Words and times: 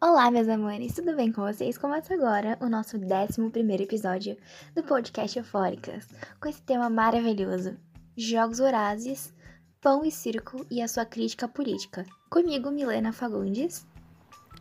Olá, 0.00 0.30
meus 0.30 0.48
amores, 0.48 0.94
tudo 0.94 1.16
bem 1.16 1.32
com 1.32 1.42
vocês? 1.42 1.78
Começa 1.78 2.12
agora 2.12 2.58
o 2.60 2.68
nosso 2.68 2.96
11 2.96 3.82
episódio 3.82 4.36
do 4.74 4.82
podcast 4.82 5.38
Eufóricas, 5.38 6.06
com 6.40 6.48
esse 6.48 6.60
tema 6.62 6.90
maravilhoso: 6.90 7.76
Jogos 8.16 8.58
Vorazes, 8.58 9.32
Pão 9.80 10.04
e 10.04 10.10
Circo 10.10 10.66
e 10.70 10.82
a 10.82 10.88
sua 10.88 11.04
crítica 11.04 11.48
política. 11.48 12.04
Comigo, 12.28 12.70
Milena 12.70 13.12
Fagundes. 13.12 13.86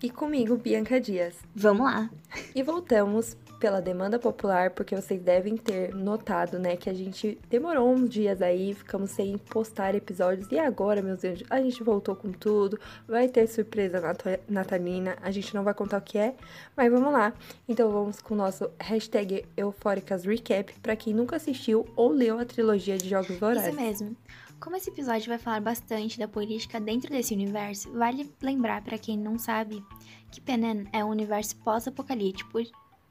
E 0.01 0.09
comigo, 0.09 0.57
Bianca 0.57 0.99
Dias. 0.99 1.35
Vamos 1.53 1.85
lá! 1.85 2.09
E 2.55 2.63
voltamos 2.63 3.37
pela 3.61 3.79
demanda 3.79 4.17
popular, 4.17 4.71
porque 4.71 4.95
vocês 4.95 5.21
devem 5.21 5.55
ter 5.55 5.93
notado, 5.93 6.57
né, 6.57 6.75
que 6.75 6.89
a 6.89 6.93
gente 6.93 7.37
demorou 7.47 7.93
uns 7.93 8.09
dias 8.09 8.41
aí, 8.41 8.73
ficamos 8.73 9.11
sem 9.11 9.37
postar 9.37 9.93
episódios. 9.93 10.51
E 10.51 10.57
agora, 10.57 10.99
meus 10.99 11.23
anjos, 11.23 11.45
a 11.47 11.61
gente 11.61 11.83
voltou 11.83 12.15
com 12.15 12.31
tudo. 12.31 12.79
Vai 13.07 13.27
ter 13.27 13.45
surpresa 13.47 14.01
natalina. 14.49 15.15
A 15.21 15.29
gente 15.29 15.53
não 15.53 15.63
vai 15.63 15.75
contar 15.75 15.99
o 15.99 16.01
que 16.01 16.17
é, 16.17 16.33
mas 16.75 16.91
vamos 16.91 17.13
lá. 17.13 17.33
Então 17.69 17.91
vamos 17.91 18.19
com 18.19 18.33
o 18.33 18.37
nosso 18.37 18.67
hashtag 18.79 19.45
Eufóricas 19.55 20.25
Recap, 20.25 20.73
pra 20.81 20.95
quem 20.95 21.13
nunca 21.13 21.35
assistiu 21.35 21.87
ou 21.95 22.11
leu 22.11 22.39
a 22.39 22.45
trilogia 22.45 22.97
de 22.97 23.07
Jogos 23.07 23.37
Vorazes. 23.37 23.67
Isso 23.67 23.75
mesmo. 23.75 24.17
Como 24.59 24.75
esse 24.75 24.89
episódio 24.89 25.27
vai 25.27 25.37
falar 25.37 25.61
bastante 25.61 26.17
da 26.17 26.27
política 26.27 26.79
dentro 26.79 27.11
desse 27.11 27.33
universo, 27.33 27.91
vale 27.91 28.31
lembrar 28.41 28.81
para 28.83 28.97
quem 28.97 29.17
não 29.17 29.37
sabe 29.37 29.83
que 30.31 30.41
Penan 30.41 30.85
é 30.93 31.03
um 31.03 31.09
universo 31.09 31.55
pós-apocalíptico 31.57 32.59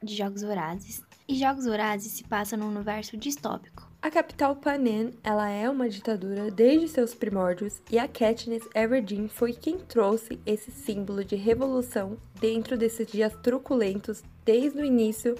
de 0.03 0.15
Jogos 0.15 0.41
Vorazes, 0.41 1.03
e 1.27 1.35
Jogos 1.35 1.65
Vorazes 1.65 2.11
se 2.11 2.23
passa 2.23 2.57
num 2.57 2.69
universo 2.69 3.15
distópico. 3.15 3.87
A 4.01 4.09
capital 4.09 4.55
Panem, 4.55 5.13
ela 5.23 5.47
é 5.47 5.69
uma 5.69 5.87
ditadura 5.87 6.49
desde 6.49 6.87
seus 6.87 7.13
primórdios 7.13 7.81
e 7.91 7.99
a 7.99 8.07
Katniss 8.07 8.67
Everdeen 8.73 9.27
foi 9.27 9.53
quem 9.53 9.77
trouxe 9.77 10.39
esse 10.43 10.71
símbolo 10.71 11.23
de 11.23 11.35
revolução 11.35 12.17
dentro 12.39 12.75
desses 12.75 13.05
dias 13.05 13.31
truculentos 13.43 14.23
desde 14.43 14.81
o 14.81 14.85
início 14.85 15.35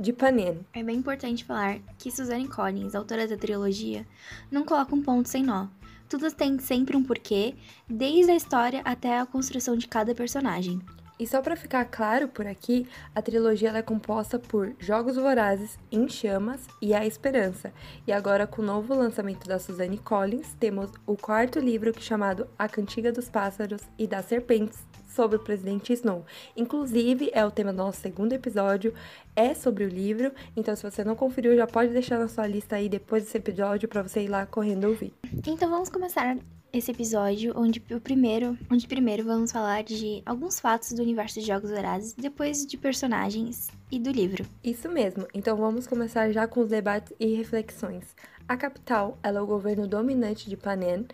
de 0.00 0.14
Panem. 0.14 0.60
É 0.72 0.82
bem 0.82 0.96
importante 0.96 1.44
falar 1.44 1.78
que 1.98 2.10
Suzanne 2.10 2.48
Collins, 2.48 2.94
autora 2.94 3.28
da 3.28 3.36
trilogia, 3.36 4.06
não 4.50 4.64
coloca 4.64 4.94
um 4.94 5.02
ponto 5.02 5.28
sem 5.28 5.42
nó. 5.42 5.66
Tudo 6.08 6.32
tem 6.32 6.58
sempre 6.58 6.96
um 6.96 7.04
porquê, 7.04 7.54
desde 7.86 8.30
a 8.30 8.36
história 8.36 8.80
até 8.86 9.18
a 9.18 9.26
construção 9.26 9.76
de 9.76 9.86
cada 9.86 10.14
personagem. 10.14 10.80
E 11.18 11.26
só 11.26 11.42
para 11.42 11.56
ficar 11.56 11.84
claro 11.86 12.28
por 12.28 12.46
aqui, 12.46 12.88
a 13.14 13.20
trilogia 13.20 13.70
é 13.70 13.82
composta 13.82 14.38
por 14.38 14.72
Jogos 14.78 15.16
Vorazes, 15.16 15.78
Em 15.90 16.08
Chamas 16.08 16.66
e 16.80 16.94
A 16.94 17.04
Esperança. 17.04 17.72
E 18.06 18.12
agora, 18.12 18.46
com 18.46 18.62
o 18.62 18.64
novo 18.64 18.94
lançamento 18.94 19.48
da 19.48 19.58
Suzanne 19.58 19.98
Collins, 19.98 20.54
temos 20.60 20.90
o 21.06 21.16
quarto 21.16 21.58
livro 21.58 21.92
que 21.92 21.98
é 21.98 22.02
chamado 22.02 22.46
A 22.58 22.68
Cantiga 22.68 23.10
dos 23.10 23.28
Pássaros 23.28 23.82
e 23.98 24.06
das 24.06 24.26
Serpentes, 24.26 24.78
sobre 25.08 25.36
o 25.36 25.40
presidente 25.40 25.92
Snow. 25.92 26.24
Inclusive, 26.56 27.30
é 27.32 27.44
o 27.44 27.50
tema 27.50 27.72
do 27.72 27.78
nosso 27.78 28.00
segundo 28.00 28.32
episódio, 28.32 28.94
é 29.34 29.52
sobre 29.52 29.82
o 29.82 29.88
livro. 29.88 30.30
Então, 30.56 30.76
se 30.76 30.88
você 30.88 31.02
não 31.02 31.16
conferiu, 31.16 31.56
já 31.56 31.66
pode 31.66 31.92
deixar 31.92 32.20
na 32.20 32.28
sua 32.28 32.46
lista 32.46 32.76
aí 32.76 32.88
depois 32.88 33.24
desse 33.24 33.36
episódio 33.36 33.88
para 33.88 34.02
você 34.02 34.22
ir 34.22 34.28
lá 34.28 34.46
correndo 34.46 34.86
ouvir. 34.86 35.12
Então, 35.44 35.68
vamos 35.68 35.88
começar 35.88 36.36
esse 36.72 36.90
episódio, 36.90 37.52
onde 37.56 37.82
o 37.90 38.00
primeiro, 38.00 38.58
onde 38.70 38.86
primeiro 38.86 39.24
vamos 39.24 39.50
falar 39.50 39.82
de 39.82 40.22
alguns 40.26 40.60
fatos 40.60 40.92
do 40.92 41.02
universo 41.02 41.40
de 41.40 41.46
Jogos 41.46 41.70
Vorazes, 41.70 42.12
depois 42.14 42.66
de 42.66 42.76
personagens 42.76 43.68
e 43.90 43.98
do 43.98 44.10
livro. 44.10 44.44
Isso 44.62 44.88
mesmo. 44.88 45.26
Então 45.32 45.56
vamos 45.56 45.86
começar 45.86 46.30
já 46.30 46.46
com 46.46 46.60
os 46.60 46.68
debates 46.68 47.12
e 47.18 47.34
reflexões. 47.34 48.14
A 48.46 48.56
capital, 48.56 49.18
ela 49.22 49.38
é 49.38 49.42
o 49.42 49.46
governo 49.46 49.86
dominante 49.86 50.48
de 50.48 50.56
Panem, 50.56 51.06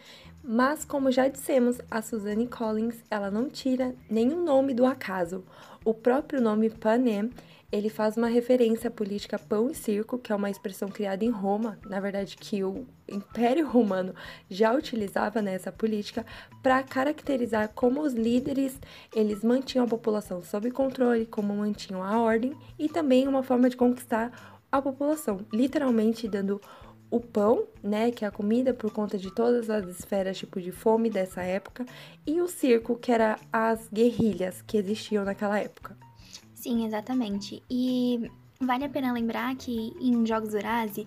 mas 0.42 0.84
como 0.84 1.11
já 1.11 1.27
dissemos, 1.28 1.78
a 1.90 2.02
Suzanne 2.02 2.46
Collins, 2.46 2.96
ela 3.11 3.30
não 3.30 3.48
tira 3.48 3.95
nenhum 4.11 4.45
nome 4.45 4.74
do 4.74 4.84
acaso. 4.84 5.45
O 5.84 5.95
próprio 5.95 6.40
nome 6.40 6.68
Panem 6.68 7.30
ele 7.74 7.89
faz 7.89 8.17
uma 8.17 8.29
referência 8.29 8.86
à 8.86 8.90
política 8.90 9.36
pão 9.36 9.68
e 9.68 9.74
circo, 9.74 10.17
que 10.17 10.30
é 10.30 10.36
uma 10.36 10.48
expressão 10.48 10.89
criada 10.89 11.24
em 11.24 11.30
Roma, 11.30 11.77
na 11.85 11.98
verdade 11.98 12.36
que 12.36 12.62
o 12.62 12.86
Império 13.08 13.67
Romano 13.67 14.14
já 14.48 14.73
utilizava 14.73 15.42
nessa 15.42 15.73
política 15.73 16.24
para 16.63 16.84
caracterizar 16.84 17.70
como 17.74 18.01
os 18.01 18.14
líderes 18.14 18.79
eles 19.13 19.42
mantinham 19.42 19.86
a 19.86 19.89
população 19.89 20.40
sob 20.40 20.70
controle, 20.70 21.27
como 21.27 21.52
mantinham 21.52 22.01
a 22.01 22.20
ordem 22.20 22.57
e 22.79 22.89
também 22.89 23.27
uma 23.27 23.42
forma 23.42 23.68
de 23.68 23.77
conquistar 23.77 24.61
a 24.70 24.80
população, 24.80 25.40
literalmente 25.52 26.29
dando 26.29 26.61
o 27.11 27.18
pão, 27.18 27.64
né, 27.83 28.13
que 28.13 28.24
é 28.24 28.29
a 28.29 28.30
comida 28.30 28.73
por 28.73 28.92
conta 28.92 29.18
de 29.18 29.34
todas 29.34 29.68
as 29.68 29.84
esferas 29.86 30.39
tipo 30.39 30.61
de 30.61 30.70
fome 30.70 31.11
dessa 31.11 31.42
época, 31.42 31.84
e 32.24 32.40
o 32.40 32.46
circo, 32.46 32.96
que 32.96 33.11
era 33.11 33.36
as 33.52 33.89
guerrilhas 33.89 34.63
que 34.63 34.77
existiam 34.77 35.24
naquela 35.24 35.58
época. 35.58 36.03
Sim, 36.64 36.86
exatamente. 36.86 37.63
E 37.69 38.30
vale 38.58 38.86
a 38.86 38.89
pena 38.89 39.13
lembrar 39.13 39.55
que 39.55 39.95
em 40.01 40.25
Jogos 40.25 40.52
Vorazes, 40.52 41.05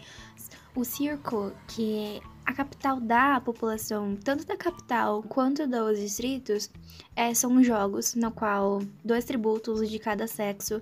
o 0.75 0.85
circo, 0.85 1.51
que 1.67 2.21
a 2.45 2.53
capital 2.53 2.99
da 2.99 3.41
população, 3.41 4.15
tanto 4.23 4.45
da 4.45 4.55
capital 4.55 5.23
quanto 5.23 5.65
dos 5.65 5.97
distritos, 5.97 6.69
é, 7.15 7.33
são 7.33 7.63
jogos 7.63 8.13
no 8.13 8.29
qual 8.29 8.83
dois 9.03 9.25
tributos 9.25 9.89
de 9.89 9.97
cada 9.97 10.27
sexo 10.27 10.79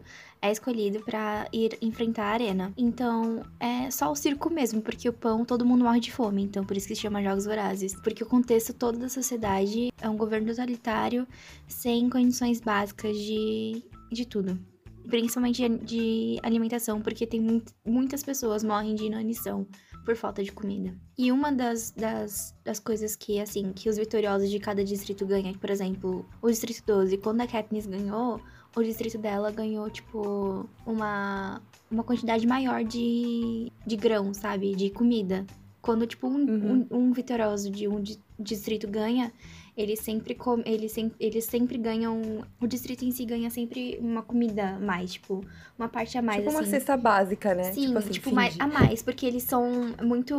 é 0.48 0.52
escolhido 0.52 1.00
para 1.04 1.48
ir 1.52 1.78
enfrentar 1.82 2.26
a 2.26 2.34
arena. 2.34 2.74
Então, 2.78 3.44
é 3.60 3.90
só 3.92 4.12
o 4.12 4.16
circo 4.16 4.50
mesmo, 4.50 4.82
porque 4.82 5.08
o 5.10 5.14
pão 5.14 5.46
todo 5.46 5.66
mundo 5.66 5.84
morre 5.84 6.00
de 6.00 6.12
fome, 6.12 6.44
então 6.44 6.66
por 6.66 6.76
isso 6.76 6.88
que 6.88 6.96
se 6.96 7.02
chama 7.02 7.24
Jogos 7.24 7.46
Vorazes, 7.46 7.96
porque 8.02 8.24
o 8.24 8.28
contexto 8.28 8.74
todo 8.74 8.98
da 8.98 9.10
sociedade 9.10 9.92
é 10.02 10.10
um 10.10 10.18
governo 10.18 10.48
totalitário 10.48 11.28
sem 11.68 12.10
condições 12.10 12.60
básicas 12.62 13.18
de 13.18 13.84
de 14.12 14.26
tudo. 14.26 14.60
Principalmente 15.08 15.68
de 15.70 16.40
alimentação, 16.42 17.00
porque 17.00 17.28
tem 17.28 17.40
muito, 17.40 17.72
muitas 17.86 18.24
pessoas 18.24 18.64
morrem 18.64 18.96
de 18.96 19.06
inanição 19.06 19.68
por 20.04 20.16
falta 20.16 20.44
de 20.44 20.52
comida. 20.52 20.96
E 21.18 21.32
uma 21.32 21.52
das, 21.52 21.92
das, 21.92 22.56
das 22.64 22.80
coisas 22.80 23.16
que, 23.16 23.40
assim, 23.40 23.72
que 23.72 23.88
os 23.88 23.98
vitoriosos 23.98 24.50
de 24.50 24.60
cada 24.60 24.84
distrito 24.84 25.26
ganham, 25.26 25.54
por 25.54 25.70
exemplo, 25.70 26.28
o 26.42 26.50
distrito 26.50 26.84
12, 26.86 27.18
quando 27.18 27.42
a 27.42 27.48
Katniss 27.48 27.86
ganhou, 27.86 28.42
o 28.76 28.84
distrito 28.84 29.18
dela 29.18 29.52
ganhou, 29.52 29.90
tipo, 29.90 30.70
uma, 30.86 31.62
uma 31.90 32.04
quantidade 32.04 32.46
maior 32.46 32.84
de, 32.84 33.72
de 33.86 33.96
grão, 33.96 34.34
sabe? 34.34 34.76
De 34.76 34.90
comida. 34.90 35.46
Quando, 35.82 36.06
tipo, 36.06 36.28
um, 36.28 36.46
uhum. 36.46 36.88
um, 36.92 36.98
um 36.98 37.12
vitorioso 37.14 37.70
de 37.70 37.88
um 37.88 38.04
distrito 38.38 38.88
ganha, 38.88 39.32
eles 39.78 40.00
sempre 40.00 40.34
com, 40.34 40.62
eles, 40.66 40.92
sempre, 40.92 41.16
eles 41.20 41.46
sempre 41.46 41.78
ganham. 41.78 42.46
O 42.62 42.68
distrito 42.68 43.04
em 43.04 43.12
si 43.12 43.26
ganha 43.26 43.50
sempre 43.50 43.98
uma 44.00 44.22
comida 44.22 44.80
mais, 44.80 45.14
tipo, 45.14 45.46
uma 45.78 45.90
parte 45.90 46.18
a 46.18 46.22
mais. 46.22 46.38
Tipo 46.38 46.50
assim. 46.50 46.58
uma 46.60 46.66
cesta 46.66 46.96
básica, 46.96 47.54
né? 47.54 47.74
Sim, 47.74 47.88
tipo, 47.88 47.98
assim, 47.98 48.12
tipo 48.12 48.32
mais, 48.34 48.56
a 48.60 48.68
mais, 48.68 49.04
porque 49.04 49.26
eles 49.26 49.44
são 49.44 49.94
muito. 50.02 50.36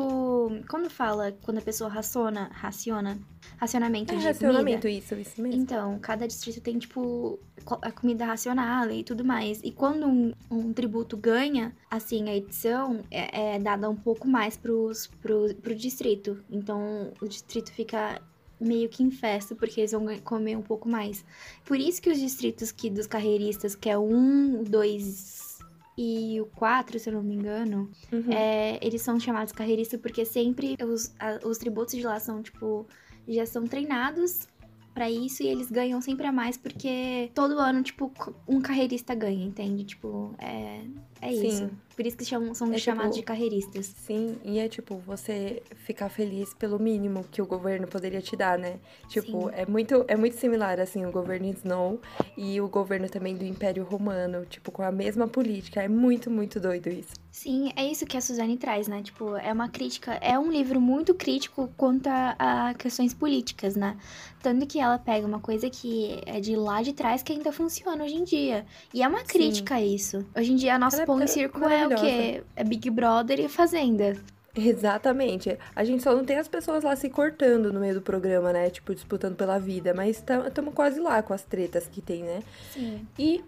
Quando 0.69 0.89
fala, 0.89 1.33
quando 1.43 1.59
a 1.59 1.61
pessoa 1.61 1.91
raciona, 1.91 2.49
raciona, 2.53 3.19
racionamento 3.59 4.15
é, 4.15 4.17
de 4.17 4.25
racionamento, 4.25 4.83
comida. 4.83 4.99
isso, 4.99 5.15
isso 5.15 5.43
mesmo. 5.43 5.61
Então, 5.61 5.99
cada 5.99 6.27
distrito 6.27 6.63
tem, 6.63 6.79
tipo, 6.79 7.39
a 7.83 7.93
comida 7.93 8.25
racionada 8.25 8.93
e 8.95 9.05
tudo 9.05 9.23
mais. 9.23 9.61
E 9.63 9.71
quando 9.71 10.07
um, 10.07 10.33
um 10.51 10.73
tributo 10.73 11.15
ganha, 11.15 11.75
assim, 11.91 12.31
a 12.31 12.37
edição 12.37 13.05
é, 13.11 13.57
é 13.57 13.59
dada 13.59 13.91
um 13.91 13.97
pouco 13.97 14.27
mais 14.27 14.57
pros, 14.57 15.09
pro, 15.21 15.55
pro 15.57 15.75
distrito. 15.75 16.43
Então, 16.51 17.13
o 17.21 17.29
distrito 17.29 17.71
fica 17.71 18.19
meio 18.61 18.89
que 18.89 19.03
em 19.03 19.11
festa, 19.11 19.55
porque 19.55 19.81
eles 19.81 19.93
vão 19.93 20.07
comer 20.21 20.57
um 20.57 20.63
pouco 20.63 20.89
mais. 20.89 21.25
Por 21.65 21.79
isso 21.79 22.01
que 22.01 22.11
os 22.11 22.19
distritos 22.19 22.73
que 22.73 22.91
dos 22.91 23.07
carreiristas, 23.07 23.75
que 23.75 23.89
é 23.89 23.97
o 23.97 24.03
1, 24.03 24.61
o 24.61 24.65
2 24.65 25.59
e 25.99 26.41
o 26.41 26.47
4, 26.47 26.99
se 26.99 27.09
eu 27.09 27.15
não 27.15 27.23
me 27.23 27.35
engano, 27.35 27.91
uhum. 28.13 28.33
é, 28.33 28.79
eles 28.83 29.03
são 29.03 29.19
chamados 29.19 29.53
carreiristas 29.53 30.01
porque 30.01 30.25
sempre 30.25 30.77
os, 30.85 31.13
a, 31.19 31.47
os 31.47 31.59
tributos 31.59 31.95
de 31.95 32.03
lá 32.03 32.21
são, 32.21 32.43
tipo, 32.43 32.87
já 33.27 33.47
são 33.47 33.65
treinados 33.65 34.47
para 34.93 35.11
isso 35.11 35.43
e 35.43 35.47
eles 35.47 35.71
ganham 35.71 36.01
sempre 36.01 36.27
a 36.27 36.33
mais 36.33 36.57
porque 36.57 37.31
todo 37.35 37.59
ano, 37.59 37.83
tipo, 37.83 38.11
um 38.49 38.63
carreirista 38.63 39.15
ganha, 39.15 39.45
entende? 39.45 39.85
Tipo, 39.85 40.35
é, 40.39 40.83
é 41.21 41.33
Sim. 41.33 41.49
isso. 41.49 41.71
Por 41.97 42.07
isso 42.07 42.17
que 42.17 42.27
chamam, 42.27 42.55
são 42.55 42.71
é, 42.75 42.79
chamados 42.79 43.17
tipo, 43.17 43.23
de 43.23 43.27
carreiristas. 43.27 43.87
Sim, 43.87 44.37
e 44.45 44.59
é 44.59 44.69
tipo, 44.69 44.99
você 44.99 45.63
ficar 45.77 46.11
feliz 46.11 46.53
pelo 46.53 46.79
mínimo 46.79 47.25
que 47.31 47.41
o 47.41 47.47
governo 47.47 47.87
poderia 47.87 48.21
te 48.21 48.37
dar, 48.37 48.59
né? 48.59 48.79
Tipo, 49.09 49.49
é 49.49 49.65
muito, 49.65 50.05
é 50.07 50.15
muito 50.15 50.37
similar, 50.37 50.79
assim, 50.79 51.07
o 51.07 51.11
governo 51.11 51.47
Snow 51.47 51.99
e 52.37 52.61
o 52.61 52.69
governo 52.69 53.09
também 53.09 53.35
do 53.35 53.47
Império 53.47 53.83
Romano, 53.83 54.45
tipo, 54.45 54.71
com 54.71 54.83
a 54.83 54.93
mesma 54.93 55.27
política. 55.27 55.83
É 55.83 55.89
muito, 55.89 56.31
muito 56.31 56.61
doido 56.61 56.89
isso. 56.89 57.15
Sim, 57.37 57.71
é 57.77 57.87
isso 57.87 58.07
que 58.07 58.17
a 58.17 58.21
Suzane 58.21 58.57
traz, 58.57 58.89
né? 58.89 59.03
Tipo, 59.03 59.37
é 59.37 59.53
uma 59.53 59.69
crítica, 59.69 60.13
é 60.23 60.39
um 60.39 60.51
livro 60.51 60.81
muito 60.81 61.15
crítico 61.15 61.71
quanto 61.77 62.07
a, 62.09 62.35
a, 62.39 62.75
questões 62.75 63.13
políticas, 63.13 63.77
né? 63.77 63.97
Tanto 64.43 64.67
que 64.67 64.81
ela 64.81 64.99
pega 64.99 65.27
uma 65.27 65.39
coisa 65.39 65.69
que 65.69 66.21
é 66.25 66.41
de 66.41 66.57
lá 66.57 66.83
de 66.83 66.95
trás 66.95 67.23
que 67.23 67.33
ainda 67.33 67.53
funciona 67.53 68.05
hoje 68.05 68.15
em 68.15 68.25
dia. 68.25 68.65
E 68.93 69.03
é 69.03 69.09
uma 69.09 69.23
crítica 69.23 69.77
Sim. 69.77 69.83
a 69.83 69.85
isso. 69.85 70.27
Hoje 70.35 70.53
em 70.53 70.57
dia, 70.57 70.79
nosso 70.79 71.05
pão 71.07 71.23
em 71.23 71.27
circo 71.27 71.65
é 71.65 71.87
o 71.87 71.95
quê? 71.95 72.43
É 72.55 72.65
Big 72.65 72.91
Brother 72.91 73.41
e 73.41 73.49
Fazenda. 73.49 74.17
Exatamente. 74.55 75.59
A 75.75 75.85
gente 75.85 76.03
só 76.03 76.15
não 76.15 76.25
tem 76.25 76.39
as 76.39 76.49
pessoas 76.49 76.83
lá 76.83 76.97
se 76.97 77.11
cortando 77.11 77.73
no 77.73 77.79
meio 77.79 77.95
do 77.95 78.01
programa, 78.01 78.53
né? 78.53 78.71
Tipo, 78.71 78.95
disputando 78.95 79.37
pela 79.37 79.59
vida. 79.59 79.93
Mas 79.95 80.17
estamos 80.17 80.75
quase 80.75 80.99
lá 80.99 81.23
com 81.23 81.35
as 81.35 81.43
tretas 81.43 81.87
que 81.87 82.01
tem, 82.01 82.23
né? 82.23 82.43
Sim. 82.73 83.07
E 83.19 83.45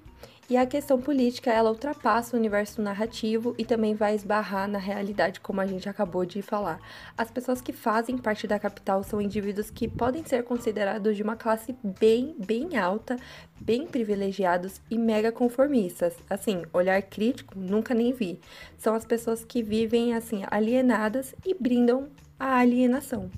e 0.50 0.56
a 0.56 0.64
questão 0.64 0.98
política, 0.98 1.52
ela 1.52 1.68
ultrapassa 1.68 2.34
o 2.34 2.38
universo 2.38 2.80
narrativo 2.80 3.54
e 3.58 3.66
também 3.66 3.94
vai 3.94 4.14
esbarrar 4.14 4.66
na 4.66 4.78
realidade, 4.78 5.40
como 5.40 5.60
a 5.60 5.66
gente 5.66 5.88
acabou 5.88 6.24
de 6.24 6.40
falar. 6.40 6.80
As 7.18 7.30
pessoas 7.30 7.60
que 7.60 7.70
fazem 7.70 8.16
parte 8.16 8.46
da 8.46 8.58
capital 8.58 9.04
são 9.04 9.20
indivíduos 9.20 9.70
que 9.70 9.86
podem 9.86 10.24
ser 10.24 10.44
considerados 10.44 11.16
de 11.16 11.22
uma 11.22 11.36
classe 11.36 11.76
bem, 11.82 12.34
bem 12.38 12.78
alta, 12.78 13.16
bem 13.60 13.86
privilegiados 13.86 14.80
e 14.90 14.96
mega 14.96 15.30
conformistas. 15.30 16.14
Assim, 16.30 16.62
olhar 16.72 17.02
crítico, 17.02 17.58
nunca 17.58 17.92
nem 17.92 18.14
vi. 18.14 18.40
São 18.78 18.94
as 18.94 19.04
pessoas 19.04 19.44
que 19.44 19.62
vivem, 19.62 20.14
assim, 20.14 20.44
alienadas 20.50 21.34
e 21.44 21.52
brindam 21.52 22.08
a 22.40 22.56
alienação. 22.56 23.30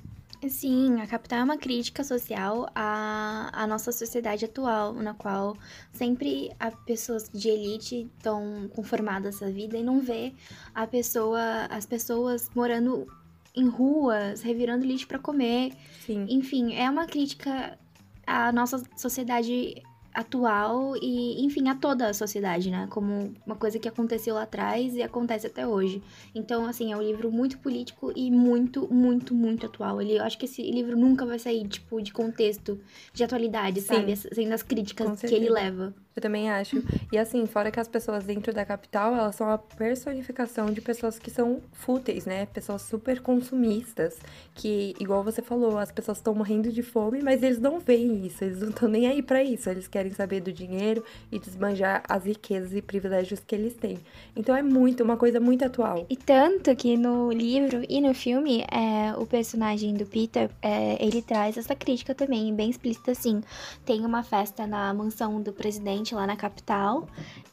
Sim, 0.49 1.01
a 1.01 1.07
Capital 1.07 1.41
é 1.41 1.45
uma 1.45 1.59
crítica 1.59 2.03
social 2.03 2.71
à, 2.75 3.51
à 3.53 3.67
nossa 3.67 3.93
sociedade 3.93 4.47
atual, 4.47 4.95
na 4.95 5.13
qual 5.13 5.57
sempre 5.93 6.51
as 6.59 6.75
pessoas 6.87 7.29
de 7.29 7.49
elite 7.49 8.11
estão 8.17 8.69
conformadas 8.75 9.43
à 9.43 9.51
vida 9.51 9.77
e 9.77 9.83
não 9.83 10.01
vê 10.01 10.33
a 10.75 10.87
pessoa, 10.87 11.67
as 11.69 11.85
pessoas 11.85 12.49
morando 12.55 13.07
em 13.55 13.69
ruas, 13.69 14.41
revirando 14.41 14.87
lixo 14.87 15.07
para 15.07 15.19
comer. 15.19 15.73
Sim. 16.07 16.27
Enfim, 16.29 16.75
é 16.75 16.89
uma 16.89 17.07
crítica 17.07 17.79
à 18.27 18.51
nossa 18.51 18.83
sociedade 18.97 19.83
atual 20.15 20.97
e, 21.01 21.45
enfim, 21.45 21.69
a 21.69 21.75
toda 21.75 22.09
a 22.09 22.15
sociedade, 22.15 22.71
né? 22.71 22.87
Como 22.91 23.33
uma 23.47 23.57
coisa 23.57 23.79
que 23.79 23.89
aconteceu 23.89 24.35
lá 24.35 24.43
atrás 24.43 24.95
e 24.95 25.03
acontece 25.03 25.47
até 25.47 25.67
hoje. 25.67 26.03
Então, 26.35 26.67
assim, 26.67 26.93
é 26.93 26.97
um 26.97 27.03
livro 27.03 27.31
muito 27.31 27.59
político 27.59 28.13
e 28.15 28.31
muito, 28.31 28.93
muito, 28.93 29.35
muito 29.35 29.67
atual. 29.67 30.01
Ele, 30.01 30.19
eu 30.19 30.25
acho 30.25 30.39
que 30.39 30.47
esse 30.47 30.63
livro 30.71 30.97
nunca 30.97 31.25
vai 31.25 31.39
sair, 31.39 31.67
tipo, 31.69 32.01
de 32.03 32.13
contexto, 32.13 32.81
de 33.13 33.23
atualidade, 33.23 33.81
Sim. 33.81 33.95
sabe? 33.95 34.17
Sendo 34.17 34.53
as 34.53 34.63
críticas 34.63 35.21
que 35.21 35.35
ele 35.35 35.49
leva. 35.49 35.95
Eu 36.15 36.21
também 36.21 36.51
acho. 36.51 36.83
E 37.13 37.17
assim, 37.17 37.47
fora 37.47 37.71
que 37.71 37.79
as 37.79 37.87
pessoas 37.87 38.25
dentro 38.25 38.53
da 38.53 38.65
capital, 38.65 39.15
elas 39.15 39.37
são 39.37 39.49
a 39.49 39.57
personificação 39.57 40.73
de 40.73 40.81
pessoas 40.81 41.19
que 41.19 41.31
são 41.31 41.61
fúteis, 41.73 42.27
né? 42.27 42.47
Pessoas 42.47 42.83
super 42.83 43.21
consumistas, 43.21 44.19
que, 44.55 44.95
igual 44.99 45.23
você 45.23 45.41
falou, 45.41 45.79
as 45.79 45.93
pessoas 45.93 46.19
estão 46.19 46.35
morrendo 46.35 46.73
de 46.73 46.83
fome, 46.83 47.23
mas 47.23 47.43
eles 47.43 47.61
não 47.61 47.79
veem 47.79 48.27
isso, 48.27 48.43
eles 48.43 48.61
não 48.61 48.71
estão 48.71 48.89
nem 48.89 49.07
aí 49.07 49.23
para 49.23 49.43
isso. 49.43 49.71
Eles 49.71 49.87
querem 49.87 50.11
saber 50.11 50.41
do 50.41 50.53
dinheiro 50.53 51.05
e 51.31 51.39
desbanjar 51.39 52.03
as 52.09 52.25
riquezas 52.25 52.75
e 52.75 52.83
privilégios 52.83 53.41
que 53.41 53.55
eles 53.55 53.75
têm. 53.75 53.99
Então 54.35 54.55
é 54.55 54.63
muito, 54.63 55.05
uma 55.05 55.17
coisa 55.17 55.39
muito 55.39 55.65
atual. 55.65 56.07
E 56.11 56.17
tanto 56.17 56.75
que 56.75 56.97
no 56.97 57.31
livro 57.31 57.85
e 57.89 58.01
no 58.01 58.13
filme, 58.15 58.65
é, 58.71 59.15
o 59.17 59.27
personagem 59.27 59.95
do 59.95 60.05
Peter, 60.05 60.51
é, 60.61 61.05
ele 61.05 61.23
traz 61.23 61.57
essa 61.57 61.75
crítica 61.75 62.15
também, 62.15 62.53
bem 62.53 62.69
explícita 62.69 63.13
assim. 63.13 63.41
Tem 63.87 64.05
uma 64.05 64.25
festa 64.25 64.67
na 64.67 64.93
mansão 64.93 65.41
do 65.41 65.53
presidente 65.53 66.00
lá 66.15 66.27
na 66.27 66.37
capital. 66.37 67.07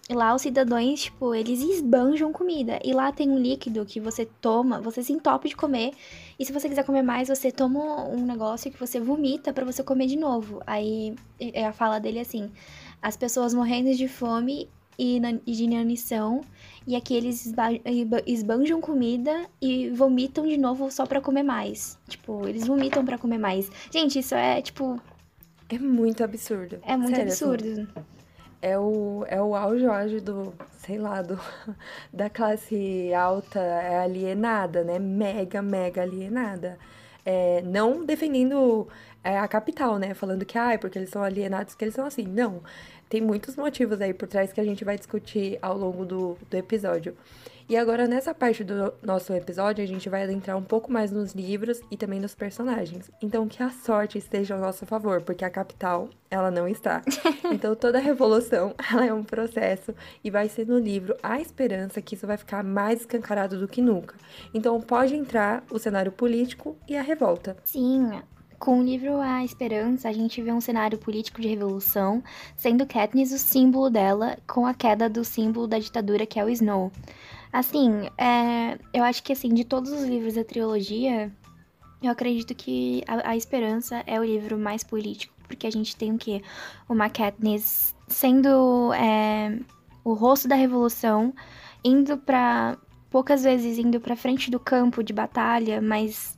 E 0.09 0.13
lá 0.13 0.33
os 0.33 0.41
cidadãos, 0.41 1.03
tipo, 1.03 1.35
eles 1.35 1.59
esbanjam 1.61 2.31
comida. 2.31 2.79
E 2.83 2.93
lá 2.93 3.11
tem 3.11 3.29
um 3.29 3.37
líquido 3.37 3.85
que 3.85 3.99
você 3.99 4.25
toma, 4.25 4.79
você 4.79 5.03
se 5.03 5.11
entope 5.11 5.49
de 5.49 5.55
comer. 5.55 5.91
E 6.39 6.45
se 6.45 6.53
você 6.53 6.69
quiser 6.69 6.85
comer 6.85 7.01
mais, 7.01 7.27
você 7.27 7.51
toma 7.51 8.05
um 8.05 8.25
negócio 8.25 8.71
que 8.71 8.79
você 8.79 9.01
vomita 9.01 9.51
para 9.51 9.65
você 9.65 9.83
comer 9.83 10.07
de 10.07 10.15
novo. 10.15 10.61
Aí 10.65 11.13
a 11.65 11.73
fala 11.73 11.99
dele 11.99 12.19
é 12.19 12.21
assim: 12.21 12.49
as 13.01 13.17
pessoas 13.17 13.53
morrendo 13.53 13.93
de 13.93 14.07
fome 14.07 14.69
e 14.97 15.19
de 15.45 15.63
inanição. 15.65 16.39
E 16.87 16.95
aqui 16.95 17.13
eles 17.13 17.53
esbanjam 18.25 18.79
comida 18.79 19.45
e 19.61 19.89
vomitam 19.89 20.47
de 20.47 20.57
novo 20.57 20.89
só 20.89 21.05
para 21.05 21.19
comer 21.19 21.43
mais. 21.43 21.99
Tipo, 22.07 22.47
eles 22.47 22.65
vomitam 22.65 23.03
para 23.03 23.17
comer 23.17 23.37
mais. 23.39 23.69
Gente, 23.91 24.19
isso 24.19 24.35
é 24.35 24.61
tipo. 24.61 25.01
É 25.67 25.77
muito 25.77 26.23
absurdo. 26.23 26.79
É 26.81 26.95
muito 26.95 27.13
Sério, 27.13 27.33
assim, 27.33 27.45
absurdo. 27.45 27.81
Assim 27.81 28.16
é 28.61 28.77
o, 28.77 29.25
é 29.27 29.41
o 29.41 29.55
auge, 29.55 29.85
auge 29.85 30.19
do, 30.19 30.53
sei 30.79 30.97
lá, 30.97 31.21
do, 31.21 31.39
da 32.11 32.29
classe 32.29 33.13
alta 33.13 33.59
é 33.59 33.99
alienada, 33.99 34.83
né? 34.83 34.99
Mega, 34.99 35.61
mega 35.61 36.01
alienada. 36.01 36.77
É, 37.25 37.61
não 37.63 38.05
defendendo 38.05 38.87
é, 39.23 39.37
a 39.37 39.47
capital, 39.47 39.97
né? 39.99 40.13
Falando 40.13 40.45
que, 40.45 40.57
ah, 40.57 40.77
porque 40.79 40.97
eles 40.97 41.09
são 41.09 41.23
alienados, 41.23 41.75
que 41.75 41.83
eles 41.83 41.93
são 41.93 42.05
assim. 42.05 42.23
Não. 42.23 42.61
Tem 43.09 43.21
muitos 43.21 43.55
motivos 43.55 44.01
aí 44.01 44.13
por 44.13 44.27
trás 44.27 44.51
que 44.51 44.59
a 44.59 44.63
gente 44.63 44.83
vai 44.83 44.97
discutir 44.97 45.57
ao 45.61 45.77
longo 45.77 46.05
do, 46.05 46.37
do 46.49 46.57
episódio. 46.57 47.15
E 47.69 47.75
agora, 47.75 48.07
nessa 48.07 48.33
parte 48.33 48.63
do 48.63 48.93
nosso 49.03 49.33
episódio, 49.33 49.83
a 49.83 49.87
gente 49.87 50.07
vai 50.07 50.23
adentrar 50.23 50.57
um 50.57 50.63
pouco 50.63 50.89
mais 50.89 51.11
nos 51.11 51.33
livros 51.33 51.81
e 51.91 51.97
também 51.97 52.17
nos 52.17 52.33
personagens. 52.33 53.11
Então, 53.21 53.45
que 53.45 53.61
a 53.61 53.69
sorte 53.69 54.17
esteja 54.17 54.55
ao 54.55 54.61
nosso 54.61 54.85
favor, 54.85 55.21
porque 55.21 55.43
a 55.43 55.49
capital, 55.49 56.09
ela 56.31 56.49
não 56.49 56.67
está. 56.67 57.01
Então, 57.51 57.75
toda 57.75 57.99
revolução, 57.99 58.73
ela 58.91 59.05
é 59.05 59.13
um 59.13 59.23
processo 59.23 59.93
e 60.23 60.29
vai 60.29 60.47
ser 60.47 60.67
no 60.67 60.77
livro 60.77 61.15
A 61.23 61.41
Esperança 61.41 62.01
que 62.01 62.15
isso 62.15 62.27
vai 62.27 62.37
ficar 62.37 62.63
mais 62.63 63.01
escancarado 63.01 63.57
do 63.57 63.67
que 63.67 63.81
nunca. 63.81 64.15
Então, 64.53 64.79
pode 64.79 65.15
entrar 65.15 65.63
o 65.69 65.79
cenário 65.79 66.11
político 66.11 66.77
e 66.87 66.95
a 66.95 67.01
revolta. 67.01 67.57
Sim, 67.63 68.11
com 68.59 68.79
o 68.79 68.83
livro 68.83 69.19
A 69.19 69.43
Esperança, 69.43 70.09
a 70.09 70.13
gente 70.13 70.41
vê 70.41 70.51
um 70.51 70.61
cenário 70.61 70.97
político 70.97 71.41
de 71.41 71.47
revolução, 71.47 72.23
sendo 72.55 72.87
Katniss 72.87 73.31
o 73.31 73.37
símbolo 73.37 73.89
dela, 73.89 74.37
com 74.47 74.65
a 74.65 74.73
queda 74.73 75.09
do 75.09 75.23
símbolo 75.23 75.67
da 75.67 75.79
ditadura 75.79 76.25
que 76.25 76.39
é 76.39 76.45
o 76.45 76.49
Snow. 76.49 76.91
Assim, 77.57 78.07
é, 78.19 78.77
eu 78.93 79.03
acho 79.03 79.23
que 79.23 79.33
assim, 79.33 79.51
de 79.51 79.63
todos 79.63 79.91
os 79.91 80.03
livros 80.03 80.35
da 80.35 80.43
trilogia, 80.43 81.31
eu 82.03 82.11
acredito 82.11 82.53
que 82.53 83.03
a, 83.07 83.31
a, 83.31 83.35
Esperança 83.35 84.03
é 84.05 84.19
o 84.19 84.23
livro 84.23 84.59
mais 84.59 84.83
político, 84.83 85.33
porque 85.47 85.65
a 85.65 85.71
gente 85.71 85.95
tem 85.95 86.13
o 86.13 86.19
quê? 86.19 86.43
Uma 86.87 87.09
Katniss 87.09 87.95
sendo 88.07 88.93
é, 88.93 89.57
o 90.03 90.13
rosto 90.13 90.47
da 90.47 90.53
revolução, 90.53 91.33
indo 91.83 92.15
para 92.15 92.77
poucas 93.09 93.43
vezes 93.43 93.79
indo 93.79 93.99
para 93.99 94.15
frente 94.15 94.51
do 94.51 94.59
campo 94.59 95.01
de 95.01 95.11
batalha, 95.11 95.81
mas 95.81 96.37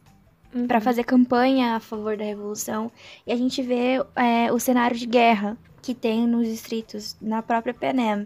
uhum. 0.56 0.68
para 0.68 0.80
fazer 0.80 1.04
campanha 1.04 1.76
a 1.76 1.80
favor 1.82 2.16
da 2.16 2.24
revolução. 2.24 2.90
E 3.28 3.34
a 3.34 3.36
gente 3.36 3.62
vê 3.62 3.98
é, 4.16 4.54
o 4.54 4.58
cenário 4.58 4.96
de 4.96 5.06
guerra 5.06 5.58
que 5.82 5.94
tem 5.94 6.26
nos 6.26 6.48
distritos, 6.48 7.18
na 7.22 7.42
própria 7.42 7.74
Penem. 7.74 8.26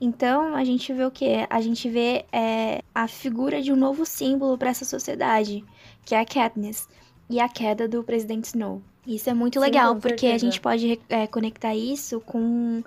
Então, 0.00 0.54
a 0.54 0.64
gente 0.64 0.92
vê 0.92 1.04
o 1.04 1.10
que? 1.10 1.46
A 1.48 1.60
gente 1.60 1.88
vê 1.88 2.24
é, 2.32 2.82
a 2.94 3.06
figura 3.06 3.62
de 3.62 3.72
um 3.72 3.76
novo 3.76 4.04
símbolo 4.04 4.58
para 4.58 4.70
essa 4.70 4.84
sociedade, 4.84 5.64
que 6.04 6.14
é 6.14 6.20
a 6.20 6.24
Katniss, 6.24 6.88
e 7.28 7.40
a 7.40 7.48
queda 7.48 7.88
do 7.88 8.02
presidente 8.02 8.46
Snow. 8.46 8.82
Isso 9.06 9.28
é 9.28 9.34
muito 9.34 9.54
Sim, 9.54 9.64
legal, 9.64 9.96
porque 9.96 10.26
a 10.26 10.38
gente 10.38 10.60
pode 10.60 11.00
é, 11.08 11.26
conectar 11.26 11.74
isso 11.74 12.20
com, 12.20 12.82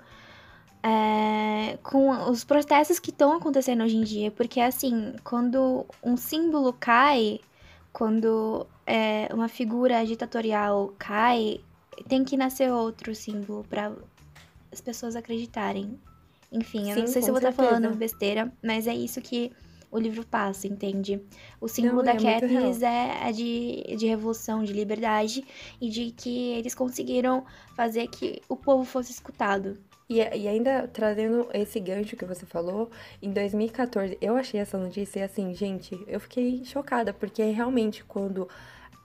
é, 0.82 1.78
com 1.82 2.30
os 2.30 2.44
protestos 2.44 2.98
que 2.98 3.10
estão 3.10 3.32
acontecendo 3.32 3.84
hoje 3.84 3.96
em 3.96 4.02
dia. 4.02 4.30
Porque, 4.30 4.60
assim, 4.60 5.14
quando 5.22 5.86
um 6.02 6.16
símbolo 6.16 6.72
cai, 6.72 7.40
quando 7.92 8.66
é, 8.86 9.28
uma 9.32 9.48
figura 9.48 10.04
ditatorial 10.04 10.92
cai, 10.98 11.60
tem 12.08 12.24
que 12.24 12.36
nascer 12.36 12.70
outro 12.72 13.14
símbolo 13.14 13.64
para 13.68 13.92
as 14.72 14.80
pessoas 14.80 15.16
acreditarem. 15.16 15.98
Enfim, 16.50 16.90
eu 16.90 16.94
Sim, 16.94 17.00
não 17.00 17.06
sei 17.08 17.22
se 17.22 17.28
eu 17.28 17.34
vou 17.34 17.38
estar 17.42 17.52
tá 17.52 17.62
falando 17.62 17.94
besteira, 17.96 18.52
mas 18.62 18.86
é 18.86 18.94
isso 18.94 19.20
que 19.20 19.52
o 19.90 19.98
livro 19.98 20.24
passa, 20.26 20.66
entende? 20.66 21.20
O 21.60 21.68
símbolo 21.68 22.02
não, 22.02 22.04
da 22.04 22.12
é 22.12 22.40
Katniss 22.40 22.82
é, 22.82 23.28
é 23.28 23.32
de, 23.32 23.96
de 23.96 24.06
revolução, 24.06 24.62
de 24.62 24.72
liberdade 24.72 25.44
e 25.80 25.88
de 25.88 26.10
que 26.10 26.52
eles 26.52 26.74
conseguiram 26.74 27.44
fazer 27.74 28.06
que 28.08 28.40
o 28.48 28.56
povo 28.56 28.84
fosse 28.84 29.12
escutado. 29.12 29.78
E, 30.08 30.16
e 30.16 30.48
ainda 30.48 30.88
trazendo 30.88 31.48
esse 31.52 31.78
gancho 31.80 32.16
que 32.16 32.24
você 32.24 32.46
falou, 32.46 32.90
em 33.20 33.30
2014 33.30 34.16
eu 34.20 34.36
achei 34.36 34.60
essa 34.60 34.78
notícia 34.78 35.24
assim, 35.24 35.54
gente, 35.54 35.98
eu 36.06 36.20
fiquei 36.20 36.64
chocada, 36.64 37.12
porque 37.12 37.42
realmente 37.44 38.04
quando 38.04 38.48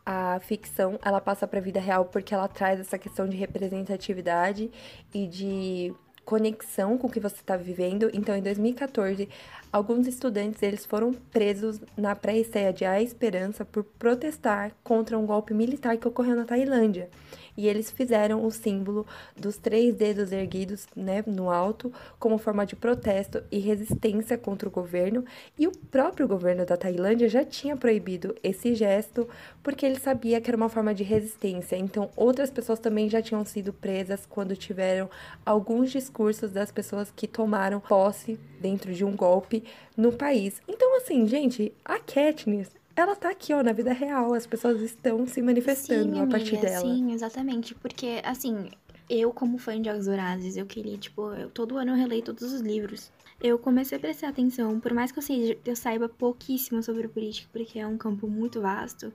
a 0.06 0.40
ficção 0.42 1.00
ela 1.02 1.22
passa 1.22 1.48
para 1.48 1.60
a 1.60 1.62
vida 1.62 1.80
real 1.80 2.06
porque 2.06 2.34
ela 2.34 2.48
traz 2.48 2.80
essa 2.80 2.98
questão 2.98 3.28
de 3.28 3.38
representatividade 3.38 4.70
e 5.14 5.28
de 5.28 5.94
conexão 6.26 6.98
com 6.98 7.08
o 7.08 7.10
que 7.10 7.20
você 7.20 7.36
está 7.36 7.56
vivendo. 7.58 8.10
Então, 8.14 8.36
em 8.36 8.42
2014, 8.42 9.28
alguns 9.72 10.08
estudantes 10.08 10.62
eles 10.62 10.86
foram 10.86 11.14
presos 11.14 11.80
na 11.98 12.16
pré-estreia 12.16 12.74
de 12.74 12.86
A 12.86 13.02
Esperança 13.02 13.66
por 13.66 13.84
protestar 13.84 14.72
contra 14.84 15.18
um 15.18 15.26
golpe 15.26 15.54
militar 15.54 15.98
que 15.98 16.08
ocorreu 16.08 16.36
na 16.36 16.46
Tailândia 16.46 17.10
e 17.58 17.68
eles 17.68 17.92
fizeram 17.92 18.46
o 18.46 18.52
símbolo 18.52 19.06
dos 19.36 19.58
três 19.58 19.96
dedos 19.96 20.32
erguidos 20.32 20.88
né, 20.96 21.24
no 21.26 21.50
alto 21.50 21.92
como 22.20 22.38
forma 22.38 22.66
de 22.66 22.76
protesto 22.76 23.44
e 23.52 23.60
resistência 23.60 24.38
contra 24.38 24.68
o 24.68 24.72
governo. 24.72 25.24
E 25.58 25.68
o 25.68 25.72
próprio 25.72 26.28
governo 26.28 26.66
da 26.66 26.78
Tailândia 26.78 27.30
já 27.30 27.44
tinha 27.44 27.78
proibido 27.78 28.36
esse 28.44 28.74
gesto 28.74 29.28
porque 29.62 29.86
ele 29.86 30.00
sabia 30.00 30.42
que 30.42 30.50
era 30.50 30.58
uma 30.58 30.70
forma 30.70 30.94
de 30.94 31.04
resistência. 31.04 31.76
Então, 31.76 32.10
outras 32.16 32.50
pessoas 32.50 32.80
também 32.80 33.10
já 33.10 33.22
tinham 33.22 33.46
sido 33.46 33.72
presas 33.72 34.26
quando 34.26 34.56
tiveram 34.56 35.10
alguns 35.46 35.92
discursos 35.92 36.13
das 36.52 36.72
pessoas 36.72 37.12
que 37.16 37.28
tomaram 37.28 37.80
posse 37.80 38.40
dentro 38.60 38.94
de 38.94 39.04
um 39.04 39.16
golpe 39.16 39.64
no 39.98 40.12
país. 40.12 40.62
Então, 40.68 40.98
assim, 40.98 41.28
gente, 41.28 41.74
a 41.84 42.00
Katniss 42.00 42.72
ela 42.96 43.16
tá 43.16 43.30
aqui, 43.30 43.54
ó, 43.54 43.64
na 43.64 43.74
vida 43.74 43.92
real. 43.92 44.34
As 44.34 44.46
pessoas 44.46 44.82
estão 44.82 45.26
se 45.26 45.42
manifestando 45.42 46.16
sim, 46.16 46.22
a 46.22 46.28
partir 46.28 46.58
amiga, 46.58 46.70
dela. 46.70 46.82
Sim, 46.82 47.12
exatamente. 47.12 47.74
Porque, 47.74 48.22
assim, 48.24 48.70
eu, 49.10 49.32
como 49.32 49.58
fã 49.58 49.80
de 49.82 49.90
Jogos 49.90 50.06
Vorazes, 50.06 50.56
eu 50.56 50.66
queria, 50.66 50.98
tipo, 50.98 51.34
eu, 51.34 51.50
todo 51.50 51.78
ano 51.78 51.92
eu 51.92 51.96
releio 51.96 52.24
todos 52.24 52.54
os 52.54 52.62
livros. 52.62 53.12
Eu 53.42 53.58
comecei 53.60 53.98
a 53.98 54.02
prestar 54.02 54.30
atenção, 54.30 54.80
por 54.80 54.94
mais 54.94 55.12
que 55.12 55.20
eu, 55.20 55.24
seja, 55.24 55.58
eu 55.66 55.76
saiba 55.76 56.08
pouquíssimo 56.08 56.82
sobre 56.82 57.08
política, 57.08 57.50
porque 57.52 57.78
é 57.78 57.86
um 57.86 57.98
campo 57.98 58.28
muito 58.28 58.62
vasto, 58.62 59.12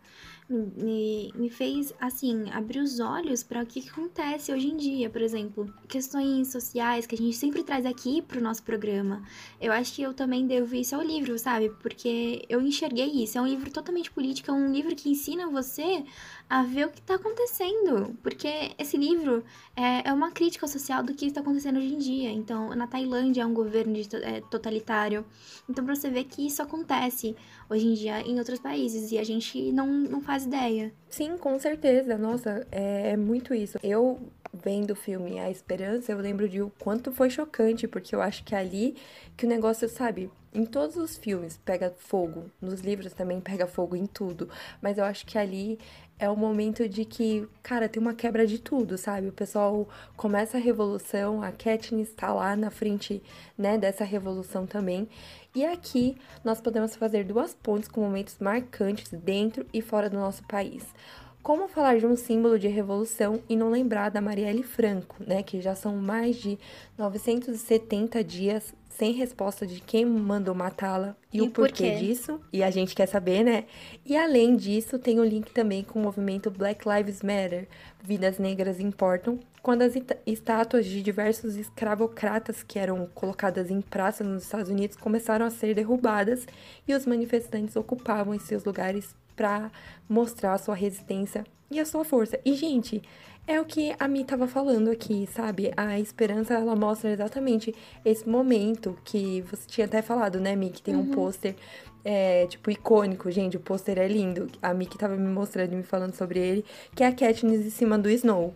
me, 0.49 1.31
me 1.35 1.51
fez, 1.51 1.93
assim, 2.01 2.51
abrir 2.51 2.81
os 2.81 3.01
olhos 3.01 3.43
para 3.43 3.63
o 3.63 3.67
que, 3.67 3.83
que 3.83 3.91
acontece 3.91 4.51
hoje 4.51 4.69
em 4.69 4.77
dia, 4.77 5.11
por 5.11 5.21
exemplo, 5.21 5.71
questões 5.87 6.51
sociais 6.51 7.07
que 7.07 7.15
a 7.15 7.19
gente 7.19 7.37
sempre 7.37 7.63
traz 7.63 7.85
aqui 7.85 8.23
pro 8.23 8.41
nosso 8.41 8.63
programa. 8.63 9.23
Eu 9.61 9.73
acho 9.73 9.93
que 9.95 10.03
eu 10.03 10.15
também 10.15 10.47
devo 10.47 10.75
isso 10.75 10.95
ao 10.95 11.03
livro, 11.03 11.39
sabe? 11.39 11.71
Porque 11.83 12.45
eu 12.49 12.63
enxerguei 12.63 13.23
isso. 13.23 13.37
É 13.37 13.43
um 13.43 13.47
livro 13.47 13.71
totalmente 13.71 14.11
político, 14.11 14.51
é 14.51 14.55
um 14.55 14.73
livro 14.73 14.97
que 14.97 15.11
ensina 15.11 15.49
você 15.49 16.05
a 16.49 16.63
ver 16.63 16.87
o 16.87 16.91
que 16.91 17.01
está 17.01 17.17
acontecendo. 17.17 18.17
Porque 18.23 18.73
esse 18.79 18.97
livro 18.97 19.45
é, 19.77 20.09
é 20.09 20.13
uma 20.13 20.31
crítica 20.31 20.67
social 20.67 21.03
do 21.03 21.15
que 21.15 21.27
está 21.27 21.41
acontecendo 21.41 21.79
hoje 21.79 21.95
em 21.95 21.99
dia. 21.99 22.31
Então, 22.31 22.75
na 22.75 22.87
Tailândia 22.87 23.43
é 23.43 23.47
um 23.47 23.53
governo 23.53 23.93
de, 23.93 24.09
é, 24.17 24.41
totalitário. 24.51 25.27
Então, 25.69 25.85
pra 25.85 25.95
você 25.95 26.09
ver 26.11 26.25
que 26.25 26.47
isso 26.47 26.63
acontece 26.63 27.37
hoje 27.69 27.87
em 27.87 27.95
dia 27.95 28.21
em 28.23 28.39
outros 28.39 28.59
países 28.59 29.13
e 29.13 29.19
a 29.19 29.25
gente 29.25 29.71
não, 29.73 29.87
não 29.87 30.21
faz 30.23 30.38
ideia. 30.47 30.93
Sim, 31.09 31.37
com 31.37 31.59
certeza. 31.59 32.17
Nossa, 32.17 32.67
é, 32.71 33.11
é 33.11 33.17
muito 33.17 33.55
isso. 33.55 33.79
Eu 33.83 34.19
vendo 34.53 34.93
o 34.93 34.97
filme 34.97 35.39
A 35.39 35.51
Esperança, 35.51 36.13
eu 36.13 36.19
lembro 36.19 36.49
de 36.49 36.63
o 36.63 36.71
quanto 36.79 37.13
foi 37.13 37.31
chocante, 37.31 37.87
porque 37.87 38.15
eu 38.15 38.23
acho 38.23 38.45
que 38.45 38.55
é 38.55 38.59
ali 38.59 38.97
que 39.37 39.45
o 39.47 39.49
negócio, 39.49 39.89
sabe, 39.89 40.31
em 40.53 40.65
todos 40.65 40.97
os 40.97 41.17
filmes 41.17 41.59
pega 41.65 41.95
fogo, 41.99 42.51
nos 42.61 42.81
livros 42.81 43.13
também 43.13 43.41
pega 43.41 43.67
fogo 43.67 43.95
em 43.95 44.07
tudo, 44.07 44.49
mas 44.81 44.99
eu 44.99 45.05
acho 45.05 45.27
que 45.27 45.37
ali 45.37 45.79
é 46.19 46.29
o 46.29 46.37
momento 46.37 46.89
de 46.89 47.05
que, 47.05 47.47
cara, 47.63 47.89
tem 47.89 48.03
uma 48.03 48.15
quebra 48.15 48.47
de 48.47 48.59
tudo, 48.59 48.99
sabe? 48.99 49.29
O 49.29 49.33
pessoal 49.33 49.89
começa 50.17 50.57
a 50.57 50.61
revolução, 50.61 51.43
a 51.43 51.53
Katniss 51.53 52.09
está 52.09 52.33
lá 52.33 52.57
na 52.57 52.71
frente, 52.71 53.23
né, 53.57 53.79
dessa 53.79 54.05
revolução 54.05 54.67
também. 54.67 55.09
E 55.59 55.65
aqui 55.65 56.17
nós 56.45 56.61
podemos 56.61 56.95
fazer 56.95 57.25
duas 57.25 57.53
pontes 57.53 57.89
com 57.89 58.01
momentos 58.01 58.37
marcantes 58.39 59.11
dentro 59.11 59.67
e 59.75 59.83
fora 59.83 60.09
do 60.09 60.17
nosso 60.17 60.45
país. 60.45 60.87
Como 61.43 61.67
falar 61.67 61.99
de 61.99 62.07
um 62.07 62.15
símbolo 62.15 62.61
de 62.61 62.69
revolução 62.69 63.43
e 63.49 63.57
não 63.57 63.69
lembrar 63.69 64.09
da 64.09 64.21
Marielle 64.21 64.63
Franco, 64.63 65.17
né, 65.19 65.43
que 65.43 65.61
já 65.61 65.75
são 65.75 65.97
mais 65.97 66.37
de 66.37 66.57
970 66.97 68.23
dias 68.23 68.73
sem 68.89 69.13
resposta 69.15 69.67
de 69.67 69.81
quem 69.81 70.07
mandou 70.07 70.55
matá-la 70.55 71.17
e, 71.33 71.39
e, 71.39 71.43
o 71.43 71.51
porquê 71.51 71.91
por 71.91 71.99
disso. 71.99 72.41
E 72.53 72.63
a 72.63 72.71
gente 72.71 72.95
quer 72.95 73.07
saber, 73.07 73.43
né? 73.43 73.65
E 74.07 74.17
além 74.17 74.55
disso, 74.55 74.97
tem 74.97 75.19
o 75.19 75.23
um 75.23 75.27
link 75.27 75.51
também 75.51 75.83
com 75.83 75.99
o 75.99 76.03
movimento 76.03 76.53
Black 76.53 76.89
Lives 76.89 77.21
Matter, 77.21 77.67
Vidas 78.01 78.39
Negras 78.39 78.79
Importam, 78.79 79.41
quando 79.69 79.83
as 79.83 79.93
estátuas 80.27 80.87
de 80.87 81.03
diversos 81.03 81.55
escravocratas 81.57 82.63
que 82.63 82.79
eram 82.79 83.07
colocadas 83.15 83.71
em 83.71 83.83
praça 83.83 84.25
nos 84.25 84.45
Estados 84.45 84.71
Unidos 84.71 84.97
começaram 84.97 85.45
a 85.45 85.51
ser 85.51 85.75
derrubadas 85.75 86.47
e 86.87 86.95
os 86.95 87.05
manifestantes 87.05 87.77
ocupavam 87.77 88.35
esses 88.35 88.49
seus 88.49 88.65
lugares 88.65 89.15
para 89.37 89.71
mostrar 90.09 90.55
a 90.55 90.59
sua 90.59 90.75
resistência 90.75 91.45
e 91.71 91.79
a 91.79 91.85
sua 91.85 92.03
força. 92.03 92.41
E, 92.47 92.55
gente, 92.55 93.03
é 93.47 93.61
o 93.61 93.65
que 93.67 93.95
a 93.99 94.09
Mi 94.09 94.25
tava 94.25 94.49
falando 94.49 94.91
aqui, 94.91 95.29
sabe? 95.31 95.71
A 95.77 96.01
esperança, 96.01 96.55
ela 96.55 96.75
mostra 96.75 97.11
exatamente 97.11 97.75
esse 98.03 98.27
momento 98.27 98.97
que 99.05 99.43
você 99.43 99.67
tinha 99.67 99.87
até 99.87 100.01
falado, 100.01 100.41
né, 100.41 100.57
Mi? 100.57 100.71
Que 100.71 100.81
tem 100.81 100.95
uhum. 100.95 101.03
um 101.03 101.11
pôster, 101.11 101.55
é, 102.03 102.47
tipo, 102.47 102.71
icônico. 102.71 103.31
Gente, 103.31 103.59
o 103.59 103.61
pôster 103.61 103.99
é 103.99 104.09
lindo. 104.09 104.47
A 104.63 104.73
Mi 104.73 104.87
que 104.87 104.97
tava 104.97 105.15
me 105.15 105.29
mostrando 105.29 105.75
e 105.75 105.77
me 105.77 105.83
falando 105.83 106.15
sobre 106.15 106.39
ele, 106.39 106.65
que 106.97 107.05
é 107.05 107.07
a 107.07 107.13
Katniss 107.13 107.67
em 107.67 107.71
cima 107.71 107.99
do 107.99 108.09
Snow. 108.09 108.55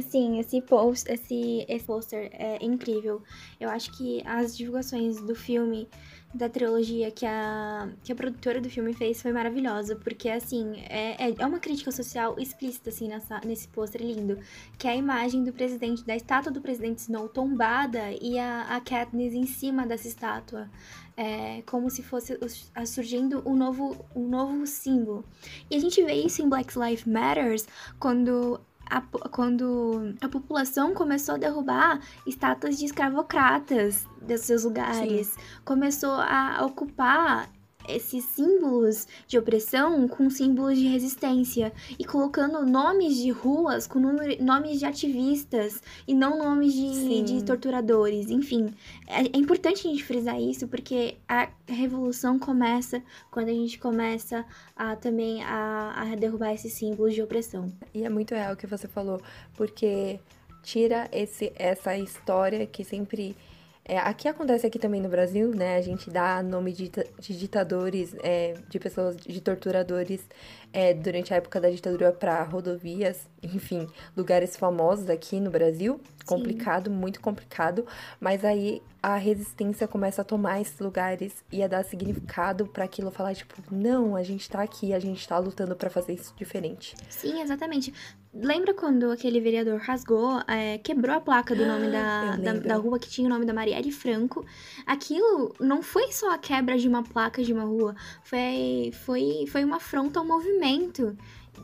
Sim, 0.00 0.38
esse 0.38 0.62
post, 0.62 1.10
esse, 1.12 1.66
esse 1.68 1.84
pôster 1.84 2.30
é 2.32 2.64
incrível. 2.64 3.22
Eu 3.60 3.68
acho 3.68 3.92
que 3.92 4.22
as 4.24 4.56
divulgações 4.56 5.20
do 5.20 5.34
filme 5.34 5.86
da 6.34 6.48
trilogia 6.48 7.10
que 7.10 7.26
a, 7.26 7.90
que 8.02 8.10
a 8.10 8.14
produtora 8.14 8.58
do 8.58 8.70
filme 8.70 8.94
fez 8.94 9.20
foi 9.20 9.32
maravilhosa, 9.32 9.96
porque, 9.96 10.30
assim, 10.30 10.80
é, 10.88 11.28
é, 11.28 11.34
é 11.38 11.46
uma 11.46 11.58
crítica 11.58 11.92
social 11.92 12.36
explícita, 12.38 12.88
assim, 12.88 13.06
nessa, 13.06 13.40
nesse 13.44 13.68
pôster 13.68 14.00
lindo, 14.00 14.38
que 14.78 14.88
é 14.88 14.92
a 14.92 14.96
imagem 14.96 15.44
do 15.44 15.52
presidente, 15.52 16.04
da 16.04 16.16
estátua 16.16 16.50
do 16.50 16.62
presidente 16.62 17.00
Snow 17.00 17.28
tombada 17.28 18.12
e 18.20 18.38
a, 18.38 18.62
a 18.62 18.80
Katniss 18.80 19.34
em 19.34 19.46
cima 19.46 19.86
dessa 19.86 20.08
estátua, 20.08 20.70
é, 21.16 21.62
como 21.66 21.90
se 21.90 22.02
fosse 22.02 22.38
surgindo 22.86 23.42
um 23.46 23.54
novo, 23.54 24.02
um 24.16 24.26
novo 24.26 24.66
símbolo. 24.66 25.24
E 25.70 25.76
a 25.76 25.78
gente 25.78 26.02
vê 26.02 26.14
isso 26.14 26.40
em 26.40 26.48
Black 26.48 26.78
Lives 26.78 27.04
Matters, 27.04 27.66
quando 28.00 28.58
a, 28.92 29.00
quando 29.28 30.14
a 30.20 30.28
população 30.28 30.92
começou 30.92 31.36
a 31.36 31.38
derrubar 31.38 31.98
estátuas 32.26 32.78
de 32.78 32.84
escravocratas 32.84 34.06
desses 34.20 34.46
seus 34.46 34.64
lugares, 34.64 35.28
Sim. 35.28 35.40
começou 35.64 36.12
a 36.12 36.62
ocupar 36.66 37.48
esses 37.88 38.24
símbolos 38.24 39.06
de 39.26 39.38
opressão 39.38 40.06
com 40.08 40.28
símbolos 40.30 40.78
de 40.78 40.86
resistência 40.86 41.72
e 41.98 42.04
colocando 42.04 42.64
nomes 42.64 43.16
de 43.16 43.30
ruas 43.30 43.86
com 43.86 43.98
nomes 44.40 44.78
de 44.78 44.84
ativistas 44.84 45.82
e 46.06 46.14
não 46.14 46.38
nomes 46.38 46.72
de, 46.72 47.22
de 47.22 47.44
torturadores. 47.44 48.30
Enfim, 48.30 48.74
é, 49.06 49.20
é, 49.20 49.36
importante 49.36 49.86
a 49.86 49.90
gente 49.90 50.04
frisar 50.04 50.40
isso 50.40 50.68
porque 50.68 51.16
a 51.28 51.48
revolução 51.66 52.38
começa 52.38 53.02
quando 53.30 53.48
a 53.48 53.52
gente 53.52 53.78
começa 53.78 54.44
a 54.76 54.96
também 54.96 55.42
a, 55.42 56.12
a 56.12 56.14
derrubar 56.16 56.52
esses 56.52 56.72
símbolos 56.72 57.14
de 57.14 57.22
opressão. 57.22 57.72
E 57.94 58.04
é 58.04 58.08
muito 58.08 58.34
real 58.34 58.54
o 58.54 58.56
que 58.56 58.66
você 58.66 58.88
falou, 58.88 59.20
porque 59.56 60.20
tira 60.62 61.08
esse, 61.12 61.52
essa 61.56 61.96
história 61.96 62.66
que 62.66 62.84
sempre 62.84 63.36
é, 63.84 63.98
aqui 63.98 64.28
acontece 64.28 64.64
aqui 64.64 64.78
também 64.78 65.00
no 65.00 65.08
Brasil, 65.08 65.50
né? 65.50 65.76
A 65.76 65.80
gente 65.80 66.08
dá 66.08 66.40
nome 66.40 66.72
de, 66.72 66.90
de 67.18 67.36
ditadores, 67.36 68.14
é, 68.22 68.54
de 68.68 68.78
pessoas, 68.78 69.16
de 69.16 69.40
torturadores 69.40 70.24
é, 70.72 70.94
durante 70.94 71.34
a 71.34 71.36
época 71.38 71.60
da 71.60 71.68
ditadura 71.68 72.12
para 72.12 72.42
rodovias, 72.44 73.28
enfim, 73.42 73.88
lugares 74.16 74.56
famosos 74.56 75.10
aqui 75.10 75.40
no 75.40 75.50
Brasil. 75.50 76.00
Complicado, 76.24 76.90
Sim. 76.90 76.96
muito 76.96 77.20
complicado. 77.20 77.84
Mas 78.20 78.44
aí 78.44 78.80
a 79.02 79.16
resistência 79.16 79.88
começa 79.88 80.22
a 80.22 80.24
tomar 80.24 80.60
esses 80.60 80.78
lugares 80.78 81.44
e 81.50 81.60
a 81.60 81.66
dar 81.66 81.84
significado 81.84 82.66
para 82.66 82.84
aquilo 82.84 83.10
falar, 83.10 83.34
tipo, 83.34 83.60
não, 83.68 84.14
a 84.14 84.22
gente 84.22 84.48
tá 84.48 84.62
aqui, 84.62 84.94
a 84.94 85.00
gente 85.00 85.26
tá 85.26 85.38
lutando 85.38 85.74
para 85.74 85.90
fazer 85.90 86.12
isso 86.12 86.32
diferente. 86.36 86.94
Sim, 87.10 87.42
exatamente. 87.42 87.92
Lembra 88.34 88.72
quando 88.72 89.10
aquele 89.10 89.40
vereador 89.40 89.78
rasgou, 89.78 90.40
é, 90.48 90.78
quebrou 90.78 91.14
a 91.14 91.20
placa 91.20 91.54
do 91.54 91.66
nome 91.66 91.90
da, 91.90 92.36
da, 92.36 92.52
da, 92.54 92.76
rua 92.76 92.98
que 92.98 93.06
tinha 93.06 93.26
o 93.26 93.30
nome 93.30 93.44
da 93.44 93.52
Marielle 93.52 93.92
Franco? 93.92 94.42
Aquilo 94.86 95.54
não 95.60 95.82
foi 95.82 96.10
só 96.12 96.32
a 96.32 96.38
quebra 96.38 96.78
de 96.78 96.88
uma 96.88 97.02
placa 97.02 97.44
de 97.44 97.52
uma 97.52 97.64
rua, 97.64 97.94
foi, 98.22 98.90
foi, 99.04 99.44
foi 99.48 99.64
uma 99.64 99.76
afronta 99.76 100.18
ao 100.18 100.24
movimento 100.24 101.14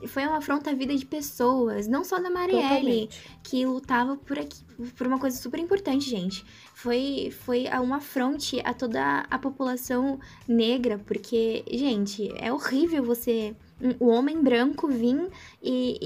foi 0.06 0.26
uma 0.26 0.38
afronta 0.38 0.70
à 0.70 0.74
vida 0.74 0.94
de 0.94 1.04
pessoas, 1.04 1.88
não 1.88 2.04
só 2.04 2.18
da 2.18 2.30
Marielle, 2.30 3.08
Totalmente. 3.08 3.38
que 3.42 3.66
lutava 3.66 4.16
por 4.16 4.38
aqui, 4.38 4.62
por 4.96 5.06
uma 5.06 5.18
coisa 5.18 5.36
super 5.36 5.58
importante, 5.58 6.08
gente. 6.08 6.44
Foi, 6.74 7.30
foi 7.44 7.64
uma 7.82 7.96
afronte 7.96 8.60
a 8.64 8.72
toda 8.72 9.26
a 9.28 9.38
população 9.38 10.18
negra, 10.46 10.98
porque, 11.06 11.64
gente, 11.70 12.32
é 12.36 12.52
horrível 12.52 13.02
você, 13.02 13.56
um, 13.80 14.06
o 14.06 14.08
homem 14.08 14.40
branco, 14.42 14.86
vir 14.86 15.28
e, 15.62 15.98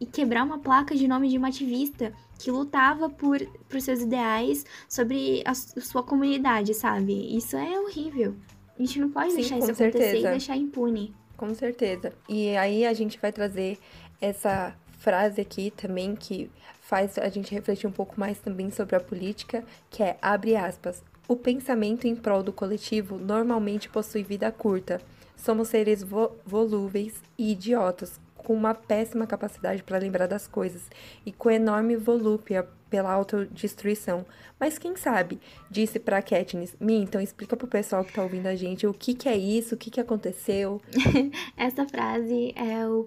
e, 0.00 0.04
e 0.04 0.06
quebrar 0.06 0.44
uma 0.44 0.58
placa 0.58 0.94
de 0.94 1.06
nome 1.06 1.28
de 1.28 1.38
uma 1.38 1.48
ativista 1.48 2.12
que 2.38 2.50
lutava 2.50 3.08
por, 3.08 3.40
por 3.68 3.80
seus 3.80 4.00
ideais 4.00 4.64
sobre 4.88 5.42
a, 5.44 5.54
sua 5.54 6.02
comunidade, 6.02 6.74
sabe? 6.74 7.36
Isso 7.36 7.56
é 7.56 7.80
horrível. 7.80 8.36
A 8.78 8.82
gente 8.82 9.00
não 9.00 9.10
pode 9.10 9.30
Sim, 9.30 9.36
deixar 9.36 9.58
isso 9.58 9.70
acontecer 9.70 9.92
certeza. 9.92 10.28
e 10.28 10.30
deixar 10.30 10.56
impune. 10.56 11.14
Com 11.36 11.54
certeza. 11.54 12.12
E 12.28 12.56
aí 12.56 12.86
a 12.86 12.94
gente 12.94 13.18
vai 13.20 13.32
trazer 13.32 13.78
essa 14.20 14.74
frase 14.98 15.40
aqui 15.40 15.70
também 15.70 16.16
que 16.16 16.50
faz 16.80 17.18
a 17.18 17.28
gente 17.28 17.54
refletir 17.54 17.86
um 17.86 17.92
pouco 17.92 18.18
mais 18.18 18.38
também 18.38 18.70
sobre 18.70 18.96
a 18.96 19.00
política, 19.00 19.64
que 19.90 20.02
é 20.02 20.16
abre 20.22 20.56
aspas. 20.56 21.02
O 21.28 21.36
pensamento 21.36 22.06
em 22.06 22.14
prol 22.14 22.42
do 22.42 22.52
coletivo 22.52 23.18
normalmente 23.18 23.88
possui 23.88 24.22
vida 24.22 24.50
curta. 24.50 25.00
Somos 25.36 25.68
seres 25.68 26.02
vo 26.02 26.32
volúveis 26.44 27.20
e 27.36 27.52
idiotas, 27.52 28.20
com 28.36 28.54
uma 28.54 28.74
péssima 28.74 29.26
capacidade 29.26 29.82
para 29.82 29.98
lembrar 29.98 30.26
das 30.26 30.46
coisas 30.46 30.82
e 31.26 31.32
com 31.32 31.50
enorme 31.50 31.96
volúpia 31.96 32.66
pela 32.88 33.12
autodestruição. 33.12 34.24
Mas 34.58 34.78
quem 34.78 34.96
sabe? 34.96 35.38
Disse 35.70 35.98
para 35.98 36.22
Katniss. 36.22 36.76
Mi, 36.80 36.94
então 36.94 37.20
explica 37.20 37.56
pro 37.56 37.66
pessoal 37.66 38.04
que 38.04 38.12
tá 38.12 38.22
ouvindo 38.22 38.46
a 38.46 38.54
gente 38.54 38.86
o 38.86 38.94
que 38.94 39.14
que 39.14 39.28
é 39.28 39.36
isso, 39.36 39.74
o 39.74 39.78
que 39.78 39.90
que 39.90 40.00
aconteceu. 40.00 40.80
Essa 41.56 41.86
frase 41.86 42.54
é 42.56 42.86
o 42.86 43.06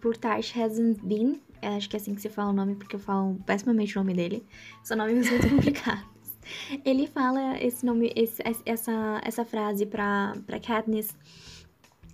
Purtash 0.00 0.52
hasn't 0.56 1.00
been. 1.04 1.40
Acho 1.60 1.88
que 1.88 1.96
é 1.96 1.98
assim 2.00 2.14
que 2.14 2.20
se 2.20 2.28
fala 2.28 2.50
o 2.50 2.54
nome, 2.54 2.76
porque 2.76 2.96
eu 2.96 3.00
falo 3.00 3.38
pessimamente 3.46 3.96
o 3.98 4.00
nome 4.02 4.14
dele. 4.14 4.46
São 4.82 4.96
nomes 4.96 5.28
muito 5.28 5.48
complicados. 5.50 6.04
Ele 6.84 7.06
fala 7.08 7.58
esse 7.60 7.84
nome, 7.84 8.12
esse, 8.14 8.40
essa, 8.64 9.20
essa 9.24 9.44
frase 9.44 9.84
pra, 9.84 10.34
pra 10.46 10.60
Katniss 10.60 11.14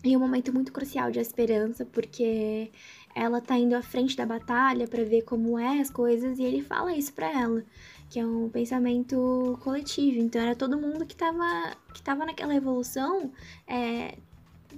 em 0.05 0.17
um 0.17 0.21
momento 0.21 0.53
muito 0.53 0.73
crucial 0.73 1.11
de 1.11 1.21
esperança, 1.21 1.85
porque 1.85 2.71
ela 3.15 3.41
tá 3.41 3.57
indo 3.57 3.75
à 3.75 3.83
frente 3.83 4.17
da 4.17 4.25
batalha 4.27 4.89
para 4.89 5.05
ver 5.05 5.23
como 5.23 5.59
é 5.59 5.81
as 5.81 5.91
coisas 5.91 6.39
e 6.39 6.43
ele 6.43 6.63
fala 6.63 6.95
isso 6.95 7.13
para 7.13 7.31
ela, 7.31 7.65
que 8.09 8.19
é 8.19 8.27
um 8.27 8.49
pensamento 8.49 9.59
coletivo. 9.63 10.19
Então 10.19 10.41
era 10.41 10.57
todo 10.57 10.79
mundo 10.79 11.07
que 11.07 11.17
tava, 11.17 11.77
que 11.95 12.03
tava 12.03 12.25
naquela 12.25 12.53
revolução 12.53 13.33
é, 13.67 14.17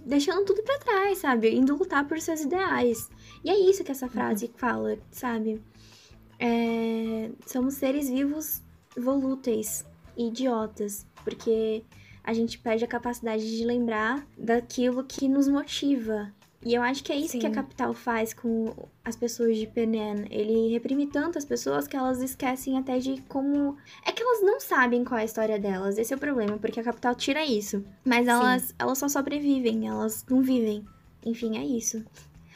deixando 0.04 0.44
tudo 0.44 0.62
para 0.62 0.78
trás, 0.78 1.18
sabe? 1.18 1.54
Indo 1.54 1.76
lutar 1.76 2.06
por 2.06 2.20
seus 2.20 2.40
ideais. 2.42 3.10
E 3.44 3.50
é 3.50 3.58
isso 3.58 3.84
que 3.84 3.92
essa 3.92 4.08
frase 4.08 4.46
uhum. 4.46 4.52
fala, 4.56 4.98
sabe? 5.10 5.62
É, 6.38 7.30
somos 7.46 7.74
seres 7.74 8.08
vivos 8.08 8.62
volúteis 8.96 9.84
e 10.16 10.28
idiotas, 10.28 11.06
porque 11.22 11.84
a 12.22 12.32
gente 12.32 12.58
perde 12.58 12.84
a 12.84 12.88
capacidade 12.88 13.56
de 13.56 13.64
lembrar 13.64 14.26
daquilo 14.36 15.04
que 15.04 15.28
nos 15.28 15.46
motiva. 15.48 16.32
E 16.64 16.74
eu 16.74 16.82
acho 16.82 17.04
que 17.04 17.12
é 17.12 17.16
isso 17.16 17.32
Sim. 17.32 17.40
que 17.40 17.46
a 17.46 17.50
Capital 17.50 17.92
faz 17.92 18.32
com 18.32 18.74
as 19.04 19.14
pessoas 19.14 19.58
de 19.58 19.66
Penan. 19.66 20.24
Ele 20.30 20.72
reprime 20.72 21.06
tanto 21.06 21.36
as 21.36 21.44
pessoas 21.44 21.86
que 21.86 21.96
elas 21.96 22.22
esquecem 22.22 22.78
até 22.78 22.98
de 22.98 23.20
como. 23.28 23.76
É 24.06 24.10
que 24.10 24.22
elas 24.22 24.42
não 24.42 24.58
sabem 24.58 25.04
qual 25.04 25.18
é 25.18 25.22
a 25.22 25.26
história 25.26 25.58
delas. 25.58 25.98
Esse 25.98 26.14
é 26.14 26.16
o 26.16 26.20
problema, 26.20 26.56
porque 26.56 26.80
a 26.80 26.84
Capital 26.84 27.14
tira 27.14 27.44
isso. 27.44 27.84
Mas 28.04 28.26
elas, 28.26 28.74
elas 28.78 28.96
só 28.96 29.08
sobrevivem, 29.08 29.86
elas 29.86 30.24
não 30.28 30.40
vivem. 30.40 30.84
Enfim, 31.24 31.58
é 31.58 31.64
isso. 31.64 32.02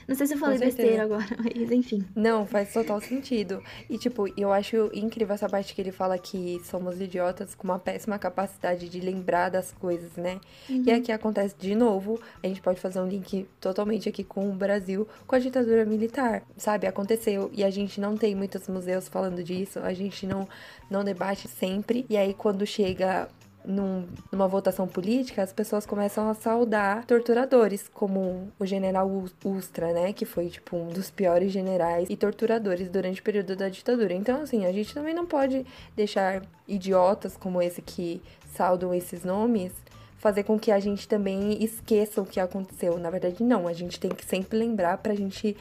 Não 0.09 0.17
sei 0.17 0.27
se 0.27 0.33
eu 0.33 0.39
falei 0.39 0.59
besteira 0.59 1.03
agora, 1.03 1.27
mas 1.45 1.71
enfim. 1.71 2.03
Não, 2.17 2.47
faz 2.47 2.73
total 2.73 2.99
sentido. 2.99 3.63
E, 3.91 3.99
tipo, 3.99 4.27
eu 4.39 4.51
acho 4.51 4.91
incrível 4.95 5.35
essa 5.35 5.47
parte 5.51 5.75
que 5.75 5.83
ele 5.83 5.93
fala 5.93 6.17
que 6.17 6.59
somos 6.65 6.99
idiotas 6.99 7.55
com 7.55 7.65
uma 7.65 7.79
péssima 7.79 8.19
capacidade 8.19 8.89
de 8.89 9.01
lembrar 9.01 9.51
das 9.51 9.71
coisas, 9.71 10.17
né? 10.17 10.41
Uhum. 10.71 10.85
E 10.87 10.91
aqui 10.91 11.13
acontece 11.13 11.55
de 11.59 11.75
novo, 11.75 12.19
a 12.43 12.47
gente 12.47 12.63
pode 12.63 12.81
fazer 12.81 13.01
um 13.01 13.07
link 13.07 13.47
totalmente 13.61 14.09
aqui 14.09 14.25
com 14.25 14.49
o 14.49 14.55
Brasil, 14.55 15.07
com 15.27 15.37
a 15.37 15.39
ditadura 15.39 15.85
militar, 15.85 16.43
sabe? 16.57 16.87
Aconteceu 16.87 17.51
e 17.53 17.63
a 17.63 17.69
gente 17.69 18.01
não 18.01 18.17
tem 18.17 18.35
muitos 18.35 18.67
museus 18.67 19.09
falando 19.09 19.45
disso, 19.45 19.79
a 19.81 19.93
gente 19.93 20.27
não, 20.27 20.49
não 20.91 21.05
debate 21.05 21.49
sempre. 21.49 22.07
E 22.09 22.17
aí, 22.17 22.33
quando 22.33 22.67
chega 22.67 23.29
num, 23.65 24.07
numa 24.33 24.49
votação 24.49 24.87
política, 24.87 25.43
as 25.43 25.53
pessoas 25.53 25.85
começam 25.85 26.29
a 26.29 26.35
saudar 26.35 27.05
torturadores, 27.05 27.89
como 27.93 28.49
o 28.59 28.67
general 28.67 29.11
Ustra, 29.45 29.93
né? 29.93 30.13
Que 30.13 30.25
foi, 30.25 30.49
tipo, 30.49 30.77
um 30.77 30.89
dos 30.89 31.11
piores 31.11 31.53
generais 31.53 32.09
e 32.11 32.17
torturadores 32.17 32.89
durante 32.89 33.21
o 33.21 33.25
período 33.25 33.55
da 33.55 33.69
ditadura. 33.69 34.15
Então, 34.15 34.43
assim, 34.43 34.67
a 34.67 34.73
gente 34.73 34.95
também 34.95 35.15
não 35.15 35.27
pode 35.27 35.67
deixar 35.95 36.43
idiotas 36.67 37.37
como 37.37 37.61
esse 37.61 37.83
que 37.83 38.23
saudam 38.55 38.95
esses 38.95 39.25
nomes 39.25 39.73
fazer 40.19 40.43
com 40.43 40.59
que 40.59 40.71
a 40.71 40.81
gente 40.81 41.07
também 41.09 41.63
esqueça 41.63 42.21
o 42.21 42.27
que 42.27 42.41
aconteceu. 42.41 42.99
Na 42.99 43.09
verdade, 43.09 43.43
não. 43.43 43.67
A 43.67 43.73
gente 43.73 43.99
tem 43.99 44.11
que 44.11 44.25
sempre 44.25 44.59
lembrar 44.59 44.99
pra 44.99 45.15
gente 45.15 45.57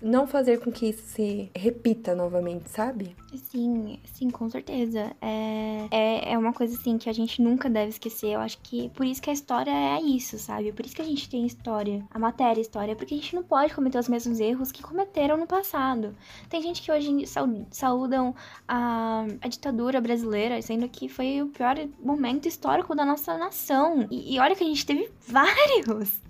não 0.00 0.26
fazer 0.26 0.60
com 0.60 0.70
que 0.70 0.86
isso 0.86 1.02
se 1.06 1.50
repita 1.54 2.14
novamente, 2.14 2.70
sabe? 2.70 3.16
Sim, 3.34 3.98
sim, 4.04 4.30
com 4.30 4.48
certeza. 4.48 5.12
É, 5.20 5.88
é, 5.90 6.32
é 6.32 6.38
uma 6.38 6.52
coisa 6.52 6.78
assim 6.78 6.98
que 6.98 7.08
a 7.08 7.12
gente 7.12 7.40
nunca 7.40 7.68
deve 7.68 7.90
esquecer. 7.90 8.28
Eu 8.28 8.40
acho 8.40 8.58
que 8.62 8.90
por 8.90 9.06
isso 9.06 9.22
que 9.22 9.30
a 9.30 9.32
história 9.32 9.70
é 9.70 10.00
isso, 10.00 10.38
sabe? 10.38 10.72
Por 10.72 10.84
isso 10.84 10.94
que 10.94 11.02
a 11.02 11.06
gente 11.06 11.28
tem 11.28 11.46
história, 11.46 12.04
a 12.10 12.18
matéria 12.18 12.60
história, 12.60 12.94
porque 12.94 13.14
a 13.14 13.16
gente 13.16 13.34
não 13.34 13.42
pode 13.42 13.74
cometer 13.74 13.98
os 13.98 14.08
mesmos 14.08 14.38
erros 14.40 14.70
que 14.70 14.82
cometeram 14.82 15.36
no 15.36 15.46
passado. 15.46 16.14
Tem 16.48 16.62
gente 16.62 16.82
que 16.82 16.92
hoje 16.92 17.24
saudam 17.70 18.34
a, 18.68 19.26
a 19.40 19.48
ditadura 19.48 20.00
brasileira, 20.00 20.60
sendo 20.60 20.88
que 20.88 21.08
foi 21.08 21.42
o 21.42 21.48
pior 21.48 21.76
momento 22.02 22.46
histórico 22.46 22.94
da 22.94 23.04
nossa 23.04 23.36
nação. 23.36 24.06
E, 24.10 24.34
e 24.34 24.38
olha 24.38 24.54
que 24.54 24.64
a 24.64 24.66
gente 24.66 24.84
teve 24.84 25.10
vários. 25.26 26.20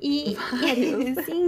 E, 0.00 0.34
vários. 0.60 1.24
sim, 1.24 1.46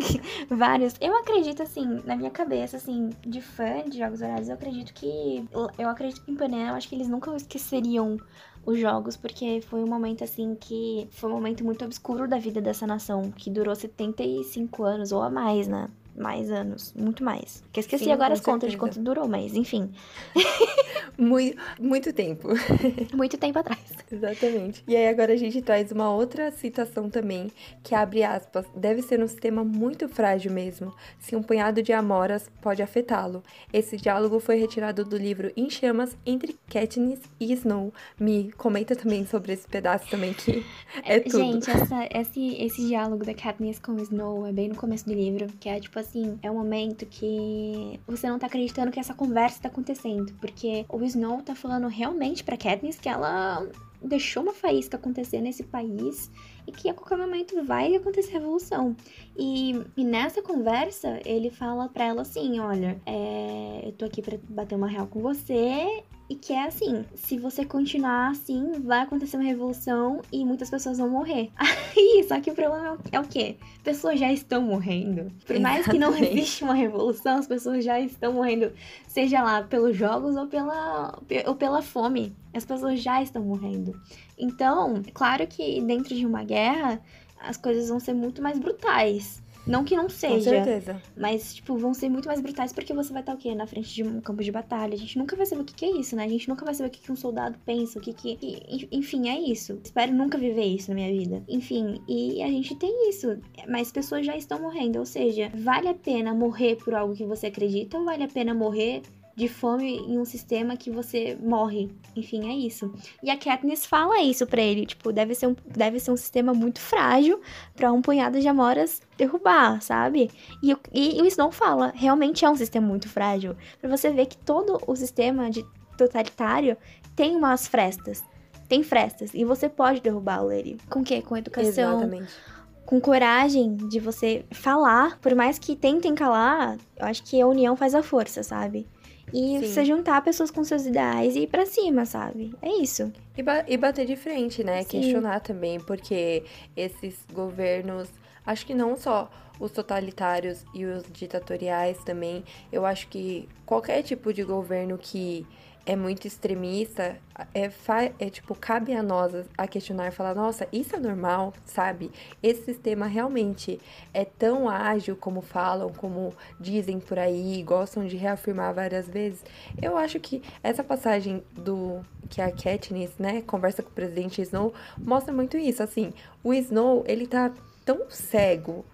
vários. 0.48 0.94
Eu 1.00 1.16
acredito, 1.16 1.62
assim, 1.62 2.00
na 2.04 2.16
minha 2.16 2.30
cabeça, 2.30 2.76
assim, 2.76 3.10
de 3.20 3.40
fã 3.40 3.84
de 3.88 3.98
Jogos 3.98 4.22
Horários, 4.22 4.48
eu 4.48 4.54
acredito 4.54 4.92
que. 4.94 5.44
Eu 5.78 5.88
acredito 5.88 6.24
que 6.24 6.30
em 6.30 6.36
Panem, 6.36 6.68
eu 6.68 6.74
acho 6.74 6.88
que 6.88 6.94
eles 6.94 7.08
nunca 7.08 7.34
esqueceriam 7.36 8.18
os 8.64 8.78
jogos, 8.78 9.16
porque 9.16 9.60
foi 9.60 9.82
um 9.82 9.86
momento, 9.86 10.24
assim, 10.24 10.54
que. 10.54 11.08
Foi 11.10 11.30
um 11.30 11.34
momento 11.34 11.64
muito 11.64 11.84
obscuro 11.84 12.26
da 12.26 12.38
vida 12.38 12.60
dessa 12.60 12.86
nação, 12.86 13.30
que 13.30 13.50
durou 13.50 13.74
75 13.74 14.82
anos 14.82 15.12
ou 15.12 15.22
a 15.22 15.30
mais, 15.30 15.68
né? 15.68 15.88
Mais 16.18 16.50
anos, 16.50 16.92
muito 16.94 17.22
mais. 17.22 17.62
Que 17.72 17.80
esqueci 17.80 18.04
Sim, 18.04 18.12
agora 18.12 18.34
as 18.34 18.40
contas 18.40 18.70
de 18.70 18.76
quanto 18.76 19.00
durou, 19.00 19.28
mas 19.28 19.54
enfim. 19.54 19.90
muito, 21.16 21.56
muito 21.80 22.12
tempo. 22.12 22.48
muito 23.14 23.36
tempo 23.38 23.58
atrás. 23.58 23.80
Exatamente. 24.10 24.82
E 24.86 24.96
aí 24.96 25.08
agora 25.08 25.32
a 25.32 25.36
gente 25.36 25.60
traz 25.62 25.92
uma 25.92 26.10
outra 26.10 26.50
citação 26.50 27.08
também, 27.10 27.50
que 27.82 27.94
abre 27.94 28.22
aspas, 28.22 28.66
deve 28.74 29.02
ser 29.02 29.22
um 29.22 29.26
sistema 29.26 29.64
muito 29.64 30.08
frágil 30.08 30.52
mesmo, 30.52 30.94
se 31.18 31.36
um 31.36 31.42
punhado 31.42 31.82
de 31.82 31.92
amoras 31.92 32.50
pode 32.60 32.82
afetá-lo. 32.82 33.42
Esse 33.72 33.96
diálogo 33.96 34.40
foi 34.40 34.56
retirado 34.56 35.04
do 35.04 35.16
livro 35.16 35.52
Em 35.56 35.68
Chamas 35.70 36.16
entre 36.24 36.58
Katniss 36.68 37.20
e 37.38 37.52
Snow. 37.52 37.92
Me 38.18 38.50
comenta 38.52 38.96
também 38.96 39.26
sobre 39.26 39.52
esse 39.52 39.66
pedaço 39.66 40.08
também 40.10 40.32
que 40.32 40.64
é 41.04 41.20
tudo. 41.20 41.38
Gente, 41.38 41.70
essa, 41.70 42.08
esse, 42.12 42.54
esse 42.62 42.86
diálogo 42.86 43.24
da 43.24 43.34
Katniss 43.34 43.78
com 43.78 43.96
Snow 43.98 44.46
é 44.46 44.52
bem 44.52 44.68
no 44.68 44.74
começo 44.74 45.06
do 45.06 45.12
livro, 45.12 45.46
que 45.60 45.68
é 45.68 45.78
tipo 45.78 45.98
assim, 45.98 46.07
é 46.42 46.50
um 46.50 46.54
momento 46.54 47.06
que 47.06 47.98
você 48.06 48.28
não 48.28 48.38
tá 48.38 48.46
acreditando 48.46 48.90
que 48.90 49.00
essa 49.00 49.14
conversa 49.14 49.62
tá 49.62 49.68
acontecendo, 49.68 50.32
porque 50.40 50.84
o 50.88 51.02
Snow 51.04 51.42
tá 51.42 51.54
falando 51.54 51.88
realmente 51.88 52.44
pra 52.44 52.56
Katniss 52.56 52.98
que 52.98 53.08
ela 53.08 53.66
deixou 54.02 54.42
uma 54.42 54.52
faísca 54.52 54.96
acontecer 54.96 55.40
nesse 55.40 55.64
país 55.64 56.30
e 56.66 56.72
que 56.72 56.88
a 56.88 56.94
qualquer 56.94 57.18
momento 57.18 57.64
vai 57.64 57.94
acontecer 57.94 58.32
revolução. 58.32 58.94
E, 59.36 59.82
e 59.96 60.04
nessa 60.04 60.42
conversa, 60.42 61.20
ele 61.24 61.50
fala 61.50 61.88
pra 61.88 62.04
ela 62.04 62.22
assim: 62.22 62.60
olha, 62.60 63.00
é, 63.04 63.82
eu 63.84 63.92
tô 63.92 64.04
aqui 64.04 64.22
pra 64.22 64.38
bater 64.48 64.76
uma 64.76 64.88
real 64.88 65.06
com 65.06 65.20
você 65.20 66.04
e 66.28 66.34
que 66.34 66.52
é 66.52 66.66
assim: 66.66 67.04
se 67.14 67.38
você 67.38 67.64
continuar 67.64 68.30
assim, 68.30 68.72
vai 68.80 69.00
acontecer 69.00 69.36
uma 69.36 69.46
revolução 69.46 70.20
e 70.30 70.44
muitas 70.44 70.68
pessoas 70.68 70.98
vão 70.98 71.08
morrer. 71.08 71.50
Aí, 71.56 72.24
só 72.28 72.40
que 72.40 72.50
o 72.50 72.54
problema 72.54 72.98
é 73.10 73.18
o 73.18 73.24
quê? 73.24 73.56
Pessoas 73.82 74.20
já 74.20 74.32
estão 74.32 74.62
morrendo. 74.62 75.32
Por 75.46 75.58
mais 75.58 75.86
que 75.86 75.98
não 75.98 76.14
exista 76.16 76.64
uma 76.64 76.74
revolução, 76.74 77.38
as 77.38 77.46
pessoas 77.46 77.84
já 77.84 77.98
estão 77.98 78.32
morrendo, 78.32 78.72
seja 79.06 79.42
lá 79.42 79.62
pelos 79.62 79.96
jogos 79.96 80.36
ou 80.36 80.46
pela, 80.46 81.18
ou 81.46 81.54
pela 81.54 81.82
fome. 81.82 82.34
As 82.52 82.64
pessoas 82.64 83.00
já 83.00 83.22
estão 83.22 83.42
morrendo. 83.42 83.98
Então, 84.38 85.02
claro 85.14 85.46
que 85.46 85.80
dentro 85.80 86.14
de 86.14 86.26
uma 86.26 86.44
guerra, 86.44 87.00
as 87.40 87.56
coisas 87.56 87.88
vão 87.88 88.00
ser 88.00 88.14
muito 88.14 88.42
mais 88.42 88.58
brutais. 88.58 89.42
Não 89.68 89.84
que 89.84 89.96
não 89.96 90.08
seja. 90.08 90.34
Com 90.34 90.64
certeza. 90.64 91.02
Mas, 91.16 91.54
tipo, 91.54 91.76
vão 91.76 91.92
ser 91.92 92.08
muito 92.08 92.26
mais 92.26 92.40
brutais 92.40 92.72
porque 92.72 92.94
você 92.94 93.12
vai 93.12 93.22
estar 93.22 93.34
o 93.34 93.36
quê? 93.36 93.54
Na 93.54 93.66
frente 93.66 93.94
de 93.94 94.02
um 94.02 94.20
campo 94.20 94.42
de 94.42 94.50
batalha. 94.50 94.94
A 94.94 94.98
gente 94.98 95.18
nunca 95.18 95.36
vai 95.36 95.46
saber 95.46 95.62
o 95.62 95.64
que, 95.64 95.74
que 95.74 95.84
é 95.84 95.90
isso, 95.90 96.16
né? 96.16 96.24
A 96.24 96.28
gente 96.28 96.48
nunca 96.48 96.64
vai 96.64 96.74
saber 96.74 96.88
o 96.88 96.90
que, 96.90 97.00
que 97.00 97.12
um 97.12 97.16
soldado 97.16 97.58
pensa, 97.64 97.98
o 97.98 98.02
que 98.02 98.12
que. 98.12 98.88
Enfim, 98.90 99.28
é 99.28 99.38
isso. 99.38 99.78
Espero 99.84 100.12
nunca 100.12 100.38
viver 100.38 100.64
isso 100.64 100.88
na 100.90 100.94
minha 100.94 101.12
vida. 101.12 101.42
Enfim, 101.48 102.00
e 102.08 102.42
a 102.42 102.48
gente 102.48 102.74
tem 102.76 103.10
isso. 103.10 103.38
Mas 103.68 103.92
pessoas 103.92 104.24
já 104.24 104.36
estão 104.36 104.60
morrendo. 104.60 104.98
Ou 104.98 105.06
seja, 105.06 105.50
vale 105.54 105.88
a 105.88 105.94
pena 105.94 106.34
morrer 106.34 106.76
por 106.76 106.94
algo 106.94 107.14
que 107.14 107.24
você 107.24 107.46
acredita 107.46 107.98
ou 107.98 108.04
vale 108.04 108.24
a 108.24 108.28
pena 108.28 108.54
morrer 108.54 109.02
de 109.38 109.46
fome 109.48 109.98
em 109.98 110.18
um 110.18 110.24
sistema 110.24 110.76
que 110.76 110.90
você 110.90 111.38
morre. 111.40 111.88
Enfim, 112.16 112.50
é 112.50 112.54
isso. 112.54 112.92
E 113.22 113.30
a 113.30 113.38
Katniss 113.38 113.86
fala 113.86 114.20
isso 114.20 114.44
para 114.48 114.60
ele, 114.60 114.84
tipo, 114.84 115.12
deve 115.12 115.32
ser 115.32 115.46
um, 115.46 115.54
deve 115.64 116.00
ser 116.00 116.10
um 116.10 116.16
sistema 116.16 116.52
muito 116.52 116.80
frágil 116.80 117.40
para 117.76 117.92
um 117.92 118.02
punhado 118.02 118.40
de 118.40 118.48
amoras 118.48 119.00
derrubar, 119.16 119.80
sabe? 119.80 120.28
E, 120.60 120.76
e, 120.92 121.18
e 121.18 121.22
o 121.22 121.26
Snow 121.26 121.52
fala, 121.52 121.92
realmente 121.94 122.44
é 122.44 122.50
um 122.50 122.56
sistema 122.56 122.84
muito 122.84 123.08
frágil. 123.08 123.56
Para 123.80 123.88
você 123.88 124.10
ver 124.10 124.26
que 124.26 124.36
todo 124.36 124.80
o 124.84 124.96
sistema 124.96 125.48
de 125.48 125.64
totalitário 125.96 126.76
tem 127.14 127.36
umas 127.36 127.68
frestas. 127.68 128.24
Tem 128.68 128.82
frestas. 128.82 129.32
E 129.34 129.44
você 129.44 129.68
pode 129.68 130.00
derrubá-lo, 130.00 130.50
ele. 130.50 130.78
Com 130.90 131.00
o 131.00 131.04
quê? 131.04 131.22
Com 131.22 131.36
educação. 131.36 131.68
Exatamente 131.68 132.58
com 132.88 132.98
coragem 133.02 133.76
de 133.76 134.00
você 134.00 134.46
falar, 134.50 135.18
por 135.18 135.34
mais 135.34 135.58
que 135.58 135.76
tentem 135.76 136.14
calar, 136.14 136.78
eu 136.96 137.04
acho 137.04 137.22
que 137.22 137.38
a 137.38 137.46
união 137.46 137.76
faz 137.76 137.94
a 137.94 138.02
força, 138.02 138.42
sabe? 138.42 138.88
E 139.32 139.60
Sim. 139.60 139.60
você 139.60 139.84
juntar 139.84 140.20
pessoas 140.22 140.50
com 140.50 140.64
seus 140.64 140.86
ideais 140.86 141.36
e 141.36 141.40
ir 141.40 141.46
pra 141.46 141.66
cima, 141.66 142.04
sabe? 142.04 142.54
É 142.62 142.70
isso. 142.80 143.12
E, 143.36 143.42
ba 143.42 143.64
e 143.66 143.76
bater 143.76 144.06
de 144.06 144.16
frente, 144.16 144.64
né? 144.64 144.82
Sim. 144.82 145.00
Questionar 145.00 145.40
também, 145.40 145.78
porque 145.80 146.44
esses 146.76 147.16
governos, 147.32 148.08
acho 148.44 148.66
que 148.66 148.74
não 148.74 148.96
só 148.96 149.30
os 149.60 149.72
totalitários 149.72 150.64
e 150.72 150.84
os 150.84 151.04
ditatoriais 151.12 151.98
também, 152.04 152.44
eu 152.72 152.86
acho 152.86 153.08
que 153.08 153.48
qualquer 153.66 154.02
tipo 154.02 154.32
de 154.32 154.44
governo 154.44 154.96
que 154.96 155.44
é 155.88 155.96
muito 155.96 156.26
extremista, 156.26 157.16
é, 157.54 157.70
é 158.18 158.28
tipo, 158.28 158.54
cabe 158.54 158.92
a 158.92 159.02
nós 159.02 159.32
a 159.56 159.66
questionar 159.66 160.08
e 160.08 160.10
falar, 160.10 160.34
nossa, 160.34 160.68
isso 160.70 160.94
é 160.94 161.00
normal, 161.00 161.54
sabe? 161.64 162.10
Esse 162.42 162.66
sistema 162.66 163.06
realmente 163.06 163.80
é 164.12 164.22
tão 164.22 164.68
ágil 164.68 165.16
como 165.16 165.40
falam, 165.40 165.90
como 165.90 166.34
dizem 166.60 167.00
por 167.00 167.18
aí, 167.18 167.62
gostam 167.62 168.06
de 168.06 168.18
reafirmar 168.18 168.74
várias 168.74 169.08
vezes. 169.08 169.42
Eu 169.80 169.96
acho 169.96 170.20
que 170.20 170.42
essa 170.62 170.84
passagem 170.84 171.42
do 171.52 172.04
que 172.28 172.42
a 172.42 172.52
Katniss, 172.52 173.16
né, 173.18 173.40
conversa 173.40 173.82
com 173.82 173.88
o 173.88 173.94
presidente 173.94 174.42
Snow, 174.42 174.74
mostra 174.98 175.32
muito 175.32 175.56
isso, 175.56 175.82
assim, 175.82 176.12
o 176.44 176.52
Snow, 176.52 177.02
ele 177.08 177.26
tá 177.26 177.50
tão 177.82 178.10
cego 178.10 178.84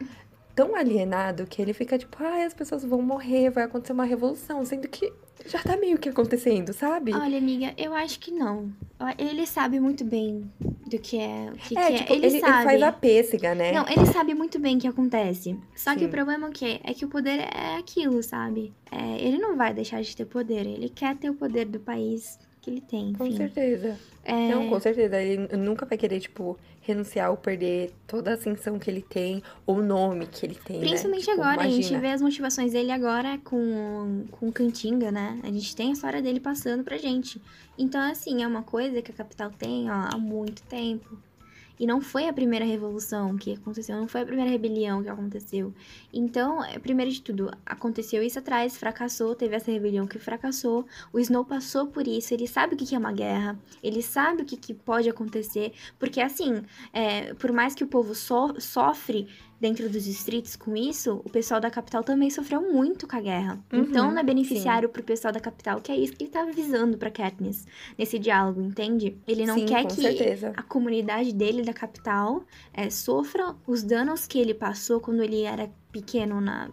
tão 0.55 0.75
alienado 0.75 1.47
que 1.47 1.61
ele 1.61 1.73
fica 1.73 1.99
tipo, 1.99 2.17
ai, 2.21 2.43
ah, 2.43 2.47
as 2.47 2.55
pessoas 2.55 2.85
vão 2.85 3.03
morrer, 3.03 3.51
vai 3.51 3.65
acontecer 3.65 3.93
uma 3.93 4.05
revolução, 4.05 4.65
sendo 4.65 4.89
que 4.89 5.13
já 5.47 5.59
tá 5.59 5.77
meio 5.77 5.99
que 5.99 6.09
acontecendo, 6.09 6.73
sabe? 6.73 7.13
Olha, 7.13 7.37
amiga, 7.39 7.75
eu 7.77 7.93
acho 7.93 8.19
que 8.19 8.31
não. 8.31 8.73
Ele 9.19 9.47
sabe 9.47 9.79
muito 9.81 10.05
bem 10.05 10.51
do 10.61 10.99
que 10.99 11.19
é. 11.19 11.51
O 11.53 11.59
que, 11.59 11.77
é, 11.77 11.87
que 11.87 11.95
é. 11.95 11.99
tipo, 11.99 12.13
é. 12.13 12.17
Ele, 12.17 12.27
ele, 12.27 12.41
sabe. 12.41 12.53
ele 12.53 12.65
faz 12.65 12.83
a 12.83 12.93
pêssega, 12.93 13.55
né? 13.55 13.73
Não, 13.73 13.87
ele 13.89 14.07
sabe 14.07 14.35
muito 14.35 14.59
bem 14.59 14.77
o 14.77 14.81
que 14.81 14.87
acontece. 14.87 15.59
Só 15.75 15.93
Sim. 15.93 15.99
que 15.99 16.05
o 16.07 16.09
problema 16.09 16.49
é 16.49 16.51
que, 16.51 16.81
é 16.83 16.95
que 16.95 17.05
o 17.05 17.09
poder 17.09 17.41
é 17.41 17.77
aquilo, 17.77 18.23
sabe? 18.23 18.73
É, 18.91 19.19
ele 19.19 19.39
não 19.39 19.57
vai 19.57 19.75
deixar 19.75 20.01
de 20.01 20.17
ter 20.17 20.25
poder. 20.25 20.67
Ele 20.67 20.89
quer 20.89 21.17
ter 21.17 21.29
o 21.29 21.35
poder 21.35 21.67
do 21.67 21.81
país 21.81 22.39
que 22.65 22.71
ele 22.71 22.81
tem. 22.81 23.13
Com 23.13 23.31
certeza. 23.31 23.99
É... 24.25 24.49
Não, 24.49 24.71
com 24.71 24.81
certeza. 24.81 25.21
Ele 25.21 25.57
nunca 25.57 25.85
vai 25.85 25.99
querer, 25.99 26.19
tipo, 26.19 26.59
renunciar 26.81 27.31
ou 27.31 27.37
perder 27.37 27.93
toda 28.07 28.31
a 28.31 28.35
ascensão 28.35 28.79
que 28.79 28.91
ele 28.91 29.03
tem, 29.03 29.43
ou 29.67 29.77
o 29.77 29.83
nome 29.83 30.27
que 30.27 30.47
ele 30.47 30.55
tem. 30.55 30.81
Né? 30.81 30.87
Principalmente 30.87 31.27
né? 31.27 31.33
tipo, 31.33 31.43
agora, 31.43 31.63
imagina. 31.63 31.79
a 31.79 31.83
gente 31.83 32.01
vê 32.01 32.11
as 32.11 32.23
motivações 32.23 32.73
dele 32.73 32.91
agora 32.91 33.39
com, 33.45 34.25
com 34.31 34.49
o 34.49 34.53
Cantinga, 34.53 35.13
né? 35.13 35.39
A 35.43 35.49
gente 35.49 35.77
tem 35.77 35.91
a 35.91 35.93
história 35.93 36.23
dele 36.23 36.41
passando 36.41 36.83
pra 36.83 36.97
gente. 36.97 37.41
Então, 37.77 38.01
assim, 38.01 38.43
é 38.43 38.47
uma 38.47 38.63
coisa 38.63 39.03
que 39.03 39.11
a 39.11 39.15
capital 39.15 39.51
tem 39.51 39.91
ó, 39.91 40.09
há 40.13 40.17
muito 40.17 40.63
tempo. 40.63 41.19
E 41.79 41.87
não 41.87 42.01
foi 42.01 42.29
a 42.29 42.33
primeira 42.33 42.65
revolução 42.65 43.37
que 43.37 43.55
aconteceu, 43.55 43.97
não 43.97 44.07
foi 44.09 44.23
a 44.23 44.27
primeira 44.27 44.51
rebelião 44.51 45.03
que 45.03 45.09
aconteceu. 45.09 45.75
Então, 46.13 46.65
é, 46.65 46.79
primeiro 46.79 47.11
de 47.11 47.21
tudo, 47.21 47.51
aconteceu 47.67 48.23
isso 48.23 48.39
atrás, 48.39 48.77
fracassou, 48.77 49.35
teve 49.35 49.57
essa 49.57 49.71
rebelião 49.71 50.07
que 50.07 50.19
fracassou. 50.19 50.87
O 51.13 51.19
Snow 51.19 51.45
passou 51.45 51.87
por 51.87 52.07
isso, 52.07 52.33
ele 52.33 52.47
sabe 52.47 52.75
o 52.75 52.77
que 52.77 52.95
é 52.95 52.99
uma 52.99 53.13
guerra, 53.13 53.59
ele 53.83 54.03
sabe 54.03 54.43
o 54.43 54.45
que 54.45 54.75
pode 54.75 55.09
acontecer. 55.09 55.73
Porque, 55.99 56.21
assim, 56.21 56.63
é, 56.93 57.35
por 57.35 57.53
mais 57.53 57.75
que 57.75 57.85
o 57.85 57.89
povo 57.89 58.15
so 58.15 58.55
sofre 58.61 59.29
dentro 59.65 59.89
dos 59.89 60.05
distritos 60.05 60.57
com 60.57 60.77
isso, 60.77 61.23
o 61.25 61.31
pessoal 61.31 61.59
da 61.59 61.71
capital 61.71 62.05
também 62.05 62.29
sofreu 62.29 62.61
muito 62.61 63.09
com 63.09 63.17
a 63.17 63.21
guerra. 63.21 63.59
Uhum, 63.73 63.81
então, 63.81 64.11
não 64.11 64.19
é 64.19 64.23
beneficiário 64.23 64.89
sim. 64.89 64.93
pro 64.93 65.03
pessoal 65.03 65.33
da 65.33 65.41
capital, 65.41 65.81
que 65.81 65.91
é 65.91 65.97
isso 65.97 66.13
que 66.13 66.25
ele 66.25 66.31
tava 66.31 66.53
visando 66.53 66.99
pra 66.99 67.11
Katniss 67.11 67.67
nesse 67.97 68.19
diálogo, 68.19 68.61
entende? 68.61 69.17
Ele 69.27 69.47
não 69.47 69.55
sim, 69.55 69.65
quer 69.65 69.87
que 69.87 69.95
certeza. 69.95 70.53
a 70.55 70.63
comunidade 70.63 71.33
dele 71.33 71.63
da 71.63 71.73
capital 71.73 72.45
é, 72.75 72.91
sofra 72.91 73.55
os 73.67 73.83
danos 73.83 74.27
que 74.27 74.39
ele 74.39 74.53
passou 74.53 75.01
quando 75.01 75.23
ele 75.23 75.45
era 75.45 75.71
pequeno 75.91 76.43
na 76.43 76.71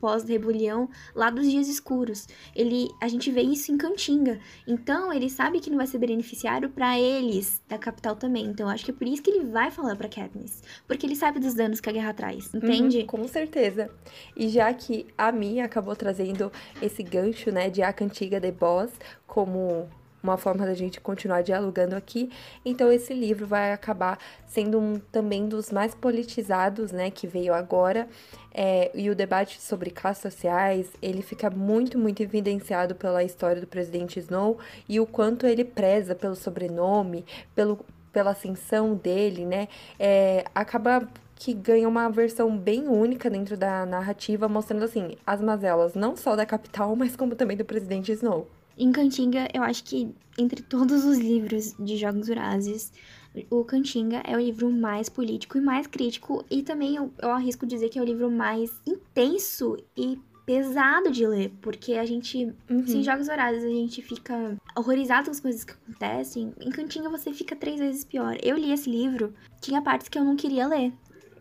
pós-rebelião 0.00 0.88
lá 1.14 1.30
dos 1.30 1.50
dias 1.50 1.68
escuros. 1.68 2.26
Ele, 2.54 2.88
a 3.00 3.08
gente 3.08 3.30
vê 3.30 3.42
isso 3.42 3.72
em 3.72 3.76
Cantinga. 3.76 4.38
Então, 4.66 5.12
ele 5.12 5.28
sabe 5.28 5.60
que 5.60 5.70
não 5.70 5.78
vai 5.78 5.86
ser 5.86 5.98
beneficiário 5.98 6.70
para 6.70 6.98
eles 6.98 7.62
da 7.68 7.78
capital 7.78 8.16
também. 8.16 8.46
Então, 8.46 8.68
acho 8.68 8.84
que 8.84 8.90
é 8.90 8.94
por 8.94 9.06
isso 9.06 9.22
que 9.22 9.30
ele 9.30 9.44
vai 9.44 9.70
falar 9.70 9.96
para 9.96 10.08
Katniss, 10.08 10.62
porque 10.86 11.06
ele 11.06 11.16
sabe 11.16 11.40
dos 11.40 11.54
danos 11.54 11.80
que 11.80 11.88
a 11.88 11.92
guerra 11.92 12.12
traz, 12.12 12.52
uhum, 12.52 12.60
entende? 12.60 12.98
Uhum, 13.00 13.06
com 13.06 13.28
certeza. 13.28 13.90
E 14.36 14.48
já 14.48 14.72
que 14.72 15.06
a 15.16 15.32
Mia 15.32 15.64
acabou 15.64 15.96
trazendo 15.96 16.50
esse 16.80 17.02
gancho, 17.02 17.50
né, 17.50 17.70
de 17.70 17.82
A 17.82 17.92
Cantiga 17.92 18.40
de 18.40 18.52
Boss 18.52 18.92
como 19.26 19.88
uma 20.26 20.36
forma 20.36 20.66
da 20.66 20.74
gente 20.74 21.00
continuar 21.00 21.42
dialogando 21.42 21.94
aqui. 21.94 22.30
Então 22.64 22.90
esse 22.92 23.14
livro 23.14 23.46
vai 23.46 23.72
acabar 23.72 24.18
sendo 24.46 24.78
um 24.78 24.98
também 25.12 25.48
dos 25.48 25.70
mais 25.70 25.94
politizados, 25.94 26.92
né, 26.92 27.10
que 27.10 27.26
veio 27.26 27.54
agora. 27.54 28.08
É, 28.52 28.90
e 28.94 29.10
o 29.10 29.14
debate 29.14 29.60
sobre 29.60 29.90
classes 29.90 30.22
sociais, 30.22 30.90
ele 31.02 31.20
fica 31.20 31.50
muito, 31.50 31.98
muito 31.98 32.22
evidenciado 32.22 32.94
pela 32.94 33.22
história 33.22 33.60
do 33.60 33.66
presidente 33.66 34.18
Snow 34.18 34.58
e 34.88 34.98
o 34.98 35.06
quanto 35.06 35.46
ele 35.46 35.62
preza 35.62 36.14
pelo 36.14 36.34
sobrenome, 36.34 37.24
pelo, 37.54 37.78
pela 38.10 38.30
ascensão 38.30 38.94
dele, 38.94 39.44
né? 39.44 39.68
É, 39.98 40.42
acaba 40.54 41.06
que 41.34 41.52
ganha 41.52 41.86
uma 41.86 42.08
versão 42.08 42.56
bem 42.56 42.88
única 42.88 43.28
dentro 43.28 43.56
da 43.56 43.84
narrativa, 43.84 44.48
mostrando 44.48 44.84
assim 44.84 45.16
as 45.26 45.40
mazelas 45.40 45.94
não 45.94 46.16
só 46.16 46.34
da 46.34 46.46
capital, 46.46 46.96
mas 46.96 47.14
como 47.14 47.36
também 47.36 47.56
do 47.56 47.64
presidente 47.64 48.10
Snow. 48.12 48.48
Em 48.78 48.92
Cantinga, 48.92 49.48
eu 49.54 49.62
acho 49.62 49.82
que 49.84 50.14
entre 50.38 50.62
todos 50.62 51.04
os 51.04 51.18
livros 51.18 51.74
de 51.78 51.96
Jogos 51.96 52.28
Vorazes, 52.28 52.92
o 53.50 53.64
Cantinga 53.64 54.22
é 54.24 54.36
o 54.36 54.40
livro 54.40 54.70
mais 54.70 55.08
político 55.08 55.56
e 55.58 55.60
mais 55.60 55.86
crítico, 55.86 56.44
e 56.50 56.62
também 56.62 56.96
eu, 56.96 57.10
eu 57.18 57.30
arrisco 57.30 57.66
dizer 57.66 57.88
que 57.88 57.98
é 57.98 58.02
o 58.02 58.04
livro 58.04 58.30
mais 58.30 58.70
intenso 58.86 59.76
e 59.96 60.18
pesado 60.44 61.10
de 61.10 61.26
ler, 61.26 61.52
porque 61.60 61.94
a 61.94 62.06
gente, 62.06 62.52
uhum. 62.70 63.02
Jogos 63.02 63.26
Vorazes 63.26 63.64
a 63.64 63.68
gente 63.68 64.00
fica 64.00 64.56
horrorizado 64.76 65.24
com 65.24 65.30
as 65.32 65.40
coisas 65.40 65.64
que 65.64 65.72
acontecem, 65.72 66.52
em 66.60 66.70
Cantinga 66.70 67.08
você 67.08 67.32
fica 67.32 67.56
três 67.56 67.80
vezes 67.80 68.04
pior. 68.04 68.36
Eu 68.42 68.56
li 68.56 68.72
esse 68.72 68.88
livro, 68.88 69.34
tinha 69.60 69.82
partes 69.82 70.08
que 70.08 70.18
eu 70.18 70.24
não 70.24 70.36
queria 70.36 70.68
ler. 70.68 70.92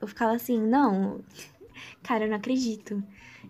Eu 0.01 0.07
ficava 0.07 0.33
assim, 0.33 0.59
não, 0.59 1.21
cara, 2.01 2.25
eu 2.25 2.29
não 2.29 2.37
acredito. 2.37 3.03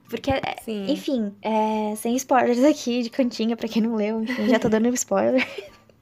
Porque, 0.09 0.31
é, 0.31 0.41
Sim. 0.63 0.91
enfim, 0.91 1.33
é, 1.41 1.95
sem 1.95 2.15
spoilers 2.15 2.63
aqui 2.63 3.01
de 3.01 3.09
cantinha, 3.09 3.55
pra 3.57 3.67
quem 3.67 3.81
não 3.81 3.95
leu, 3.95 4.21
enfim, 4.21 4.47
já 4.47 4.59
tô 4.59 4.69
dando 4.69 4.87
spoiler. 4.93 5.45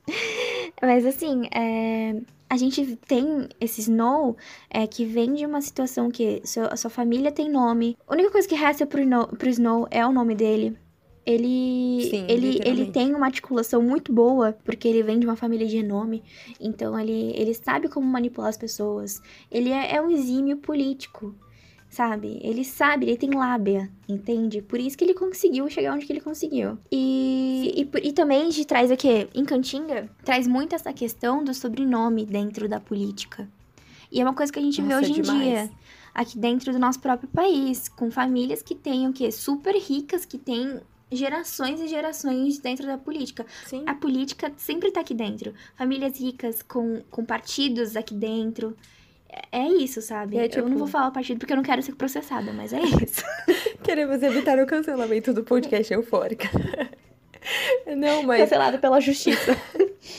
Mas 0.82 1.06
assim, 1.06 1.48
é, 1.54 2.16
a 2.50 2.58
gente 2.58 2.98
tem 3.08 3.48
esse 3.60 3.82
Snow 3.82 4.36
é, 4.70 4.86
que 4.86 5.06
vem 5.06 5.34
de 5.34 5.46
uma 5.46 5.62
situação 5.62 6.12
que 6.12 6.42
seu, 6.44 6.66
a 6.66 6.76
sua 6.76 6.90
família 6.90 7.32
tem 7.32 7.50
nome. 7.50 7.98
A 8.08 8.14
única 8.14 8.32
coisa 8.32 8.48
que 8.48 8.56
resta 8.56 8.86
pro, 8.86 9.06
no, 9.06 9.28
pro 9.28 9.50
Snow 9.50 9.88
é 9.90 10.06
o 10.06 10.12
nome 10.12 10.36
dele. 10.36 10.78
Ele, 11.26 12.10
Sim, 12.10 12.26
ele, 12.28 12.60
ele 12.66 12.92
tem 12.92 13.16
uma 13.16 13.28
articulação 13.28 13.82
muito 13.82 14.12
boa, 14.12 14.58
porque 14.66 14.90
ele 14.90 15.02
vem 15.02 15.20
de 15.20 15.26
uma 15.26 15.38
família 15.38 15.66
de 15.66 15.78
renome. 15.78 16.22
Então, 16.60 17.00
ele, 17.00 17.32
ele 17.34 17.54
sabe 17.54 17.88
como 17.88 18.06
manipular 18.06 18.50
as 18.50 18.58
pessoas. 18.58 19.22
Ele 19.50 19.72
é, 19.72 19.96
é 19.96 20.02
um 20.02 20.12
exímio 20.12 20.58
político 20.58 21.34
sabe? 21.94 22.40
Ele 22.42 22.66
sabe, 22.66 23.06
ele 23.06 23.18
tem 23.18 23.30
lábia, 23.30 23.90
entende? 24.10 24.62
Por 24.62 24.80
isso 24.80 24.98
que 24.98 25.04
ele 25.04 25.14
conseguiu 25.14 25.70
chegar 25.70 25.94
onde 25.94 26.06
que 26.08 26.12
ele 26.12 26.20
conseguiu. 26.20 26.78
E, 26.92 27.88
e, 27.94 28.08
e 28.08 28.12
também 28.12 28.50
de 28.50 28.66
traz 28.66 28.90
o 28.90 28.98
quê? 28.98 29.28
Em 29.34 29.46
Cantinga, 29.46 30.10
traz 30.26 30.48
muito 30.48 30.74
essa 30.74 30.92
questão 30.92 31.44
do 31.44 31.54
sobrenome 31.54 32.26
dentro 32.26 32.68
da 32.68 32.80
política. 32.80 33.48
E 34.12 34.20
é 34.20 34.24
uma 34.24 34.34
coisa 34.34 34.52
que 34.52 34.58
a 34.58 34.62
gente 34.62 34.82
Nossa, 34.82 35.02
vê 35.02 35.12
hoje 35.12 35.20
em 35.20 35.22
dia. 35.22 35.72
Aqui 36.16 36.38
dentro 36.38 36.72
do 36.72 36.80
nosso 36.80 37.00
próprio 37.00 37.30
país, 37.30 37.88
com 37.88 38.10
famílias 38.10 38.64
que 38.64 38.74
têm 38.74 39.08
o 39.08 39.14
quê? 39.14 39.32
Super 39.32 39.76
ricas, 39.76 40.26
que 40.26 40.38
têm 40.38 40.82
gerações 41.12 41.80
e 41.80 41.88
gerações 41.88 42.58
dentro 42.58 42.88
da 42.88 42.98
política. 42.98 43.46
Sim. 43.68 43.84
A 43.86 43.94
política 43.94 44.52
sempre 44.58 44.92
tá 44.92 45.02
aqui 45.02 45.14
dentro. 45.14 45.54
Famílias 45.76 46.20
ricas 46.20 46.64
com, 46.64 47.04
com 47.12 47.24
partidos 47.24 47.96
aqui 47.96 48.16
dentro 48.16 48.76
é 49.52 49.68
isso, 49.68 50.02
sabe? 50.02 50.38
É, 50.38 50.48
tipo... 50.48 50.66
Eu 50.66 50.70
não 50.70 50.78
vou 50.78 50.88
falar 50.88 51.12
partido 51.12 51.40
porque 51.40 51.54
eu 51.54 51.58
não 51.58 51.64
quero 51.64 51.82
ser 51.82 51.96
processada, 51.96 52.52
mas 52.54 52.74
é 52.74 52.82
isso. 52.82 53.24
Queremos 53.84 54.22
evitar 54.24 54.60
o 54.60 54.66
cancelamento 54.66 55.34
do 55.34 55.44
podcast 55.44 55.94
Eufórica. 55.94 56.50
Não, 57.86 58.24
mas. 58.24 58.42
Cancelado 58.42 58.80
pela 58.80 59.00
justiça. 59.02 59.58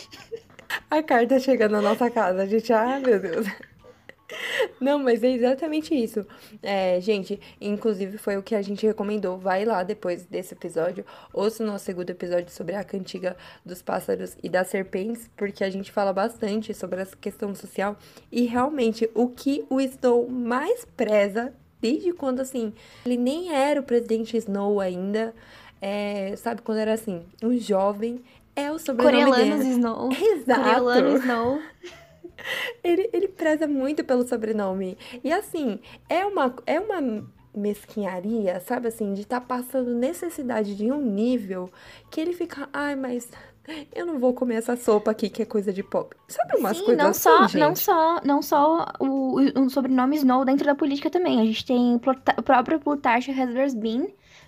A 0.91 1.03
carta 1.03 1.39
chega 1.41 1.69
na 1.69 1.81
nossa 1.81 2.11
casa, 2.11 2.43
a 2.43 2.47
gente, 2.47 2.73
ah, 2.73 3.01
meu 3.01 3.19
Deus. 3.19 3.47
Não, 4.81 4.99
mas 4.99 5.23
é 5.23 5.31
exatamente 5.31 5.95
isso. 5.95 6.27
É, 6.63 7.01
gente, 7.01 7.41
inclusive 7.61 8.19
foi 8.19 8.37
o 8.37 8.43
que 8.43 8.55
a 8.55 8.63
gente 8.63 8.87
recomendou. 8.87 9.39
Vai 9.39 9.65
lá 9.65 9.83
depois 9.83 10.25
desse 10.25 10.55
episódio. 10.55 11.05
Ouça 11.33 11.63
o 11.63 11.67
nosso 11.67 11.85
segundo 11.85 12.11
episódio 12.11 12.51
sobre 12.51 12.75
a 12.75 12.85
cantiga 12.85 13.37
dos 13.65 13.83
pássaros 13.83 14.37
e 14.43 14.49
das 14.49 14.69
serpentes, 14.69 15.31
porque 15.37 15.65
a 15.65 15.71
gente 15.71 15.91
fala 15.93 16.13
bastante 16.13 16.75
sobre 16.75 17.01
essa 17.01 17.17
questão 17.17 17.55
social. 17.55 17.97
E 18.31 18.45
realmente, 18.45 19.11
o 19.15 19.29
que 19.29 19.65
o 19.71 19.81
Snow 19.81 20.29
mais 20.29 20.85
preza, 20.97 21.53
desde 21.81 22.13
quando 22.13 22.41
assim, 22.41 22.73
ele 23.05 23.17
nem 23.17 23.55
era 23.55 23.81
o 23.81 23.85
presidente 23.85 24.37
Snow 24.37 24.81
ainda. 24.81 25.35
É, 25.81 26.35
sabe, 26.37 26.63
quando 26.63 26.79
era 26.79 26.95
assim, 26.95 27.23
um 27.43 27.59
jovem, 27.59 28.23
é 28.57 28.71
o 28.71 28.79
sobrenome 28.79 29.25
Coriolanus 29.25 29.59
dele. 29.59 29.71
Snow. 29.71 30.11
Exato. 30.15 30.63
Coriolanus 30.63 31.21
Snow. 31.21 31.61
Ele, 32.83 33.09
ele 33.13 33.29
preza 33.29 33.67
muito 33.67 34.05
pelo 34.05 34.27
sobrenome. 34.27 34.99
E 35.23 35.33
assim, 35.33 35.81
é 36.09 36.25
uma, 36.27 36.55
é 36.67 36.79
uma 36.79 37.27
mesquinharia, 37.55 38.61
sabe 38.61 38.89
assim, 38.89 39.15
de 39.15 39.23
estar 39.23 39.41
tá 39.41 39.47
passando 39.47 39.95
necessidade 39.95 40.75
de 40.77 40.91
um 40.91 41.01
nível 41.01 41.71
que 42.11 42.21
ele 42.21 42.33
fica, 42.33 42.69
ai, 42.73 42.97
mas 42.97 43.31
eu 43.95 44.05
não 44.05 44.19
vou 44.19 44.35
comer 44.35 44.57
essa 44.57 44.77
sopa 44.77 45.11
aqui 45.11 45.31
que 45.31 45.43
é 45.43 45.47
coisa 45.47 45.73
de 45.73 45.83
pobre. 45.83 46.17
Sabe 46.29 46.57
umas 46.59 46.77
Sim, 46.77 46.85
coisas 46.85 47.03
não 47.03 47.11
assim, 47.11 47.23
só, 47.23 47.43
gente? 47.47 47.61
não 47.61 47.77
só, 47.77 48.21
não 48.25 48.43
só 48.43 48.87
o, 49.01 49.41
o 49.61 49.71
sobrenome 49.71 50.17
Snow 50.17 50.45
dentro 50.45 50.67
da 50.67 50.75
política 50.75 51.09
também. 51.09 51.41
A 51.41 51.45
gente 51.45 51.65
tem 51.65 51.95
o 51.95 52.43
próprio 52.43 52.79
Plutarch 52.79 53.31
Hasbersbean, 53.31 54.07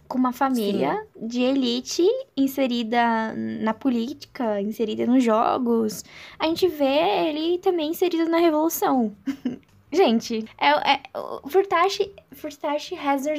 com 0.08 0.18
uma 0.18 0.32
família 0.32 0.94
Sim. 1.14 1.26
de 1.26 1.42
elite 1.42 2.06
inserida 2.36 3.34
na 3.34 3.74
política, 3.74 4.60
inserida 4.60 5.06
nos 5.06 5.22
jogos. 5.22 6.04
A 6.38 6.46
gente 6.46 6.66
vê 6.68 7.28
ele 7.28 7.58
também 7.58 7.90
inserido 7.90 8.28
na 8.28 8.38
revolução. 8.38 9.16
Gente, 9.92 10.44
é, 10.58 10.94
é, 10.94 11.02
o 11.14 11.48
Furtashi, 11.48 12.12
Furtashi 12.32 12.96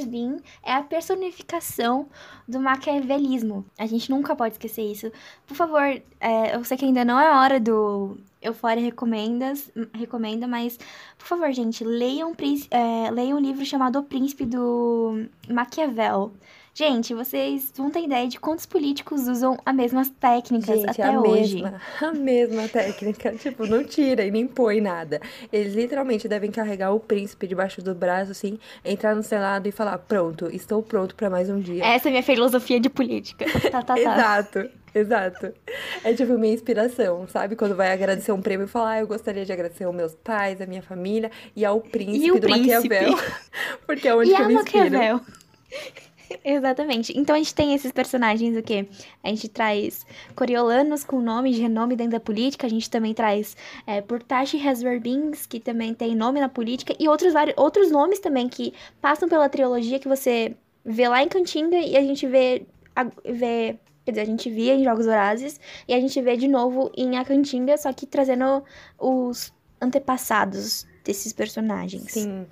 Bean 0.07 0.37
é 0.63 0.73
a 0.73 0.81
personificação 0.81 2.07
do 2.47 2.59
maquiavelismo. 2.59 3.65
A 3.77 3.85
gente 3.85 4.09
nunca 4.09 4.33
pode 4.33 4.53
esquecer 4.53 4.83
isso. 4.83 5.11
Por 5.45 5.55
favor, 5.55 5.83
é, 6.21 6.55
eu 6.55 6.63
sei 6.63 6.77
que 6.77 6.85
ainda 6.85 7.03
não 7.03 7.19
é 7.19 7.29
hora 7.31 7.59
do 7.59 8.17
Eufória 8.41 8.81
Recomendas, 8.81 9.69
recomenda, 9.93 10.47
mas, 10.47 10.79
por 11.17 11.27
favor, 11.27 11.51
gente, 11.51 11.83
leiam, 11.83 12.33
é, 12.71 13.11
leiam 13.11 13.37
um 13.37 13.41
livro 13.41 13.65
chamado 13.65 13.99
O 13.99 14.03
Príncipe 14.03 14.45
do 14.45 15.27
Maquiavel. 15.49 16.31
Gente, 16.77 17.11
vocês 17.11 17.73
vão 17.75 17.89
ter 17.89 18.03
ideia 18.03 18.27
de 18.27 18.39
quantos 18.39 18.67
políticos 18.67 19.27
usam 19.27 19.57
as 19.65 19.73
mesmas 19.73 20.11
técnicas 20.11 20.79
Gente, 20.79 20.89
até 20.91 21.05
a 21.05 21.19
hoje. 21.19 21.55
Mesma, 21.55 21.81
a 21.99 22.11
mesma 22.13 22.67
técnica. 22.67 23.31
tipo, 23.41 23.65
não 23.65 23.83
tira 23.83 24.23
e 24.23 24.29
nem 24.29 24.45
põe 24.45 24.79
nada. 24.79 25.19
Eles 25.51 25.73
literalmente 25.73 26.27
devem 26.27 26.51
carregar 26.51 26.93
o 26.93 26.99
príncipe 26.99 27.47
debaixo 27.47 27.81
do 27.81 27.95
braço, 27.95 28.29
assim, 28.29 28.59
entrar 28.85 29.15
no 29.15 29.23
selado 29.23 29.67
e 29.67 29.71
falar: 29.71 29.97
pronto, 29.97 30.53
estou 30.53 30.83
pronto 30.83 31.15
para 31.15 31.31
mais 31.31 31.49
um 31.49 31.59
dia. 31.59 31.83
Essa 31.83 32.09
é 32.09 32.09
a 32.09 32.11
minha 32.11 32.21
filosofia 32.21 32.79
de 32.79 32.91
política. 32.91 33.45
Tá, 33.71 33.81
tá, 33.81 33.95
tá. 33.95 33.99
Exato. 33.99 34.69
Exato. 34.93 35.53
É 36.03 36.13
tipo 36.13 36.37
minha 36.37 36.53
inspiração, 36.53 37.27
sabe? 37.27 37.55
Quando 37.55 37.75
vai 37.75 37.91
agradecer 37.91 38.31
um 38.31 38.41
prêmio 38.41 38.65
e 38.65 38.67
falar, 38.67 38.91
ah, 38.91 38.99
eu 38.99 39.07
gostaria 39.07 39.43
de 39.43 39.51
agradecer 39.51 39.83
aos 39.83 39.95
meus 39.95 40.13
pais, 40.13 40.61
a 40.61 40.65
minha 40.65 40.81
família 40.81 41.31
e 41.55 41.65
ao 41.65 41.81
príncipe 41.81 42.27
e 42.27 42.31
do 42.31 42.39
príncipe. 42.39 42.87
Maquiavel. 42.87 43.15
Porque 43.85 44.07
é 44.07 44.15
onde 44.15 44.31
e 44.31 44.35
que 44.35 44.41
eu 44.41 44.47
me 44.47 44.53
inspiro. 44.53 44.83
Maquiavel. 44.83 45.21
Exatamente. 46.43 47.17
Então 47.17 47.35
a 47.35 47.37
gente 47.37 47.53
tem 47.53 47.73
esses 47.73 47.91
personagens 47.91 48.55
o 48.57 48.63
quê? 48.63 48.87
A 49.23 49.29
gente 49.29 49.47
traz 49.47 50.05
coriolanos 50.35 51.03
com 51.03 51.19
nome 51.21 51.51
de 51.51 51.61
renome 51.61 51.95
dentro 51.95 52.13
da 52.13 52.19
política, 52.19 52.67
a 52.67 52.69
gente 52.69 52.89
também 52.89 53.13
traz 53.13 53.55
é, 53.85 54.01
Portashi 54.01 54.57
Hasberbings, 54.57 55.45
que 55.45 55.59
também 55.59 55.93
tem 55.93 56.15
nome 56.15 56.39
na 56.39 56.49
política, 56.49 56.95
e 56.99 57.07
outros, 57.07 57.33
vários, 57.33 57.55
outros 57.57 57.91
nomes 57.91 58.19
também 58.19 58.47
que 58.49 58.73
passam 59.01 59.27
pela 59.27 59.49
trilogia 59.49 59.99
que 59.99 60.07
você 60.07 60.55
vê 60.83 61.07
lá 61.07 61.21
em 61.21 61.27
Cantinga 61.27 61.77
e 61.77 61.97
a 61.97 62.01
gente 62.01 62.25
vê, 62.27 62.65
a, 62.95 63.03
vê 63.25 63.77
Quer 64.07 64.11
dizer, 64.11 64.21
a 64.21 64.25
gente 64.25 64.49
via 64.49 64.73
em 64.73 64.85
Jogos 64.85 65.05
Vorazes 65.05 65.59
e 65.85 65.93
a 65.93 65.99
gente 65.99 66.21
vê 66.21 66.37
de 66.37 66.47
novo 66.47 66.89
em 66.95 67.17
A 67.17 67.25
Cantinga, 67.25 67.77
só 67.77 67.91
que 67.91 68.05
trazendo 68.05 68.63
os 68.97 69.51
antepassados 69.81 70.87
desses 71.03 71.33
personagens. 71.33 72.13
Sim. 72.13 72.47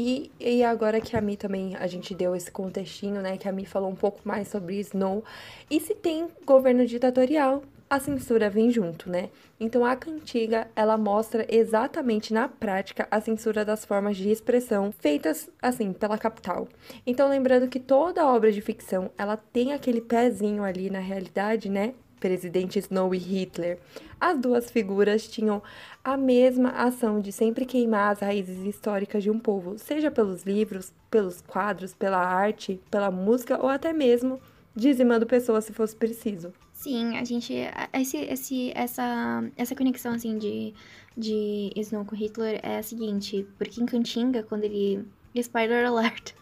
E, 0.00 0.30
e 0.38 0.62
agora 0.62 1.00
que 1.00 1.16
a 1.16 1.20
Mi 1.20 1.36
também, 1.36 1.74
a 1.74 1.88
gente 1.88 2.14
deu 2.14 2.36
esse 2.36 2.52
contextinho, 2.52 3.20
né? 3.20 3.36
Que 3.36 3.48
a 3.48 3.52
Mi 3.52 3.66
falou 3.66 3.90
um 3.90 3.96
pouco 3.96 4.20
mais 4.22 4.46
sobre 4.46 4.78
Snow. 4.78 5.24
E 5.68 5.80
se 5.80 5.92
tem 5.92 6.28
governo 6.46 6.86
ditatorial, 6.86 7.64
a 7.90 7.98
censura 7.98 8.48
vem 8.48 8.70
junto, 8.70 9.10
né? 9.10 9.28
Então 9.58 9.84
a 9.84 9.96
cantiga, 9.96 10.68
ela 10.76 10.96
mostra 10.96 11.44
exatamente 11.48 12.32
na 12.32 12.48
prática 12.48 13.08
a 13.10 13.20
censura 13.20 13.64
das 13.64 13.84
formas 13.84 14.16
de 14.16 14.30
expressão 14.30 14.92
feitas 14.92 15.50
assim 15.60 15.92
pela 15.92 16.16
capital. 16.16 16.68
Então 17.04 17.28
lembrando 17.28 17.66
que 17.66 17.80
toda 17.80 18.24
obra 18.24 18.52
de 18.52 18.60
ficção, 18.60 19.10
ela 19.18 19.36
tem 19.36 19.72
aquele 19.72 20.00
pezinho 20.00 20.62
ali 20.62 20.90
na 20.90 21.00
realidade, 21.00 21.68
né? 21.68 21.92
Presidente 22.18 22.78
Snow 22.78 23.14
e 23.14 23.18
Hitler, 23.18 23.78
as 24.20 24.38
duas 24.38 24.70
figuras 24.70 25.28
tinham 25.28 25.62
a 26.02 26.16
mesma 26.16 26.70
ação 26.70 27.20
de 27.20 27.32
sempre 27.32 27.64
queimar 27.64 28.12
as 28.12 28.20
raízes 28.20 28.64
históricas 28.64 29.22
de 29.22 29.30
um 29.30 29.38
povo, 29.38 29.78
seja 29.78 30.10
pelos 30.10 30.42
livros, 30.42 30.92
pelos 31.10 31.40
quadros, 31.40 31.94
pela 31.94 32.18
arte, 32.18 32.80
pela 32.90 33.10
música 33.10 33.58
ou 33.62 33.68
até 33.68 33.92
mesmo 33.92 34.40
dizimando 34.74 35.26
pessoas 35.26 35.64
se 35.64 35.72
fosse 35.72 35.96
preciso. 35.96 36.52
Sim, 36.72 37.16
a 37.16 37.24
gente. 37.24 37.52
Esse, 37.92 38.18
esse, 38.18 38.72
essa, 38.74 39.44
essa 39.56 39.74
conexão 39.74 40.12
assim 40.12 40.38
de, 40.38 40.72
de 41.16 41.72
Snow 41.74 42.04
com 42.04 42.14
Hitler 42.14 42.60
é 42.62 42.78
a 42.78 42.82
seguinte, 42.82 43.44
porque 43.58 43.82
em 43.82 43.86
Cantinga, 43.86 44.44
quando 44.44 44.64
ele. 44.64 45.04
Spoiler 45.34 45.86
alert! 45.86 46.32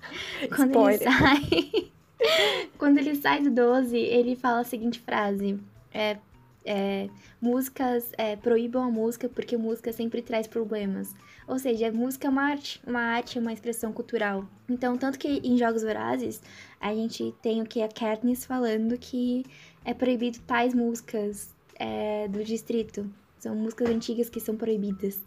Quando 0.55 0.71
Spoiler. 0.71 1.01
ele 1.01 1.11
sai. 1.11 1.91
Quando 2.79 2.99
ele 2.99 3.15
sai 3.15 3.43
do 3.43 3.51
12, 3.51 3.97
ele 3.97 4.37
fala 4.37 4.61
a 4.61 4.65
seguinte 4.65 5.01
frase: 5.01 5.59
é, 5.93 6.17
é, 6.65 7.09
músicas 7.41 8.11
é, 8.19 8.37
proíbam 8.37 8.83
a 8.83 8.91
música 8.91 9.29
porque 9.29 9.57
música 9.57 9.93
sempre 9.93 10.21
traz 10.21 10.47
problemas. 10.47 11.15
Ou 11.47 11.59
seja, 11.59 11.89
a 11.89 11.93
música 11.93 12.27
é 12.27 12.31
uma 12.31 12.43
arte, 12.43 12.81
uma 12.85 13.01
arte, 13.01 13.39
é 13.39 13.41
uma 13.41 13.53
expressão 13.53 13.93
cultural. 13.93 14.45
Então, 14.69 14.99
tanto 14.99 15.19
que 15.19 15.29
em 15.29 15.57
Jogos 15.57 15.83
Vorazes, 15.83 16.43
a 16.81 16.93
gente 16.93 17.33
tem 17.41 17.63
o 17.63 17.67
que 17.67 17.83
a 17.83 17.89
Katniss 17.89 18.45
falando 18.45 18.99
que 18.99 19.45
é 19.85 19.95
proibido 19.95 20.41
tais 20.41 20.75
músicas 20.75 21.55
é, 21.79 22.27
do 22.27 22.43
distrito. 22.43 23.09
São 23.39 23.55
músicas 23.55 23.89
antigas 23.89 24.29
que 24.29 24.41
são 24.41 24.57
proibidas. 24.57 25.21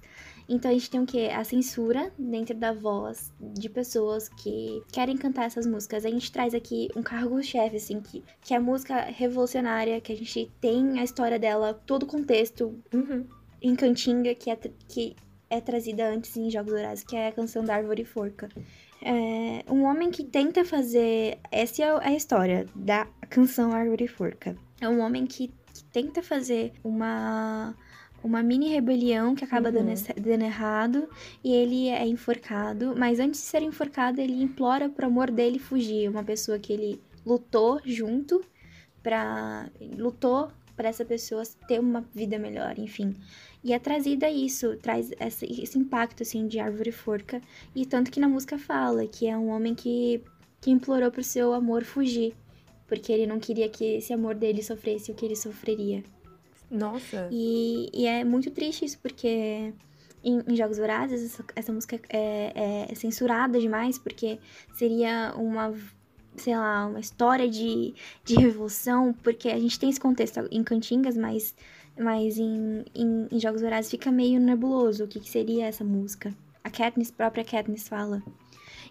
Então 0.50 0.72
a 0.72 0.74
gente 0.74 0.90
tem 0.90 1.00
o 1.00 1.06
quê? 1.06 1.30
A 1.32 1.44
censura 1.44 2.12
dentro 2.18 2.58
da 2.58 2.74
voz 2.74 3.32
de 3.40 3.70
pessoas 3.70 4.28
que 4.28 4.82
querem 4.92 5.16
cantar 5.16 5.46
essas 5.46 5.68
músicas. 5.68 6.04
A 6.04 6.10
gente 6.10 6.32
traz 6.32 6.56
aqui 6.56 6.90
um 6.96 7.04
cargo-chefe, 7.04 7.76
assim, 7.76 8.02
que, 8.02 8.24
que 8.42 8.56
é 8.56 8.58
a 8.58 8.60
música 8.60 9.00
revolucionária, 9.02 10.02
que 10.02 10.12
a 10.12 10.18
gente 10.18 10.52
tem 10.60 11.00
a 11.00 11.04
história 11.04 11.38
dela, 11.38 11.76
todo 11.86 12.04
o 12.04 12.08
contexto 12.08 12.76
uhum. 12.92 13.26
em 13.62 13.76
Cantinga, 13.76 14.34
que 14.34 14.50
é, 14.50 14.56
que 14.88 15.16
é 15.52 15.62
trazida 15.62 16.10
antes 16.10 16.36
em 16.36 16.50
Jogos 16.50 16.74
Dourados, 16.74 17.04
que 17.04 17.16
é 17.16 17.28
a 17.28 17.32
canção 17.32 17.64
da 17.64 17.76
Árvore 17.76 18.04
Forca. 18.04 18.50
É 19.02 19.64
um 19.72 19.84
homem 19.84 20.10
que 20.10 20.24
tenta 20.24 20.66
fazer. 20.66 21.38
Essa 21.52 21.84
é 21.84 22.08
a 22.08 22.14
história 22.14 22.66
da 22.76 23.06
canção 23.30 23.72
Árvore 23.72 24.08
Forca. 24.08 24.58
É 24.82 24.90
um 24.90 25.00
homem 25.00 25.28
que, 25.28 25.54
que 25.74 25.84
tenta 25.86 26.24
fazer 26.24 26.74
uma 26.84 27.76
uma 28.24 28.44
mini 28.44 28.70
rebelião 28.70 29.36
que 29.36 29.44
acaba 29.44 29.70
uhum. 29.70 29.76
dando, 29.76 30.22
dando, 30.22 30.44
errado 30.44 31.10
e 31.44 31.54
ele 31.54 31.88
é 31.90 32.06
enforcado. 32.08 32.96
Mas 32.98 33.20
antes 33.20 33.42
de 33.42 33.48
ser 33.48 33.62
enforcado, 33.62 34.20
ele 34.20 34.42
implora 34.42 34.90
pro 34.90 35.08
amor 35.08 35.32
dele 35.32 35.60
fugir. 35.60 36.10
Uma 36.10 36.24
pessoa 36.24 36.60
que 36.60 36.74
ele 36.74 37.02
lutou 37.26 37.82
junto 37.86 38.42
para 39.02 39.70
lutou 39.98 40.52
para 40.76 40.88
essa 40.88 41.04
pessoa 41.04 41.44
ter 41.68 41.80
uma 41.80 42.02
vida 42.14 42.40
melhor, 42.40 42.80
enfim. 42.80 43.14
E 43.62 43.74
é 43.74 43.80
trazida 43.80 44.30
isso, 44.30 44.78
traz 44.78 45.12
esse, 45.20 45.46
esse 45.62 45.78
impacto 45.78 46.24
assim 46.24 46.48
de 46.48 46.58
árvore 46.58 46.94
forca 46.94 47.42
e 47.76 47.86
tanto 47.86 48.10
que 48.10 48.20
na 48.20 48.30
música 48.30 48.58
fala 48.58 49.06
que 49.06 49.28
é 49.28 49.38
um 49.38 49.50
homem 49.50 49.76
que 49.76 50.24
que 50.62 50.72
implorou 50.72 51.12
pro 51.12 51.24
seu 51.24 51.54
amor 51.54 51.84
fugir, 51.84 52.34
porque 52.88 53.12
ele 53.12 53.26
não 53.26 53.40
queria 53.40 53.70
que 53.70 53.84
esse 53.96 54.12
amor 54.12 54.36
dele 54.36 54.62
sofresse 54.62 55.12
o 55.12 55.16
que 55.16 55.26
ele 55.26 55.36
sofreria. 55.36 56.04
Nossa. 56.70 57.28
E, 57.32 57.90
e 57.94 58.06
é 58.06 58.24
muito 58.24 58.52
triste 58.52 58.86
isso, 58.86 59.00
porque 59.00 59.74
em, 60.24 60.44
em 60.48 60.56
Jogos 60.56 60.78
Vorazes 60.78 61.24
essa, 61.24 61.44
essa 61.56 61.72
música 61.72 62.00
é, 62.10 62.88
é, 62.90 62.96
censurada 62.96 63.60
demais, 63.60 63.98
porque 63.98 64.40
seria 64.74 65.34
uma, 65.36 65.74
sei 66.36 66.56
lá, 66.56 66.86
uma 66.86 67.00
história 67.00 67.50
de, 67.50 67.94
de 68.24 68.36
revolução, 68.36 69.14
porque 69.24 69.50
a 69.50 69.60
gente 69.60 69.80
tem 69.80 69.90
esse 69.90 70.00
contexto 70.00 70.48
em 70.52 70.64
Cantingas, 70.64 71.18
mas, 71.18 71.56
mas 71.98 72.38
em, 72.38 72.86
em, 72.94 73.28
em 73.32 73.40
Jogos 73.40 73.62
Vorazes 73.62 73.90
fica 73.90 74.12
meio 74.12 74.40
nebuloso 74.40 75.04
o 75.04 75.08
que, 75.08 75.20
que 75.20 75.30
seria 75.30 75.66
essa 75.66 75.84
música. 75.84 76.34
A 76.64 76.70
Katniss, 76.70 77.10
própria 77.10 77.44
Katniss 77.44 77.88
fala. 77.88 78.22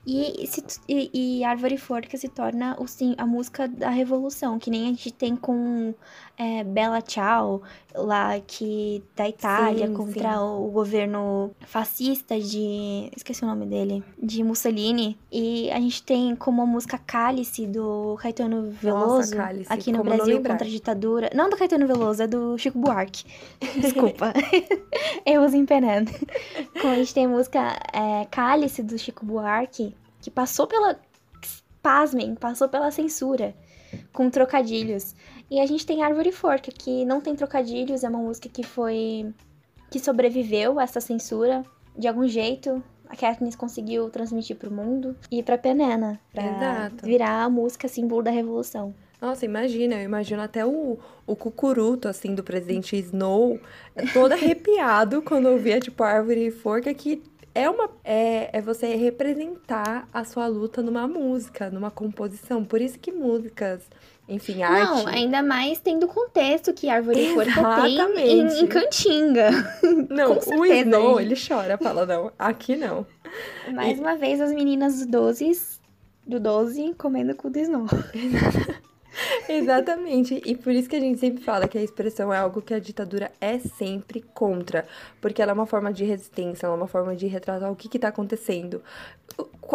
E, 0.06 0.46
se, 0.46 0.64
e, 0.88 1.10
e 1.40 1.44
Árvore 1.44 1.76
Forca 1.76 2.16
se 2.16 2.28
torna 2.28 2.76
o, 2.78 2.86
sim, 2.86 3.14
a 3.18 3.26
música 3.26 3.68
da 3.68 3.90
revolução, 3.90 4.58
que 4.58 4.70
nem 4.70 4.84
a 4.84 4.86
gente 4.88 5.12
tem 5.12 5.36
com 5.36 5.94
é, 6.38 6.62
Bella 6.64 7.02
Ciao, 7.06 7.62
lá 7.94 8.38
que 8.40 9.02
da 9.16 9.28
Itália, 9.28 9.88
sim, 9.88 9.94
contra 9.94 10.34
sim. 10.34 10.38
o 10.38 10.70
governo 10.70 11.50
fascista 11.66 12.38
de. 12.38 13.10
esqueci 13.16 13.42
o 13.42 13.46
nome 13.46 13.66
dele. 13.66 14.04
De 14.22 14.42
Mussolini. 14.44 15.18
E 15.32 15.70
a 15.70 15.80
gente 15.80 16.02
tem 16.02 16.36
como 16.36 16.62
a 16.62 16.66
música 16.66 16.96
Cálice 16.98 17.66
do 17.66 18.16
Caetano 18.20 18.70
Veloso. 18.70 19.16
Nossa, 19.16 19.36
Cálice. 19.36 19.72
Aqui 19.72 19.92
no 19.92 20.04
Brasil, 20.04 20.36
contra 20.36 20.64
a 20.64 20.70
ditadura. 20.70 21.30
Não 21.34 21.50
do 21.50 21.56
Caetano 21.56 21.86
Veloso, 21.86 22.22
é 22.22 22.26
do 22.26 22.56
Chico 22.56 22.78
Buarque. 22.78 23.24
Desculpa. 23.80 24.32
Eu 25.26 25.42
os 25.42 25.54
empenando. 25.54 26.10
Como 26.80 26.92
a 26.94 26.96
gente 26.96 27.12
tem 27.12 27.26
a 27.26 27.28
música 27.28 27.78
é, 27.92 28.24
Cálice 28.30 28.82
do 28.82 28.98
Chico 28.98 29.26
Buarque 29.26 29.94
que 30.28 30.30
passou 30.30 30.66
pela. 30.66 31.00
Pasmem, 31.82 32.34
passou 32.34 32.68
pela 32.68 32.90
censura 32.90 33.54
com 34.12 34.28
trocadilhos. 34.28 35.14
E 35.50 35.58
a 35.58 35.64
gente 35.64 35.86
tem 35.86 36.02
Árvore 36.02 36.32
Forca, 36.32 36.70
que 36.70 37.04
não 37.06 37.20
tem 37.20 37.34
trocadilhos, 37.34 38.04
é 38.04 38.08
uma 38.08 38.18
música 38.18 38.48
que 38.48 38.62
foi 38.62 39.32
que 39.90 39.98
sobreviveu 39.98 40.78
a 40.78 40.82
essa 40.82 41.00
censura 41.00 41.64
de 41.96 42.06
algum 42.06 42.28
jeito. 42.28 42.82
A 43.08 43.16
Katniss 43.16 43.56
conseguiu 43.56 44.10
transmitir 44.10 44.56
pro 44.56 44.70
mundo 44.70 45.16
e 45.30 45.42
pra 45.42 45.56
Penena, 45.56 46.20
pra 46.30 46.44
Exato. 46.44 47.06
virar 47.06 47.44
a 47.44 47.48
música 47.48 47.88
símbolo 47.88 48.22
da 48.22 48.30
revolução. 48.30 48.94
Nossa, 49.18 49.46
imagina, 49.46 49.94
eu 49.94 50.02
imagino 50.02 50.42
até 50.42 50.66
o, 50.66 50.98
o 51.26 51.34
cucuruto, 51.34 52.06
assim, 52.06 52.34
do 52.34 52.44
presidente 52.44 52.96
Snow, 52.98 53.58
todo 54.12 54.32
arrepiado 54.32 55.22
quando 55.22 55.46
ouvia, 55.46 55.80
tipo, 55.80 56.02
a 56.02 56.08
árvore 56.08 56.48
e 56.48 56.50
forca, 56.50 56.92
que 56.92 57.22
é 57.54 57.68
uma 57.68 57.90
é, 58.04 58.58
é 58.58 58.60
você 58.60 58.94
representar 58.94 60.08
a 60.12 60.24
sua 60.24 60.46
luta 60.46 60.82
numa 60.82 61.06
música, 61.06 61.70
numa 61.70 61.90
composição. 61.90 62.64
Por 62.64 62.80
isso 62.80 62.98
que 62.98 63.10
músicas, 63.12 63.82
enfim, 64.28 64.62
arte. 64.62 65.04
Não, 65.04 65.06
ainda 65.06 65.42
mais 65.42 65.80
tendo 65.80 66.06
o 66.06 66.08
contexto 66.08 66.72
que 66.72 66.88
Árvore 66.88 67.20
e 67.20 67.34
Forca 67.34 67.82
tem 67.82 67.92
em, 67.92 67.94
Exatamente. 67.94 68.64
em 68.64 68.66
Cantinga. 68.66 69.50
Não, 70.10 70.36
com 70.36 70.60
o 70.60 70.66
Snow, 70.66 71.20
ele 71.20 71.34
chora, 71.36 71.78
fala, 71.78 72.06
não, 72.06 72.32
aqui 72.38 72.76
não. 72.76 73.06
Mais 73.72 73.98
uma 73.98 74.16
vez, 74.16 74.40
as 74.40 74.52
meninas 74.52 75.04
do 75.04 75.10
12, 75.10 75.78
do 76.26 76.40
12 76.40 76.94
comendo 76.94 77.34
cu 77.34 77.50
do 77.50 77.58
Snow. 77.58 77.86
Exatamente. 79.48 80.42
E 80.44 80.54
por 80.54 80.72
isso 80.72 80.88
que 80.88 80.96
a 80.96 81.00
gente 81.00 81.18
sempre 81.18 81.42
fala 81.42 81.66
que 81.66 81.78
a 81.78 81.82
expressão 81.82 82.32
é 82.32 82.36
algo 82.36 82.60
que 82.60 82.74
a 82.74 82.78
ditadura 82.78 83.32
é 83.40 83.58
sempre 83.58 84.20
contra. 84.20 84.86
Porque 85.20 85.40
ela 85.40 85.52
é 85.52 85.54
uma 85.54 85.66
forma 85.66 85.90
de 85.90 86.04
resistência, 86.04 86.66
ela 86.66 86.74
é 86.74 86.76
uma 86.76 86.86
forma 86.86 87.16
de 87.16 87.26
retratar 87.26 87.72
o 87.72 87.76
que 87.76 87.88
que 87.88 87.98
tá 87.98 88.08
acontecendo. 88.08 88.82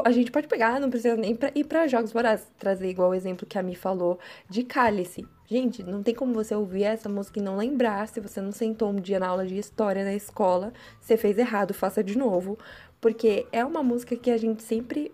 A 0.06 0.12
gente 0.12 0.32
pode 0.32 0.48
pegar, 0.48 0.80
não 0.80 0.90
precisa 0.90 1.16
nem 1.16 1.36
pra, 1.36 1.52
ir 1.56 1.64
pra 1.64 1.88
jogos 1.88 2.12
vorazes, 2.12 2.48
trazer 2.60 2.88
igual 2.90 3.10
o 3.10 3.14
exemplo 3.16 3.48
que 3.48 3.58
a 3.58 3.64
Mi 3.64 3.76
falou 3.76 4.20
de 4.48 4.64
Cálice. 4.64 5.26
Gente, 5.48 5.84
não 5.84 6.04
tem 6.04 6.14
como 6.14 6.34
você 6.34 6.54
ouvir 6.54 6.84
essa 6.84 7.10
música 7.10 7.40
e 7.40 7.44
não 7.44 7.58
lembrar. 7.58 8.08
Se 8.08 8.20
você 8.20 8.42
não 8.42 8.52
sentou 8.52 8.90
um 8.90 8.96
dia 8.96 9.20
na 9.20 9.28
aula 9.28 9.46
de 9.46 9.58
história 9.58 10.04
na 10.04 10.14
escola, 10.14 10.72
você 11.02 11.18
fez 11.18 11.38
errado, 11.38 11.74
faça 11.74 12.04
de 12.04 12.18
novo. 12.18 12.58
Porque 13.02 13.48
é 13.52 13.66
uma 13.66 13.84
música 13.84 14.16
que 14.16 14.32
a 14.32 14.38
gente 14.38 14.64
sempre 14.64 15.12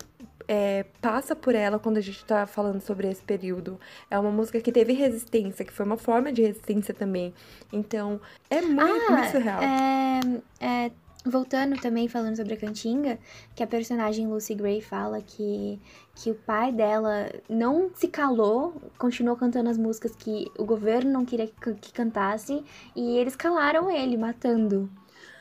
é, 0.51 0.83
passa 0.99 1.35
por 1.35 1.53
ela 1.53 1.77
quando 1.77 1.97
a 1.97 2.01
gente 2.01 2.25
tá 2.25 2.47
falando 2.47 2.81
sobre 2.81 3.07
esse 3.07 3.21
período. 3.21 3.79
É 4.09 4.17
uma 4.17 4.31
música 4.31 4.59
que 4.59 4.71
teve 4.71 4.93
resistência, 4.93 5.63
que 5.63 5.71
foi 5.71 5.85
uma 5.85 5.95
forma 5.95 6.33
de 6.33 6.41
resistência 6.41 6.91
também. 6.91 7.31
Então, 7.71 8.19
é 8.49 8.59
muito, 8.59 9.11
muito 9.11 9.31
surreal. 9.31 9.61
é, 9.61 10.19
é, 10.59 10.91
voltando 11.23 11.79
também 11.79 12.07
falando 12.07 12.35
sobre 12.35 12.55
a 12.55 12.57
Cantinga, 12.57 13.19
que 13.53 13.61
a 13.61 13.67
personagem 13.67 14.25
Lucy 14.25 14.55
Gray 14.55 14.81
fala 14.81 15.21
que, 15.21 15.79
que 16.15 16.31
o 16.31 16.35
pai 16.35 16.71
dela 16.71 17.29
não 17.47 17.91
se 17.93 18.07
calou, 18.07 18.81
continuou 18.97 19.37
cantando 19.37 19.69
as 19.69 19.77
músicas 19.77 20.15
que 20.15 20.47
o 20.57 20.65
governo 20.65 21.11
não 21.11 21.25
queria 21.25 21.45
que, 21.45 21.73
que 21.75 21.93
cantasse, 21.93 22.63
e 22.95 23.19
eles 23.19 23.35
calaram 23.35 23.91
ele, 23.91 24.17
matando. 24.17 24.89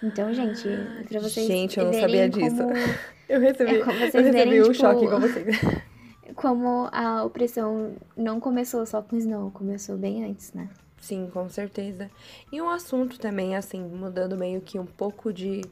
Então, 0.03 0.33
gente, 0.33 0.69
pra 1.09 1.21
vocês 1.21 1.47
Gente, 1.47 1.79
eu 1.79 1.87
não 1.87 1.93
verem 1.93 2.09
sabia 2.09 2.29
disso. 2.29 2.63
como, 2.63 2.75
Eu 3.29 3.41
recebi, 3.41 3.77
é 3.77 3.85
como 3.85 3.99
vocês 3.99 4.15
eu 4.15 4.23
recebi 4.23 4.31
verem, 4.45 4.61
um 4.61 4.63
tipo, 4.65 4.75
choque 4.75 5.05
igual 5.05 5.21
vocês. 5.21 5.47
como 6.35 6.89
a 6.93 7.25
opressão 7.25 7.97
não 8.17 8.41
começou 8.41 8.87
só 8.87 9.03
com 9.03 9.17
Snow, 9.17 9.51
começou 9.51 9.97
bem 9.97 10.25
antes, 10.25 10.53
né? 10.53 10.69
Sim, 11.01 11.29
com 11.33 11.49
certeza. 11.49 12.11
E 12.51 12.61
um 12.61 12.69
assunto 12.69 13.19
também, 13.19 13.57
assim, 13.57 13.81
mudando 13.83 14.37
meio 14.37 14.61
que 14.61 14.79
um 14.79 14.87
pouco 14.87 15.33
de 15.33 15.63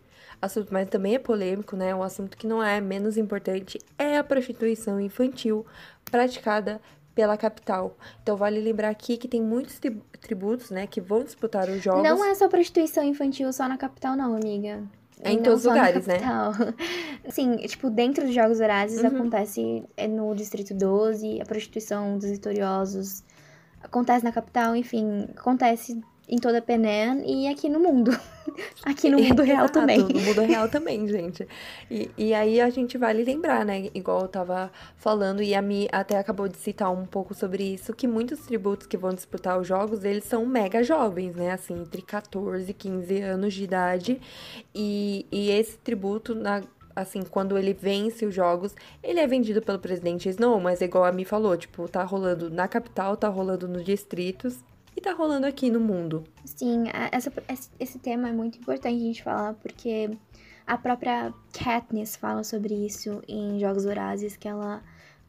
assunto, 0.40 0.72
mas 0.72 0.88
também 0.88 1.14
é 1.14 1.18
polêmico, 1.18 1.76
né? 1.76 1.94
Um 1.94 2.02
assunto 2.02 2.36
que 2.36 2.46
não 2.46 2.62
é 2.62 2.80
menos 2.80 3.16
importante 3.16 3.78
é 3.98 4.18
a 4.18 4.24
prostituição 4.24 5.00
infantil 5.00 5.66
praticada 6.10 6.80
pela 7.16 7.36
capital. 7.36 7.96
Então 8.22 8.36
vale 8.36 8.60
lembrar 8.60 8.90
aqui 8.90 9.16
que 9.16 9.26
tem 9.26 9.42
muitos 9.42 9.78
tri- 9.80 10.00
tributos, 10.20 10.70
né, 10.70 10.86
que 10.86 11.00
vão 11.00 11.24
disputar 11.24 11.68
os 11.68 11.82
jogos. 11.82 12.02
Não 12.04 12.22
é 12.24 12.34
só 12.34 12.46
prostituição 12.46 13.02
infantil 13.02 13.50
só 13.52 13.66
na 13.66 13.78
capital, 13.78 14.14
não, 14.14 14.36
amiga. 14.36 14.84
É 15.22 15.32
em 15.32 15.42
todos 15.42 15.60
os 15.60 15.64
lugares, 15.66 16.06
né? 16.06 16.18
Sim, 17.30 17.56
tipo, 17.56 17.88
dentro 17.88 18.26
dos 18.26 18.34
Jogos 18.34 18.60
Horazes 18.60 19.00
Uhum. 19.00 19.06
acontece 19.06 19.82
é 19.96 20.06
no 20.06 20.34
Distrito 20.34 20.74
12, 20.74 21.40
a 21.40 21.44
prostituição 21.46 22.18
dos 22.18 22.30
vitoriosos 22.30 23.24
acontece 23.82 24.22
na 24.22 24.30
capital, 24.30 24.76
enfim, 24.76 25.26
acontece 25.34 25.98
em 26.28 26.38
toda 26.38 26.60
Penem 26.60 27.22
e 27.24 27.48
aqui 27.48 27.68
no 27.68 27.78
mundo. 27.78 28.10
aqui 28.84 29.08
no 29.08 29.18
mundo 29.18 29.42
real 29.42 29.64
Exato, 29.64 29.80
também. 29.80 29.98
No 29.98 30.20
mundo 30.20 30.40
real 30.42 30.68
também, 30.70 31.06
gente. 31.06 31.46
E, 31.90 32.10
e 32.16 32.34
aí 32.34 32.60
a 32.60 32.68
gente 32.68 32.98
vale 32.98 33.22
lembrar, 33.22 33.64
né? 33.64 33.88
Igual 33.94 34.22
eu 34.22 34.28
tava 34.28 34.70
falando, 34.96 35.42
e 35.42 35.54
a 35.54 35.62
Mi 35.62 35.88
até 35.92 36.18
acabou 36.18 36.48
de 36.48 36.56
citar 36.56 36.92
um 36.92 37.06
pouco 37.06 37.32
sobre 37.34 37.62
isso, 37.62 37.94
que 37.94 38.08
muitos 38.08 38.40
tributos 38.40 38.86
que 38.86 38.96
vão 38.96 39.12
disputar 39.14 39.58
os 39.58 39.66
jogos, 39.66 40.04
eles 40.04 40.24
são 40.24 40.44
mega 40.44 40.82
jovens, 40.82 41.36
né? 41.36 41.52
Assim, 41.52 41.80
entre 41.80 42.02
14 42.02 42.70
e 42.70 42.74
15 42.74 43.20
anos 43.20 43.54
de 43.54 43.64
idade. 43.64 44.20
E, 44.74 45.26
e 45.30 45.50
esse 45.50 45.78
tributo, 45.78 46.34
na, 46.34 46.62
assim, 46.94 47.22
quando 47.22 47.56
ele 47.56 47.72
vence 47.72 48.26
os 48.26 48.34
jogos, 48.34 48.74
ele 49.00 49.20
é 49.20 49.26
vendido 49.26 49.62
pelo 49.62 49.78
presidente 49.78 50.28
Snow, 50.28 50.58
mas 50.58 50.80
igual 50.80 51.04
a 51.04 51.12
Mi 51.12 51.24
falou, 51.24 51.56
tipo, 51.56 51.86
tá 51.88 52.02
rolando 52.02 52.50
na 52.50 52.66
capital, 52.66 53.16
tá 53.16 53.28
rolando 53.28 53.68
nos 53.68 53.84
distritos. 53.84 54.58
E 54.96 55.00
tá 55.00 55.12
rolando 55.12 55.46
aqui 55.46 55.70
no 55.70 55.78
mundo. 55.78 56.24
Sim, 56.44 56.84
essa, 57.12 57.30
esse- 57.78 57.98
tema 57.98 58.28
é 58.28 58.32
muito 58.32 58.58
importante 58.58 58.94
a 58.96 58.98
gente 58.98 59.22
falar, 59.22 59.54
porque 59.54 60.10
a 60.66 60.78
própria 60.78 61.32
Katniss 61.52 62.16
fala 62.16 62.42
sobre 62.42 62.74
isso 62.74 63.22
em 63.28 63.58
Jogos 63.60 63.84
Vorazes, 63.84 64.36
que 64.36 64.48
ela 64.48 64.82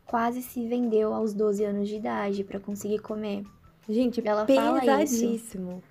quase 0.06 0.42
se 0.42 0.66
vendeu 0.68 1.14
aos 1.14 1.34
12 1.34 1.64
anos 1.66 1.90
de 1.90 1.96
idade 1.98 2.44
pra 2.46 2.60
conseguir 2.60 3.00
comer. 3.00 3.44
Gente, 3.90 4.26
Ela 4.26 4.46
fala 4.48 4.78
isso. 5.04 5.16
pesadíssimo. 5.16 5.84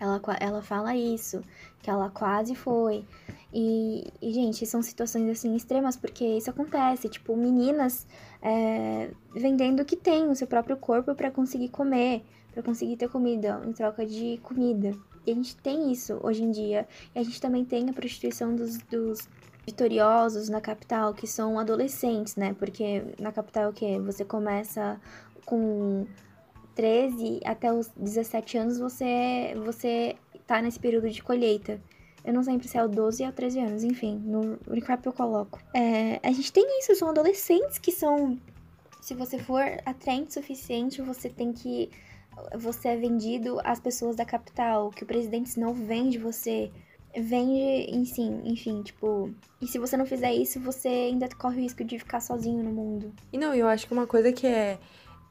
Ela, 0.00 0.20
ela 0.40 0.60
fala 0.62 0.94
isso, 0.96 1.40
que 1.80 1.88
ela 1.88 2.10
quase 2.10 2.54
foi. 2.56 3.04
E, 3.52 4.12
e, 4.20 4.32
gente, 4.32 4.66
são 4.66 4.82
situações 4.82 5.28
assim 5.30 5.54
extremas, 5.54 5.96
porque 5.96 6.24
isso 6.24 6.50
acontece. 6.50 7.08
Tipo, 7.08 7.36
meninas 7.36 8.06
é, 8.42 9.10
vendendo 9.32 9.80
o 9.80 9.84
que 9.84 9.94
tem, 9.96 10.28
o 10.28 10.34
seu 10.34 10.48
próprio 10.48 10.76
corpo 10.76 11.14
pra 11.14 11.30
conseguir 11.30 11.68
comer, 11.68 12.24
pra 12.54 12.62
conseguir 12.62 12.96
ter 12.96 13.08
comida, 13.08 13.60
em 13.66 13.72
troca 13.72 14.06
de 14.06 14.38
comida. 14.42 14.92
E 15.26 15.32
a 15.32 15.34
gente 15.34 15.56
tem 15.56 15.92
isso 15.92 16.18
hoje 16.22 16.42
em 16.42 16.50
dia. 16.50 16.86
E 17.14 17.18
a 17.18 17.22
gente 17.22 17.40
também 17.40 17.64
tem 17.64 17.90
a 17.90 17.92
prostituição 17.92 18.54
dos, 18.54 18.78
dos 18.78 19.28
vitoriosos 19.66 20.48
na 20.48 20.60
capital, 20.60 21.12
que 21.12 21.26
são 21.26 21.58
adolescentes, 21.58 22.36
né? 22.36 22.54
Porque 22.58 23.02
na 23.18 23.32
capital 23.32 23.70
o 23.70 23.72
quê? 23.72 23.98
Você 24.00 24.24
começa 24.24 25.00
com 25.44 26.06
13 26.74 27.40
até 27.44 27.72
os 27.72 27.88
17 27.96 28.58
anos 28.58 28.78
você 28.78 29.54
você 29.64 30.16
tá 30.46 30.60
nesse 30.60 30.78
período 30.78 31.08
de 31.08 31.22
colheita. 31.22 31.80
Eu 32.24 32.32
não 32.32 32.42
lembro 32.42 32.66
se 32.66 32.78
é 32.78 32.82
o 32.82 32.88
12 32.88 33.22
ou 33.22 33.32
13 33.32 33.60
anos, 33.60 33.84
enfim, 33.84 34.16
no 34.24 34.58
recap 34.70 35.04
eu 35.04 35.12
coloco. 35.12 35.60
É, 35.74 36.20
a 36.22 36.32
gente 36.32 36.50
tem 36.50 36.78
isso, 36.80 36.94
são 36.94 37.08
adolescentes 37.08 37.78
que 37.78 37.92
são. 37.92 38.38
Se 39.00 39.14
você 39.14 39.38
for 39.38 39.62
atraente 39.84 40.30
o 40.30 40.32
suficiente, 40.32 41.02
você 41.02 41.28
tem 41.28 41.52
que. 41.52 41.90
Você 42.56 42.88
é 42.88 42.96
vendido 42.96 43.60
às 43.64 43.80
pessoas 43.80 44.16
da 44.16 44.24
capital, 44.24 44.90
que 44.90 45.02
o 45.02 45.06
presidente 45.06 45.58
não 45.58 45.74
vende 45.74 46.18
você. 46.18 46.70
Vende, 47.16 47.90
enfim, 47.90 48.42
enfim, 48.44 48.82
tipo. 48.82 49.32
E 49.60 49.66
se 49.66 49.78
você 49.78 49.96
não 49.96 50.04
fizer 50.04 50.32
isso, 50.32 50.58
você 50.60 50.88
ainda 50.88 51.28
corre 51.38 51.58
o 51.58 51.62
risco 51.62 51.84
de 51.84 51.98
ficar 51.98 52.20
sozinho 52.20 52.62
no 52.62 52.72
mundo. 52.72 53.12
E 53.32 53.38
não, 53.38 53.54
eu 53.54 53.68
acho 53.68 53.86
que 53.86 53.92
uma 53.92 54.06
coisa 54.06 54.32
que 54.32 54.46
é, 54.46 54.78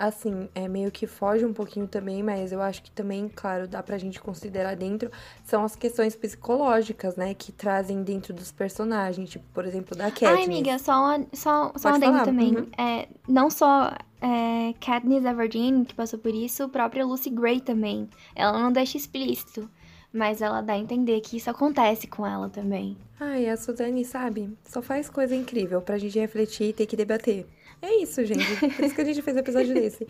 assim, 0.07 0.49
é 0.53 0.67
meio 0.67 0.91
que 0.91 1.07
foge 1.07 1.45
um 1.45 1.53
pouquinho 1.53 1.87
também, 1.87 2.21
mas 2.23 2.51
eu 2.51 2.61
acho 2.61 2.81
que 2.83 2.91
também, 2.91 3.29
claro, 3.33 3.67
dá 3.67 3.81
pra 3.81 3.97
gente 3.97 4.19
considerar 4.19 4.75
dentro, 4.75 5.11
são 5.43 5.63
as 5.63 5.75
questões 5.75 6.15
psicológicas, 6.15 7.15
né, 7.15 7.33
que 7.33 7.51
trazem 7.51 8.03
dentro 8.03 8.33
dos 8.33 8.51
personagens, 8.51 9.29
tipo, 9.29 9.45
por 9.53 9.65
exemplo, 9.65 9.95
da 9.95 10.05
Katniss. 10.05 10.29
Ai, 10.29 10.43
amiga, 10.43 10.79
só, 10.79 11.19
só, 11.33 11.71
só 11.75 11.89
um 11.89 11.93
adendo 11.95 12.23
também. 12.23 12.55
uhum. 12.55 12.67
É, 12.77 13.07
não 13.27 13.49
só 13.49 13.93
é, 14.21 14.73
Katniss 14.79 15.25
Everdeen, 15.25 15.83
que 15.83 15.93
passou 15.93 16.17
por 16.19 16.33
isso, 16.33 16.63
a 16.63 16.69
própria 16.69 17.05
Lucy 17.05 17.29
Gray 17.29 17.59
também. 17.59 18.09
Ela 18.35 18.57
não 18.59 18.71
deixa 18.71 18.97
explícito, 18.97 19.69
mas 20.13 20.41
ela 20.41 20.61
dá 20.61 20.73
a 20.73 20.77
entender 20.77 21.19
que 21.21 21.37
isso 21.37 21.49
acontece 21.49 22.07
com 22.07 22.25
ela 22.25 22.49
também. 22.49 22.97
Ai, 23.19 23.49
a 23.49 23.57
Suzane, 23.57 24.05
sabe, 24.05 24.55
só 24.65 24.81
faz 24.81 25.09
coisa 25.09 25.35
incrível 25.35 25.81
pra 25.81 25.97
gente 25.97 26.19
refletir 26.19 26.69
e 26.69 26.73
ter 26.73 26.85
que 26.85 26.95
debater. 26.95 27.47
É 27.83 28.01
isso, 28.01 28.23
gente. 28.23 28.45
Por 28.77 28.85
isso 28.85 28.95
que 28.95 29.01
a 29.01 29.03
gente 29.05 29.21
fez 29.21 29.35
um 29.35 29.41
episódio 29.41 29.73
desse. 29.73 30.07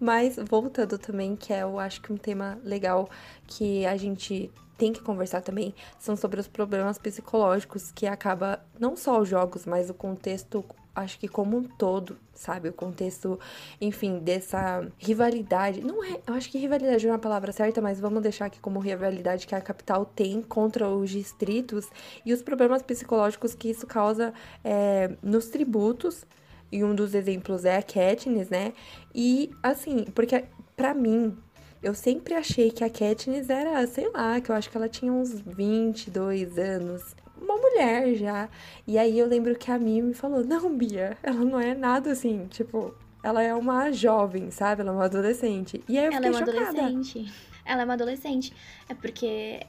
Mas 0.00 0.36
voltando 0.50 0.98
também, 0.98 1.36
que 1.36 1.52
é, 1.52 1.62
eu 1.62 1.78
acho 1.78 2.02
que 2.02 2.12
um 2.12 2.16
tema 2.16 2.58
legal 2.64 3.08
que 3.46 3.86
a 3.86 3.96
gente 3.96 4.50
tem 4.76 4.92
que 4.92 5.00
conversar 5.00 5.40
também, 5.40 5.72
são 6.00 6.16
sobre 6.16 6.40
os 6.40 6.48
problemas 6.48 6.98
psicológicos 6.98 7.92
que 7.92 8.04
acaba 8.04 8.60
não 8.80 8.96
só 8.96 9.20
os 9.20 9.28
jogos, 9.28 9.64
mas 9.64 9.88
o 9.88 9.94
contexto, 9.94 10.64
acho 10.92 11.16
que 11.20 11.28
como 11.28 11.56
um 11.56 11.62
todo, 11.62 12.16
sabe? 12.34 12.70
O 12.70 12.72
contexto, 12.72 13.38
enfim, 13.80 14.18
dessa 14.18 14.84
rivalidade. 14.98 15.80
Não 15.80 16.02
é, 16.02 16.20
eu 16.26 16.34
acho 16.34 16.50
que 16.50 16.58
rivalidade 16.58 17.06
não 17.06 17.12
é 17.12 17.16
a 17.16 17.20
palavra 17.20 17.52
certa, 17.52 17.80
mas 17.80 18.00
vamos 18.00 18.20
deixar 18.20 18.46
aqui 18.46 18.58
como 18.58 18.80
rivalidade 18.80 19.46
que 19.46 19.54
a 19.54 19.60
capital 19.60 20.04
tem 20.04 20.42
contra 20.42 20.88
os 20.88 21.08
distritos 21.08 21.88
e 22.26 22.32
os 22.32 22.42
problemas 22.42 22.82
psicológicos 22.82 23.54
que 23.54 23.70
isso 23.70 23.86
causa 23.86 24.34
é, 24.64 25.12
nos 25.22 25.46
tributos. 25.46 26.26
E 26.72 26.82
um 26.82 26.94
dos 26.94 27.14
exemplos 27.14 27.66
é 27.66 27.76
a 27.76 27.82
Katniss, 27.82 28.48
né? 28.48 28.72
E, 29.14 29.50
assim, 29.62 30.04
porque 30.14 30.44
pra 30.74 30.94
mim, 30.94 31.36
eu 31.82 31.94
sempre 31.94 32.34
achei 32.34 32.70
que 32.70 32.82
a 32.82 32.88
Katniss 32.88 33.50
era, 33.50 33.86
sei 33.86 34.08
lá, 34.10 34.40
que 34.40 34.50
eu 34.50 34.56
acho 34.56 34.70
que 34.70 34.76
ela 34.76 34.88
tinha 34.88 35.12
uns 35.12 35.38
22 35.40 36.56
anos. 36.58 37.14
Uma 37.40 37.56
mulher 37.56 38.14
já. 38.14 38.48
E 38.86 38.96
aí 38.96 39.18
eu 39.18 39.26
lembro 39.26 39.54
que 39.56 39.70
a 39.70 39.78
Mimi 39.78 40.02
me 40.08 40.14
falou: 40.14 40.44
Não, 40.44 40.74
Bia, 40.74 41.18
ela 41.22 41.44
não 41.44 41.60
é 41.60 41.74
nada 41.74 42.12
assim. 42.12 42.46
Tipo, 42.48 42.94
ela 43.22 43.42
é 43.42 43.52
uma 43.54 43.90
jovem, 43.92 44.50
sabe? 44.50 44.82
Ela 44.82 44.90
é 44.90 44.94
uma 44.94 45.04
adolescente. 45.04 45.82
E 45.88 45.98
aí 45.98 46.06
eu 46.06 46.12
ela 46.12 46.26
é 46.26 46.30
uma 46.30 46.38
chocada. 46.38 46.68
adolescente. 46.68 47.32
Ela 47.64 47.82
é 47.82 47.84
uma 47.84 47.94
adolescente. 47.94 48.52
É 48.88 48.94
porque 48.94 49.60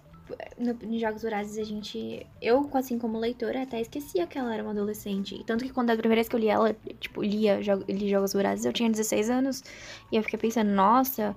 no, 0.57 0.74
nos 0.74 1.01
Jogos 1.01 1.24
Vorazes 1.24 1.57
a 1.57 1.63
gente. 1.63 2.26
Eu, 2.41 2.69
assim 2.74 2.97
como 2.97 3.17
leitora, 3.19 3.63
até 3.63 3.82
esquecia 3.82 4.26
que 4.28 4.38
ela 4.38 4.53
era 4.53 4.63
uma 4.63 4.71
adolescente. 4.71 5.43
Tanto 5.45 5.63
que 5.63 5.71
quando 5.71 5.89
a 5.89 5.97
primeira 5.97 6.21
vez 6.21 6.30
que 6.30 6.36
eu 6.36 6.39
li 6.39 6.47
ela, 6.47 6.76
tipo, 6.99 7.21
lia, 7.21 7.59
li 7.88 8.09
Jogos 8.09 8.34
Vorazes, 8.34 8.65
eu 8.65 8.74
tinha 8.74 8.89
16 8.89 9.30
anos. 9.30 9.63
E 10.11 10.15
eu 10.15 10.24
fiquei 10.24 10.39
pensando, 10.39 10.69
nossa. 10.71 11.36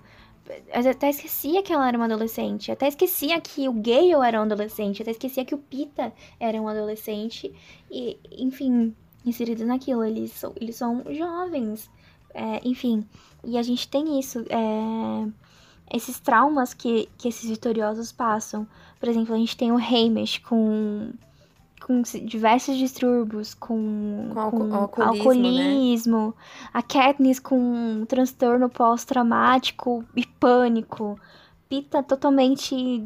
Até 0.73 1.11
esquecia 1.11 1.61
que 1.61 1.73
ela 1.73 1.89
era 1.89 1.97
uma 1.97 2.05
adolescente. 2.05 2.71
Até 2.71 2.87
esquecia 2.87 3.41
que 3.41 3.69
o 3.69 3.73
Gale 3.73 4.13
era 4.25 4.39
um 4.39 4.45
adolescente. 4.45 5.03
Até 5.03 5.11
esquecia 5.11 5.45
que 5.45 5.55
o 5.55 5.59
Pita 5.59 6.13
era 6.39 6.61
um 6.63 6.69
adolescente. 6.69 7.53
E, 7.91 8.17
enfim, 8.31 8.95
inseridos 9.25 9.67
naquilo. 9.67 10.05
Eles 10.05 10.31
são, 10.33 10.53
eles 10.61 10.77
são 10.77 11.03
jovens. 11.11 11.91
É, 12.33 12.61
enfim. 12.65 13.05
E 13.45 13.59
a 13.59 13.63
gente 13.63 13.89
tem 13.89 14.21
isso. 14.21 14.45
É 14.49 15.46
esses 15.93 16.19
traumas 16.21 16.75
que, 16.75 17.09
que 17.17 17.29
esses 17.29 17.49
vitoriosos 17.49 18.13
passam. 18.13 18.67
Por 18.99 19.09
exemplo, 19.09 19.35
a 19.35 19.39
gente 19.39 19.57
tem 19.57 19.71
o 19.71 19.77
Hamish 19.77 20.39
com, 20.39 21.13
com 21.87 22.03
diversos 22.25 22.77
distúrbios, 22.77 23.55
com, 23.55 24.31
Com 24.33 24.51
com 24.51 24.75
alco- 24.75 25.03
alcoolismo, 25.03 25.53
né? 25.53 25.63
alcoolismo, 25.67 26.35
a 26.73 26.83
Katniss 26.83 27.39
com 27.39 27.59
um 27.59 28.05
transtorno 28.07 28.69
pós-traumático 28.69 30.05
e 30.17 30.27
pânico, 30.27 31.19
Pita 31.69 32.03
totalmente 32.03 33.05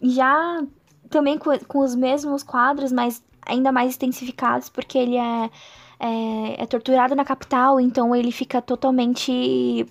já 0.00 0.62
também 1.10 1.36
com, 1.36 1.50
com 1.66 1.80
os 1.80 1.94
mesmos 1.94 2.42
quadros, 2.42 2.90
mas 2.92 3.22
ainda 3.44 3.70
mais 3.72 3.96
intensificados, 3.96 4.68
porque 4.68 4.96
ele 4.96 5.16
é, 5.16 5.50
é, 5.98 6.62
é 6.62 6.66
torturado 6.66 7.14
na 7.14 7.24
capital, 7.24 7.80
então 7.80 8.14
ele 8.14 8.30
fica 8.32 8.62
totalmente 8.62 9.84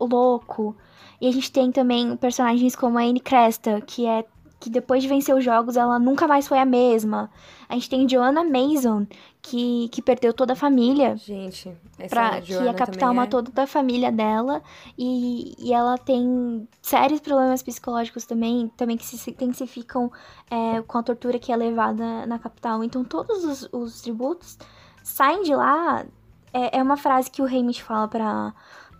louco. 0.00 0.76
E 1.22 1.28
a 1.28 1.32
gente 1.32 1.52
tem 1.52 1.70
também 1.70 2.16
personagens 2.16 2.74
como 2.74 2.98
a 2.98 3.02
Anne 3.02 3.20
Cresta, 3.20 3.80
que 3.80 4.04
é 4.04 4.24
que 4.58 4.68
depois 4.68 5.02
de 5.02 5.08
vencer 5.08 5.34
os 5.34 5.44
jogos 5.44 5.76
ela 5.76 5.96
nunca 5.98 6.26
mais 6.26 6.48
foi 6.48 6.58
a 6.58 6.64
mesma. 6.64 7.30
A 7.68 7.74
gente 7.74 7.88
tem 7.88 8.08
Joanna 8.08 8.42
Mason, 8.42 9.06
que, 9.40 9.88
que 9.90 10.02
perdeu 10.02 10.32
toda 10.32 10.52
a 10.52 10.56
família 10.56 11.16
Gente, 11.16 11.76
essa 11.96 12.08
pra, 12.08 12.40
que 12.40 12.52
Joanna 12.52 12.70
a 12.70 12.74
capital 12.74 13.12
é- 13.12 13.14
matou 13.14 13.40
toda 13.42 13.62
a 13.62 13.66
família 13.68 14.10
dela 14.10 14.62
e, 14.98 15.54
e 15.58 15.72
ela 15.72 15.96
tem 15.96 16.68
sérios 16.80 17.20
problemas 17.20 17.62
psicológicos 17.62 18.24
também, 18.24 18.68
também 18.76 18.96
que 18.96 19.04
se 19.04 19.30
intensificam 19.30 20.10
é, 20.50 20.82
com 20.82 20.98
a 20.98 21.02
tortura 21.04 21.38
que 21.38 21.52
é 21.52 21.56
levada 21.56 22.26
na 22.26 22.38
capital. 22.38 22.82
Então 22.82 23.04
todos 23.04 23.44
os, 23.44 23.68
os 23.72 24.00
tributos 24.00 24.58
saem 25.04 25.42
de 25.44 25.54
lá. 25.54 26.04
É, 26.52 26.78
é 26.78 26.82
uma 26.82 26.96
frase 26.96 27.30
que 27.30 27.40
o 27.42 27.46
Hamish 27.46 27.78
fala 27.78 28.06
pra, 28.06 28.52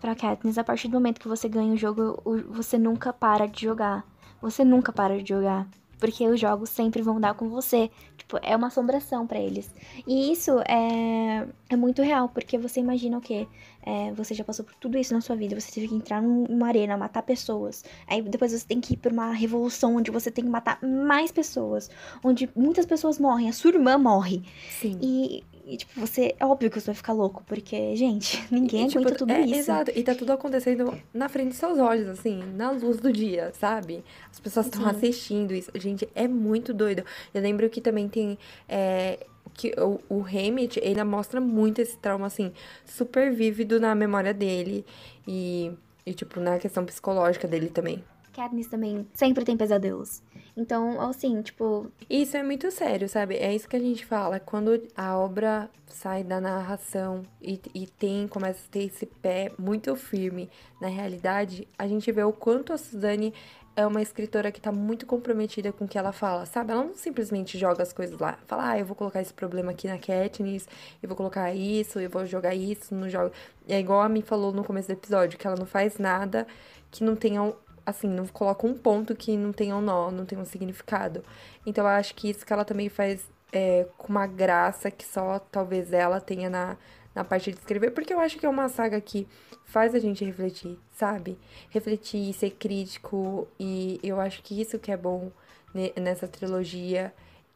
pra 0.03 0.16
Katniss, 0.16 0.59
a 0.59 0.64
partir 0.64 0.88
do 0.88 0.94
momento 0.94 1.20
que 1.20 1.28
você 1.28 1.48
ganha 1.48 1.72
o 1.72 1.76
jogo, 1.76 2.20
você 2.50 2.76
nunca 2.76 3.12
para 3.12 3.46
de 3.46 3.62
jogar. 3.62 4.05
Você 4.42 4.64
nunca 4.64 4.92
para 4.92 5.22
de 5.22 5.28
jogar. 5.28 5.66
Porque 6.00 6.26
os 6.26 6.40
jogos 6.40 6.68
sempre 6.68 7.00
vão 7.00 7.20
dar 7.20 7.34
com 7.34 7.48
você. 7.48 7.88
Tipo, 8.18 8.36
é 8.42 8.57
uma 8.57 8.66
assombração 8.66 9.24
pra 9.24 9.38
eles. 9.38 9.72
E 10.05 10.32
isso 10.32 10.59
é, 10.66 11.46
é 11.70 11.76
muito 11.76 12.03
real, 12.03 12.28
porque 12.28 12.59
você 12.59 12.80
imagina 12.80 13.18
o 13.18 13.20
quê? 13.20 13.46
É, 13.84 14.11
você 14.12 14.34
já 14.34 14.42
passou 14.42 14.64
por 14.64 14.74
tudo 14.74 14.98
isso 14.98 15.14
na 15.14 15.20
sua 15.20 15.36
vida, 15.36 15.59
você 15.61 15.70
teve 15.70 15.86
que 15.88 15.94
entrar 15.94 16.20
num- 16.20 16.44
numa 16.48 16.66
arena, 16.66 16.96
matar 16.96 17.22
pessoas. 17.22 17.84
Aí 18.09 18.20
depois 18.20 18.50
você 18.50 18.66
tem 18.66 18.80
que 18.80 18.94
ir 18.94 18.96
pra 18.96 19.12
uma 19.12 19.32
revolução 19.32 19.94
onde 19.96 20.11
você 20.11 20.28
tem 20.28 20.42
que 20.44 20.50
matar 20.50 20.76
mais 20.82 21.30
pessoas. 21.30 21.88
Onde 22.24 22.50
muitas 22.57 22.84
pessoas 22.84 23.20
morrem, 23.20 23.48
a 23.48 23.53
sua 23.53 23.70
irmã 23.70 23.96
morre. 23.96 24.42
Sim. 24.80 24.98
E, 25.00 25.44
e, 25.72 25.76
tipo, 25.78 25.98
você. 25.98 26.34
É 26.38 26.44
óbvio 26.44 26.70
que 26.70 26.78
você 26.78 26.86
vai 26.86 26.94
ficar 26.94 27.14
louco, 27.14 27.42
porque, 27.46 27.96
gente, 27.96 28.44
ninguém 28.52 28.84
E, 28.84 28.88
tipo, 28.88 29.00
aguenta 29.00 29.16
tudo 29.16 29.32
é, 29.32 29.40
isso. 29.40 29.54
Exato, 29.54 29.90
e 29.94 30.02
tá 30.02 30.14
tudo 30.14 30.30
acontecendo 30.32 31.00
na 31.14 31.30
frente 31.30 31.48
dos 31.48 31.56
seus 31.56 31.78
olhos, 31.78 32.08
assim, 32.08 32.42
na 32.54 32.70
luz 32.70 32.98
do 32.98 33.10
dia, 33.10 33.52
sabe? 33.58 34.04
As 34.30 34.38
pessoas 34.38 34.66
estão 34.66 34.86
assistindo 34.86 35.54
isso. 35.54 35.70
Gente, 35.74 36.06
é 36.14 36.28
muito 36.28 36.74
doido. 36.74 37.02
Eu 37.32 37.40
lembro 37.40 37.68
que 37.70 37.80
também 37.80 38.06
tem. 38.06 38.38
é, 38.68 39.18
que 39.54 39.74
o, 39.78 39.98
o 40.08 40.20
Hammett, 40.22 40.78
ele 40.82 41.02
mostra 41.04 41.40
muito 41.40 41.80
esse 41.80 41.96
trauma, 41.96 42.26
assim, 42.26 42.52
super 42.84 43.32
vívido 43.32 43.80
na 43.80 43.94
memória 43.94 44.32
dele 44.34 44.84
e, 45.26 45.72
e, 46.04 46.12
tipo, 46.12 46.38
na 46.38 46.58
questão 46.58 46.84
psicológica 46.84 47.48
dele 47.48 47.68
também. 47.68 48.04
Katniss 48.33 48.68
também 48.68 49.07
sempre 49.14 49.45
tem 49.45 49.57
pesadelos. 49.57 50.22
Então, 50.57 51.01
assim, 51.01 51.41
tipo, 51.43 51.91
Isso 52.09 52.37
é 52.37 52.43
muito 52.43 52.70
sério, 52.70 53.09
sabe? 53.09 53.37
É 53.37 53.55
isso 53.55 53.68
que 53.68 53.76
a 53.76 53.80
gente 53.80 54.05
fala. 54.05 54.39
Quando 54.39 54.83
a 54.97 55.16
obra 55.16 55.70
sai 55.87 56.24
da 56.24 56.41
narração 56.41 57.22
e, 57.41 57.61
e 57.74 57.87
tem, 57.87 58.26
começa 58.28 58.61
a 58.66 58.70
ter 58.70 58.85
esse 58.85 59.07
pé 59.07 59.53
muito 59.59 59.95
firme 59.97 60.51
na 60.80 60.89
realidade, 60.89 61.66
a 61.78 61.87
gente 61.87 62.11
vê 62.11 62.22
o 62.22 62.33
quanto 62.33 62.72
a 62.72 62.78
Suzane 62.78 63.33
é 63.74 63.87
uma 63.87 64.03
escritora 64.03 64.53
que 64.53 64.61
tá 64.61 64.70
muito 64.70 65.07
comprometida 65.07 65.72
com 65.72 65.87
o 65.87 65.89
que 65.89 65.97
ela 65.97 66.12
fala, 66.12 66.45
sabe? 66.45 66.72
Ela 66.72 66.85
não 66.85 66.95
simplesmente 66.95 67.57
joga 67.59 67.83
as 67.83 67.93
coisas 67.93 68.18
lá. 68.18 68.39
Fala, 68.47 68.70
ah, 68.70 68.78
eu 68.78 68.85
vou 68.85 68.95
colocar 68.95 69.22
esse 69.22 69.33
problema 69.33 69.70
aqui 69.70 69.89
na 69.89 69.99
Katniss, 69.99 70.68
eu 71.03 71.09
vou 71.09 71.16
colocar 71.16 71.55
isso, 71.55 71.99
eu 71.99 72.11
vou 72.11 72.26
jogar 72.26 72.55
isso 72.55 72.95
no 72.95 73.09
jogo. 73.09 73.33
É 73.66 73.80
igual 73.80 74.03
a 74.03 74.09
mim 74.11 74.20
falou 74.20 74.53
no 74.53 74.62
começo 74.62 74.89
do 74.89 74.93
episódio, 74.93 75.39
que 75.39 75.47
ela 75.47 75.57
não 75.57 75.64
faz 75.64 75.99
nada 75.99 76.47
que 76.91 77.03
não 77.03 77.16
tenha 77.16 77.55
assim, 77.85 78.09
não 78.09 78.26
coloca 78.26 78.66
um 78.66 78.74
ponto 78.74 79.14
que 79.14 79.37
não 79.37 79.53
tenha 79.53 79.76
um 79.76 79.80
nó, 79.80 80.11
não 80.11 80.24
tenha 80.24 80.41
um 80.41 80.45
significado. 80.45 81.24
Então 81.66 81.85
eu 81.85 81.89
acho 81.91 82.14
que 82.14 82.28
isso 82.30 82.45
que 82.47 82.53
ela 82.53 82.64
também 82.64 82.89
faz 82.89 83.24
é, 83.53 83.87
com 83.99 84.09
uma 84.09 84.26
graça 84.26 84.91
que 84.91 85.05
só 85.05 85.39
talvez 85.39 85.93
ela 85.93 86.20
tenha 86.20 86.49
na, 86.49 86.76
na 87.14 87.24
parte 87.24 87.51
de 87.53 87.59
escrever, 87.59 87.91
porque 87.93 88.12
eu 88.14 88.20
acho 88.20 88.39
que 88.39 88.47
é 88.47 88.49
uma 88.49 88.68
saga 88.68 89.01
que 89.01 89.26
faz 89.64 89.95
a 89.95 89.99
gente 89.99 90.24
refletir, 90.24 90.78
sabe? 90.93 91.39
Refletir, 91.70 92.33
ser 92.35 92.51
crítico, 92.51 93.47
e 93.59 94.01
eu 94.03 94.20
acho 94.20 94.43
que 94.43 94.61
isso 94.61 94.78
que 94.78 94.91
é 94.93 94.97
bom 94.97 95.30
ne- 95.74 95.93
nessa 95.97 96.26
trilogia. 96.28 97.12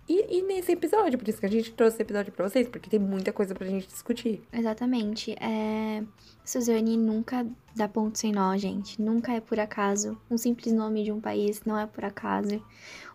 E, 0.09 0.39
e 0.39 0.43
nesse 0.43 0.73
episódio, 0.73 1.19
por 1.19 1.29
isso 1.29 1.41
que 1.41 1.47
a 1.47 1.51
gente 1.51 1.73
trouxe 1.73 1.97
esse 1.97 2.03
episódio 2.03 2.33
pra 2.33 2.49
vocês, 2.49 2.69
porque 2.69 2.89
tem 2.89 3.01
muita 3.01 3.33
coisa 3.33 3.55
pra 3.55 3.67
gente 3.67 3.89
discutir. 3.89 4.43
Exatamente. 4.53 5.33
É... 5.41 6.03
Suzane 6.45 6.97
nunca 6.97 7.45
dá 7.75 7.89
ponto 7.89 8.17
sem 8.17 8.31
nó, 8.31 8.57
gente. 8.57 9.03
Nunca 9.03 9.33
é 9.33 9.41
por 9.41 9.59
acaso. 9.59 10.17
Um 10.31 10.39
simples 10.39 10.73
nome 10.73 11.03
de 11.03 11.11
um 11.11 11.21
país 11.21 11.63
não 11.65 11.77
é 11.77 11.87
por 11.87 12.05
acaso. 12.05 12.63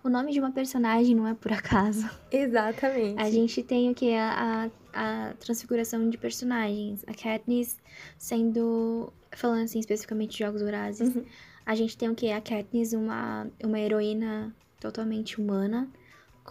O 0.04 0.10
nome 0.10 0.34
de 0.34 0.40
uma 0.42 0.52
personagem 0.52 1.16
não 1.16 1.26
é 1.26 1.34
por 1.34 1.54
acaso. 1.54 2.10
Exatamente. 2.30 3.22
A 3.22 3.32
gente 3.32 3.64
tem 3.64 3.90
o 3.90 3.96
que? 3.96 4.14
A, 4.14 4.70
a, 4.94 5.30
a 5.30 5.34
transfiguração 5.36 6.10
de 6.10 6.18
personagens. 6.18 7.06
A 7.08 7.14
Katniss 7.14 7.78
sendo. 8.18 9.14
Falando 9.34 9.64
assim 9.64 9.80
especificamente 9.80 10.32
de 10.32 10.40
Jogos 10.40 10.62
Vorazes. 10.62 11.16
Uhum. 11.16 11.24
A 11.66 11.74
gente 11.74 11.98
tem 11.98 12.10
o 12.10 12.16
que? 12.16 12.30
A 12.32 12.42
Katniss, 12.42 12.92
uma, 12.92 13.48
uma 13.64 13.80
heroína 13.80 14.54
totalmente 14.78 15.40
humana. 15.40 15.88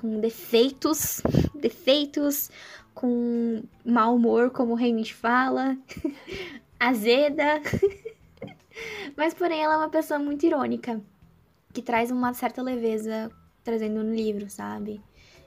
Com 0.00 0.20
defeitos. 0.20 1.22
defeitos. 1.54 2.50
Com 2.94 3.62
mau 3.84 4.16
humor, 4.16 4.50
como 4.50 4.74
o 4.74 4.76
Hamish 4.76 5.10
fala. 5.10 5.76
azeda. 6.80 7.60
Mas, 9.14 9.34
porém, 9.34 9.62
ela 9.62 9.74
é 9.74 9.76
uma 9.76 9.90
pessoa 9.90 10.18
muito 10.18 10.46
irônica. 10.46 11.00
Que 11.72 11.82
traz 11.82 12.10
uma 12.10 12.32
certa 12.32 12.62
leveza 12.62 13.30
trazendo 13.62 14.02
no 14.02 14.14
livro, 14.14 14.48
sabe? 14.48 15.00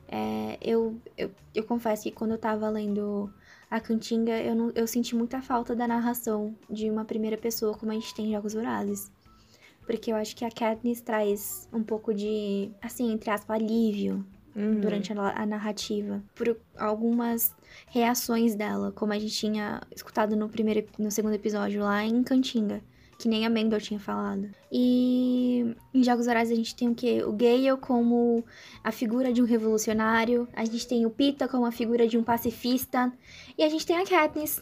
É, 0.08 0.58
eu, 0.62 1.02
eu, 1.18 1.32
eu 1.56 1.64
confesso 1.64 2.04
que 2.04 2.12
quando 2.12 2.32
eu 2.32 2.38
tava 2.38 2.70
lendo 2.70 3.34
a 3.70 3.80
Cantinga, 3.80 4.40
eu, 4.40 4.56
não, 4.56 4.72
eu 4.76 4.86
senti 4.86 5.16
muita 5.16 5.42
falta 5.42 5.76
da 5.76 5.88
narração 5.88 6.56
de 6.70 6.90
uma 6.90 7.04
primeira 7.04 7.38
pessoa, 7.38 7.76
como 7.76 7.92
a 7.92 7.96
gente 7.96 8.14
tem 8.14 8.28
em 8.28 8.34
Jogos 8.34 8.54
Vorazes. 8.54 9.12
Porque 9.86 10.12
eu 10.12 10.16
acho 10.16 10.36
que 10.36 10.46
a 10.46 10.52
Katniss 10.52 11.02
traz 11.02 11.68
um 11.74 11.84
pouco 11.84 12.14
de, 12.14 12.72
assim, 12.82 13.12
entre 13.12 13.32
aspas, 13.32 13.60
alívio 13.60 14.26
Uhum. 14.56 14.80
durante 14.80 15.12
a, 15.12 15.46
narrativa. 15.46 16.22
Por 16.36 16.58
algumas 16.78 17.54
reações 17.88 18.56
dela, 18.56 18.92
como 18.92 19.14
a 19.14 19.20
gente 19.20 19.34
tinha 19.34 19.82
escutado 19.96 20.36
no, 20.36 20.48
primeiro, 20.50 20.88
no 20.98 21.10
segundo 21.10 21.34
episódio 21.34 21.82
lá 21.82 22.04
em 22.04 22.24
Cantinga. 22.24 22.82
Que 23.18 23.30
nem 23.30 23.46
a 23.46 23.50
Mendor 23.50 23.80
tinha 23.80 24.00
falado. 24.00 24.50
E 24.72 25.76
em 25.94 26.04
Jogos 26.04 26.26
Vorazes 26.26 26.52
a 26.52 26.56
gente 26.56 26.76
tem 26.76 26.90
o 26.90 26.96
quê? 26.96 27.24
O 27.24 27.32
Gale 27.32 27.78
como 27.80 28.44
a 28.84 28.92
figura 28.92 29.32
de 29.32 29.42
um 29.42 29.46
revolucionário. 29.46 30.48
A 30.54 30.66
gente 30.66 30.88
tem 30.88 31.06
o 31.06 31.10
Pita 31.10 31.48
como 31.48 31.66
a 31.66 31.72
figura 31.72 32.08
de 32.08 32.18
um 32.18 32.24
pacifista. 32.24 33.14
E 33.58 33.64
a 33.64 33.70
gente 33.70 33.86
tem 33.86 33.98
a 33.98 34.06
Katniss 34.06 34.62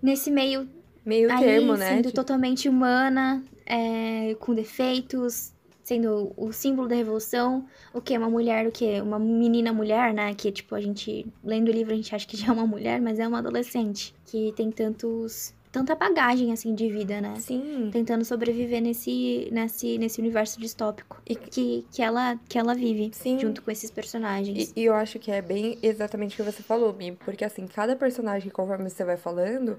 nesse 0.00 0.30
meio 0.30 0.68
Meio 1.04 1.32
aí, 1.32 1.40
termo, 1.40 1.76
né? 1.76 1.88
sendo 1.88 2.04
Tipo, 2.04 2.14
totalmente 2.14 2.68
humana, 2.68 3.42
é, 3.66 4.36
com 4.38 4.54
defeitos, 4.54 5.52
sendo 5.92 6.32
o 6.36 6.52
símbolo 6.52 6.88
da 6.88 6.94
revolução. 6.94 7.66
O 7.92 8.00
que? 8.00 8.16
Uma 8.16 8.30
mulher, 8.30 8.66
o 8.66 8.72
que? 8.72 9.00
Uma 9.00 9.18
menina 9.18 9.72
mulher, 9.72 10.14
né? 10.14 10.34
Que, 10.34 10.50
tipo, 10.50 10.74
a 10.74 10.80
gente, 10.80 11.26
lendo 11.44 11.68
o 11.68 11.72
livro, 11.72 11.92
a 11.92 11.96
gente 11.96 12.14
acha 12.14 12.26
que 12.26 12.36
já 12.36 12.48
é 12.48 12.52
uma 12.52 12.66
mulher, 12.66 13.00
mas 13.00 13.18
é 13.18 13.28
uma 13.28 13.38
adolescente. 13.38 14.14
Que 14.24 14.52
tem 14.56 14.70
tantos 14.70 15.54
tanta 15.70 15.94
bagagem, 15.94 16.52
assim, 16.52 16.74
de 16.74 16.90
vida, 16.90 17.18
né? 17.18 17.34
Sim. 17.40 17.88
Tentando 17.90 18.26
sobreviver 18.26 18.82
nesse, 18.82 19.48
nesse, 19.50 19.96
nesse 19.96 20.20
universo 20.20 20.60
distópico 20.60 21.20
e 21.26 21.34
que, 21.34 21.86
que, 21.90 22.02
ela, 22.02 22.38
que 22.46 22.58
ela 22.58 22.74
vive 22.74 23.10
Sim. 23.14 23.38
junto 23.38 23.62
com 23.62 23.70
esses 23.70 23.90
personagens. 23.90 24.70
E, 24.76 24.80
e 24.80 24.84
eu 24.84 24.94
acho 24.94 25.18
que 25.18 25.30
é 25.30 25.40
bem 25.40 25.78
exatamente 25.82 26.34
o 26.34 26.44
que 26.44 26.52
você 26.52 26.62
falou, 26.62 26.92
Mi, 26.92 27.12
porque 27.12 27.42
assim, 27.42 27.66
cada 27.66 27.96
personagem, 27.96 28.50
conforme 28.50 28.90
você 28.90 29.02
vai 29.02 29.16
falando, 29.16 29.78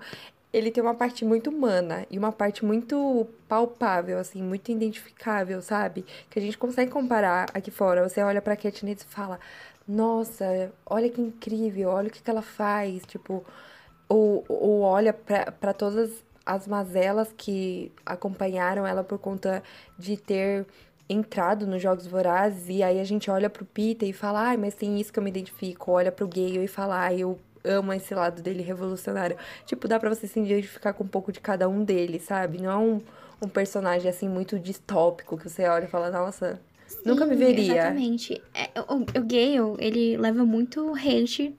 ele 0.53 0.69
tem 0.69 0.83
uma 0.83 0.93
parte 0.93 1.25
muito 1.25 1.49
humana 1.49 2.05
e 2.11 2.17
uma 2.17 2.31
parte 2.31 2.63
muito 2.63 3.27
palpável, 3.49 4.19
assim, 4.19 4.41
muito 4.41 4.71
identificável, 4.71 5.61
sabe? 5.61 6.05
Que 6.29 6.37
a 6.37 6.41
gente 6.41 6.57
consegue 6.57 6.91
comparar 6.91 7.49
aqui 7.53 7.71
fora. 7.71 8.07
Você 8.07 8.21
olha 8.21 8.41
pra 8.41 8.55
Katniss 8.55 9.01
e 9.01 9.05
fala, 9.05 9.39
nossa, 9.87 10.71
olha 10.85 11.09
que 11.09 11.19
incrível, 11.19 11.89
olha 11.89 12.07
o 12.07 12.11
que, 12.11 12.21
que 12.21 12.29
ela 12.29 12.43
faz, 12.43 13.01
tipo, 13.07 13.43
ou, 14.07 14.45
ou 14.47 14.81
olha 14.81 15.11
para 15.11 15.73
todas 15.73 16.23
as 16.45 16.67
mazelas 16.67 17.33
que 17.35 17.91
acompanharam 18.05 18.85
ela 18.85 19.03
por 19.03 19.17
conta 19.17 19.63
de 19.97 20.17
ter 20.17 20.67
entrado 21.09 21.65
nos 21.65 21.81
Jogos 21.81 22.07
Vorazes, 22.07 22.69
e 22.69 22.81
aí 22.83 22.99
a 22.99 23.03
gente 23.03 23.29
olha 23.29 23.49
pro 23.49 23.65
Peter 23.65 24.07
e 24.07 24.13
fala, 24.13 24.49
ai, 24.49 24.57
mas 24.57 24.73
tem 24.75 24.99
isso 24.99 25.11
que 25.11 25.19
eu 25.19 25.23
me 25.23 25.29
identifico, 25.29 25.91
olha 25.91 26.11
pro 26.11 26.27
Gale 26.27 26.63
e 26.63 26.67
fala, 26.67 26.97
ai, 26.97 27.19
eu 27.19 27.39
amo 27.63 27.93
esse 27.93 28.13
lado 28.13 28.41
dele 28.41 28.61
revolucionário. 28.61 29.37
Tipo, 29.65 29.87
dá 29.87 29.99
pra 29.99 30.09
você 30.09 30.27
se 30.27 30.39
identificar 30.39 30.93
com 30.93 31.03
um 31.03 31.07
pouco 31.07 31.31
de 31.31 31.39
cada 31.39 31.67
um 31.69 31.83
deles, 31.83 32.23
sabe? 32.23 32.61
Não 32.61 32.71
é 32.71 32.77
um, 32.77 33.01
um 33.41 33.47
personagem, 33.47 34.09
assim, 34.09 34.27
muito 34.27 34.59
distópico, 34.59 35.37
que 35.37 35.49
você 35.49 35.65
olha 35.67 35.85
e 35.85 35.87
fala, 35.87 36.09
nossa, 36.09 36.59
Sim, 36.87 37.01
nunca 37.05 37.25
me 37.25 37.35
veria. 37.35 37.73
Exatamente. 37.73 38.41
É, 38.53 38.69
o, 38.81 39.01
o 39.01 39.25
Gale, 39.25 39.75
ele 39.79 40.17
leva 40.17 40.45
muito 40.45 40.93
hate 40.93 41.55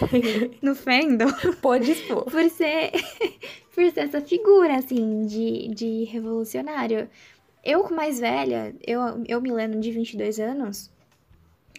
no 0.62 0.74
fandom. 0.74 1.30
Pode 1.60 1.90
expor. 1.90 2.24
Por 2.24 2.48
ser, 2.50 2.92
por 3.74 3.90
ser 3.90 4.00
essa 4.00 4.20
figura, 4.20 4.76
assim, 4.76 5.26
de, 5.26 5.68
de 5.68 6.04
revolucionário. 6.04 7.08
Eu, 7.62 7.82
com 7.82 7.94
mais 7.94 8.18
velha, 8.18 8.74
eu, 8.86 9.00
eu 9.28 9.40
Milena, 9.40 9.78
de 9.78 9.90
22 9.90 10.40
anos, 10.40 10.90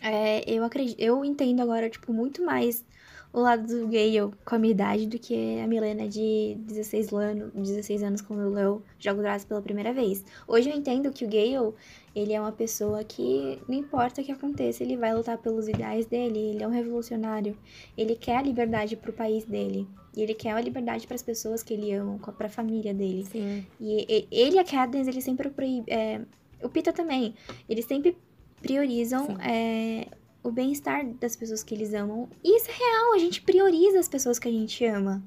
é, 0.01 0.43
eu 0.47 0.63
acredito, 0.63 0.99
eu 0.99 1.25
entendo 1.25 1.61
agora, 1.61 1.89
tipo, 1.89 2.13
muito 2.13 2.43
mais 2.43 2.85
o 3.33 3.39
lado 3.39 3.65
do 3.65 3.87
Gale 3.87 4.33
com 4.43 4.55
a 4.55 4.59
minha 4.59 4.71
idade 4.71 5.07
do 5.07 5.17
que 5.17 5.59
a 5.59 5.67
Milena 5.67 6.07
de 6.07 6.57
16 6.59 7.13
anos, 7.13 7.51
16 7.53 8.03
anos 8.03 8.21
quando 8.21 8.49
leu 8.49 8.81
Jogo 8.99 9.21
Draço 9.21 9.47
pela 9.47 9.61
primeira 9.61 9.93
vez. 9.93 10.23
Hoje 10.47 10.69
eu 10.69 10.75
entendo 10.75 11.11
que 11.11 11.23
o 11.23 11.29
Gale, 11.29 11.73
ele 12.13 12.33
é 12.33 12.41
uma 12.41 12.51
pessoa 12.51 13.03
que, 13.03 13.57
não 13.67 13.75
importa 13.75 14.21
o 14.21 14.23
que 14.23 14.31
aconteça, 14.31 14.83
ele 14.83 14.97
vai 14.97 15.15
lutar 15.15 15.37
pelos 15.37 15.67
ideais 15.67 16.05
dele, 16.05 16.39
ele 16.39 16.63
é 16.63 16.67
um 16.67 16.71
revolucionário. 16.71 17.57
Ele 17.97 18.15
quer 18.15 18.37
a 18.37 18.41
liberdade 18.41 18.97
pro 18.97 19.13
país 19.13 19.45
dele. 19.45 19.87
E 20.15 20.21
ele 20.21 20.33
quer 20.33 20.51
a 20.51 20.59
liberdade 20.59 21.07
para 21.07 21.15
as 21.15 21.23
pessoas 21.23 21.63
que 21.63 21.73
ele 21.73 21.93
ama, 21.93 22.17
para 22.17 22.47
a 22.47 22.49
família 22.49 22.93
dele. 22.93 23.25
Sim. 23.25 23.65
E 23.79 24.27
ele 24.29 24.57
e 24.57 24.59
a 24.59 24.65
Cadence, 24.65 25.09
eles 25.09 25.23
sempre 25.23 25.49
proíbem. 25.49 25.85
É, 25.87 26.21
o 26.61 26.67
Pita 26.67 26.91
também. 26.91 27.33
Eles 27.69 27.85
sempre 27.85 28.17
priorizam 28.61 29.37
é, 29.41 30.07
o 30.43 30.51
bem-estar 30.51 31.05
das 31.19 31.35
pessoas 31.35 31.63
que 31.63 31.73
eles 31.73 31.93
amam. 31.93 32.27
E 32.43 32.57
isso 32.57 32.69
é 32.69 32.73
real, 32.73 33.13
a 33.13 33.17
gente 33.17 33.41
prioriza 33.41 33.99
as 33.99 34.07
pessoas 34.07 34.39
que 34.39 34.47
a 34.47 34.51
gente 34.51 34.85
ama, 34.85 35.21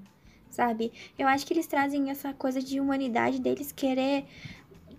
sabe? 0.50 0.92
Eu 1.18 1.28
acho 1.28 1.46
que 1.46 1.52
eles 1.52 1.66
trazem 1.66 2.10
essa 2.10 2.32
coisa 2.32 2.60
de 2.60 2.80
humanidade 2.80 3.40
deles 3.40 3.72
querer, 3.72 4.24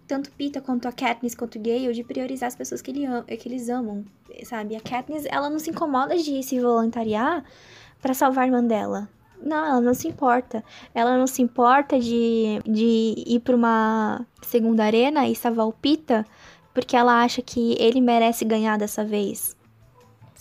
tanto 0.07 0.32
Pita 0.32 0.61
quanto 0.61 0.88
a 0.88 0.91
Katniss 0.91 1.36
quanto 1.36 1.57
o 1.57 1.61
Gale, 1.61 1.93
de 1.93 2.03
priorizar 2.03 2.47
as 2.47 2.55
pessoas 2.55 2.82
que, 2.82 2.91
ele 2.91 3.05
am 3.05 3.24
que 3.24 3.49
eles 3.49 3.70
amam, 3.70 4.05
sabe? 4.43 4.76
A 4.76 4.82
Katniss, 4.82 5.26
ela 5.30 5.49
não 5.49 5.59
se 5.59 5.70
incomoda 5.70 6.16
de 6.16 6.43
se 6.43 6.59
voluntariar 6.59 7.43
para 8.01 8.13
salvar 8.13 8.43
a 8.43 8.47
irmã 8.47 8.63
dela. 8.63 9.09
Não, 9.41 9.66
ela 9.66 9.82
não 9.82 9.93
se 9.93 10.07
importa. 10.07 10.63
Ela 10.93 11.18
não 11.18 11.28
se 11.28 11.41
importa 11.41 11.99
de, 11.99 12.59
de 12.66 13.13
ir 13.28 13.41
para 13.41 13.55
uma 13.55 14.26
segunda 14.41 14.84
arena 14.84 15.28
e 15.28 15.36
salvar 15.36 15.68
o 15.68 15.74
Pita 15.74 16.26
porque 16.74 16.95
ela 16.95 17.24
acha 17.24 17.41
que 17.41 17.76
ele 17.80 18.01
merece 18.01 18.43
ganhar 18.43 18.78
dessa 18.78 19.03
vez. 19.03 19.55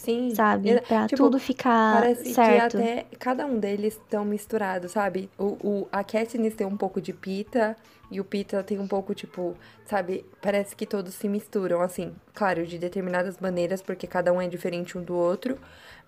Sim. 0.04 0.34
Sabe? 0.34 0.80
Pra 0.82 1.06
tipo, 1.06 1.22
tudo 1.22 1.38
ficar 1.38 2.00
parece 2.00 2.34
certo. 2.34 2.76
que 2.76 2.82
até 2.82 3.06
cada 3.18 3.46
um 3.46 3.58
deles 3.58 3.94
estão 3.94 4.24
misturados, 4.24 4.92
sabe? 4.92 5.30
O, 5.38 5.56
o, 5.62 5.88
a 5.90 6.04
Katniss 6.04 6.54
tem 6.54 6.66
um 6.66 6.76
pouco 6.76 7.00
de 7.00 7.12
Pita 7.12 7.76
e 8.10 8.20
o 8.20 8.24
Pita 8.24 8.62
tem 8.62 8.78
um 8.78 8.86
pouco, 8.86 9.14
tipo, 9.14 9.56
sabe? 9.86 10.24
Parece 10.40 10.76
que 10.76 10.86
todos 10.86 11.14
se 11.14 11.28
misturam, 11.28 11.80
assim. 11.80 12.14
Claro, 12.34 12.66
de 12.66 12.78
determinadas 12.78 13.38
maneiras, 13.38 13.80
porque 13.82 14.06
cada 14.06 14.32
um 14.32 14.40
é 14.40 14.46
diferente 14.46 14.96
um 14.98 15.02
do 15.02 15.14
outro. 15.14 15.58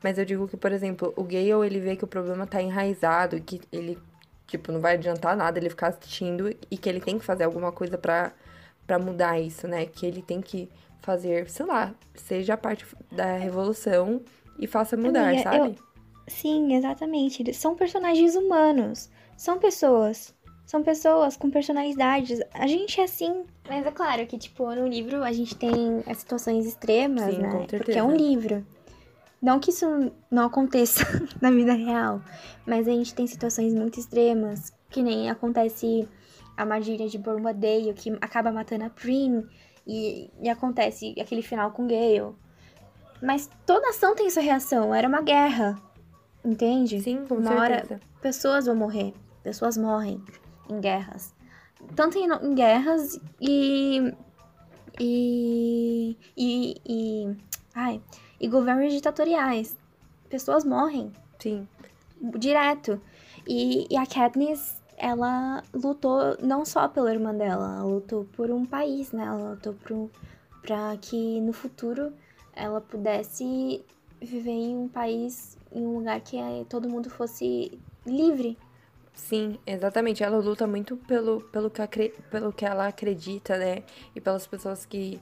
Mas 0.03 0.19
eu 0.19 0.25
digo 0.25 0.47
que, 0.47 0.57
por 0.57 0.73
exemplo, 0.73 1.13
o 1.17 1.25
Gale, 1.25 1.67
ele 1.67 1.81
vê 1.81 1.97
que 1.97 2.05
o 2.05 2.07
problema 2.07 2.47
tá 2.47 2.61
enraizado 2.61 3.37
e 3.37 3.41
que 3.41 3.61
ele, 3.73 3.99
tipo, 4.47 4.71
não 4.71 4.81
vai 4.81 4.95
adiantar 4.95 5.37
nada 5.37 5.59
ele 5.59 5.71
ficar 5.71 5.89
assistindo 5.89 6.55
e 6.71 6.77
que 6.77 6.89
ele 6.89 7.01
tem 7.01 7.19
que 7.19 7.25
fazer 7.25 7.45
alguma 7.45 7.73
coisa 7.73 7.97
para 7.97 8.33
para 8.87 8.99
mudar 9.01 9.41
isso, 9.41 9.67
né? 9.67 9.85
Que 9.85 10.07
ele 10.07 10.23
tem 10.23 10.41
que 10.41 10.71
fazer, 11.07 11.49
sei 11.49 11.65
lá, 11.65 11.95
seja 12.17 12.57
parte 12.57 12.85
da 13.13 13.37
revolução 13.37 14.21
e 14.59 14.67
faça 14.67 14.97
mudar, 14.97 15.29
Amiga, 15.29 15.45
sabe? 15.45 15.69
Eu... 15.69 15.75
Sim, 16.27 16.75
exatamente. 16.75 17.41
Eles 17.43 17.57
são 17.57 17.77
personagens 17.77 18.35
humanos. 18.35 19.09
São 19.37 19.57
pessoas. 19.57 20.35
São 20.67 20.83
pessoas 20.83 21.37
com 21.37 21.49
personalidades. 21.49 22.41
A 22.53 22.67
gente 22.67 23.01
é 23.01 23.05
assim. 23.05 23.45
Mas 23.69 23.87
é 23.87 23.91
claro 23.93 24.27
que, 24.27 24.37
tipo, 24.37 24.69
no 24.75 24.89
livro 24.89 25.23
a 25.23 25.31
gente 25.33 25.55
tem 25.55 26.03
as 26.09 26.19
situações 26.19 26.67
extremas, 26.67 27.33
Sim, 27.33 27.43
né? 27.43 27.53
Com 27.53 27.59
certeza. 27.61 27.85
Porque 27.85 27.99
é 27.99 28.03
um 28.03 28.17
livro. 28.17 28.67
Não 29.41 29.61
que 29.61 29.71
isso 29.71 29.87
não 30.29 30.47
aconteça 30.47 31.05
na 31.41 31.53
vida 31.53 31.73
real, 31.73 32.21
mas 32.67 32.89
a 32.89 32.91
gente 32.91 33.15
tem 33.15 33.29
situações 33.29 33.73
muito 33.73 34.01
extremas, 34.01 34.73
que 34.91 35.03
nem 35.03 35.31
acontece 35.31 36.09
a 36.57 36.65
magia 36.65 37.07
de 37.07 37.19
Bormadale, 37.19 37.93
que 37.95 38.11
acaba 38.21 38.51
matando 38.51 38.85
a 38.85 38.91
Prim, 38.91 39.47
e, 39.87 40.31
e 40.41 40.49
acontece 40.49 41.15
aquele 41.21 41.43
final 41.43 41.71
com 41.71 41.87
Gale. 41.87 42.35
Mas 43.23 43.49
toda 43.65 43.89
ação 43.89 44.15
tem 44.15 44.29
sua 44.29 44.43
reação. 44.43 44.95
Era 44.95 45.09
uma 45.09 45.23
guerra. 45.23 45.81
Entende? 46.45 47.01
Sim, 47.01 47.27
com 47.27 47.37
uma 47.37 47.57
certeza. 47.57 47.95
hora 47.95 48.01
pessoas 48.21 48.67
vão 48.67 48.77
morrer. 48.77 49.15
Pessoas 49.43 49.77
morrem 49.77 50.23
em 50.69 50.81
guerras. 50.81 51.35
Tanto 51.95 52.19
em, 52.19 52.27
em 52.27 52.55
guerras 52.55 53.21
e, 53.41 54.13
e. 55.01 56.17
E. 56.37 56.81
E. 56.85 57.37
Ai. 57.75 58.03
E 58.41 58.49
governos 58.49 58.93
ditatoriais. 58.93 59.77
Pessoas 60.29 60.65
morrem. 60.65 61.13
Sim. 61.39 61.67
Direto. 62.39 63.01
E, 63.47 63.87
e 63.89 63.97
a 63.97 64.07
Katniss 64.07 64.76
ela 64.97 65.63
lutou 65.75 66.37
não 66.41 66.65
só 66.65 66.89
pela 66.89 67.13
irmã 67.13 67.35
dela, 67.35 67.77
ela 67.77 67.85
lutou 67.85 68.25
por 68.25 68.51
um 68.51 68.65
país, 68.65 69.13
né? 69.13 69.25
Ela 69.25 69.51
lutou 69.51 69.75
para 70.63 70.97
que 71.01 71.41
no 71.41 71.53
futuro 71.53 72.13
ela 72.53 72.81
pudesse 72.81 73.85
viver 74.21 74.51
em 74.51 74.77
um 74.77 74.89
país, 74.89 75.59
em 75.71 75.87
um 75.87 75.99
lugar 75.99 76.21
que 76.21 76.39
todo 76.69 76.89
mundo 76.89 77.11
fosse 77.11 77.79
livre. 78.07 78.59
Sim, 79.15 79.59
exatamente. 79.67 80.23
Ela 80.23 80.39
luta 80.39 80.67
muito 80.67 80.97
pelo, 80.97 81.41
pelo, 81.41 81.71
que, 81.71 82.09
pelo 82.31 82.53
que 82.53 82.65
ela 82.65 82.89
acredita, 82.89 83.57
né? 83.57 83.83
E 84.15 84.21
pelas 84.21 84.47
pessoas 84.47 84.85
que 84.85 85.21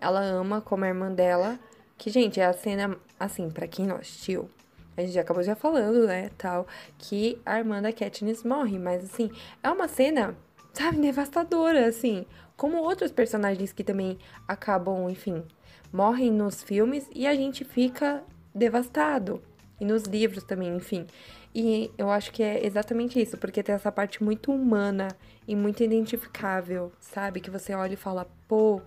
ela 0.00 0.20
ama, 0.20 0.60
como 0.60 0.84
a 0.84 0.88
irmã 0.88 1.12
dela. 1.12 1.58
Que, 1.98 2.10
gente, 2.10 2.40
é 2.40 2.46
a 2.46 2.52
cena, 2.52 2.96
assim, 3.18 3.50
para 3.50 3.66
quem 3.66 3.86
não 3.86 3.96
assistiu, 3.96 4.50
a 4.96 5.02
gente 5.02 5.18
acabou 5.18 5.42
já 5.42 5.54
falando, 5.54 6.06
né, 6.06 6.30
tal, 6.38 6.66
que 6.98 7.40
a 7.44 7.58
irmã 7.58 7.82
da 7.82 7.92
Katniss 7.92 8.42
morre, 8.42 8.78
mas 8.78 9.04
assim, 9.04 9.30
é 9.62 9.70
uma 9.70 9.88
cena, 9.88 10.36
sabe, 10.72 10.98
devastadora, 10.98 11.86
assim, 11.86 12.24
como 12.56 12.78
outros 12.78 13.12
personagens 13.12 13.72
que 13.72 13.84
também 13.84 14.18
acabam, 14.48 15.10
enfim, 15.10 15.42
morrem 15.92 16.30
nos 16.30 16.62
filmes 16.62 17.08
e 17.14 17.26
a 17.26 17.34
gente 17.34 17.64
fica 17.64 18.22
devastado. 18.54 19.42
E 19.78 19.84
nos 19.84 20.04
livros 20.04 20.42
também, 20.42 20.74
enfim. 20.74 21.06
E 21.54 21.90
eu 21.98 22.10
acho 22.10 22.32
que 22.32 22.42
é 22.42 22.64
exatamente 22.64 23.20
isso, 23.20 23.36
porque 23.36 23.62
tem 23.62 23.74
essa 23.74 23.92
parte 23.92 24.22
muito 24.24 24.50
humana 24.50 25.08
e 25.46 25.54
muito 25.54 25.82
identificável, 25.82 26.92
sabe? 26.98 27.40
Que 27.40 27.50
você 27.50 27.74
olha 27.74 27.92
e 27.94 27.96
fala, 27.96 28.26
pô, 28.48 28.80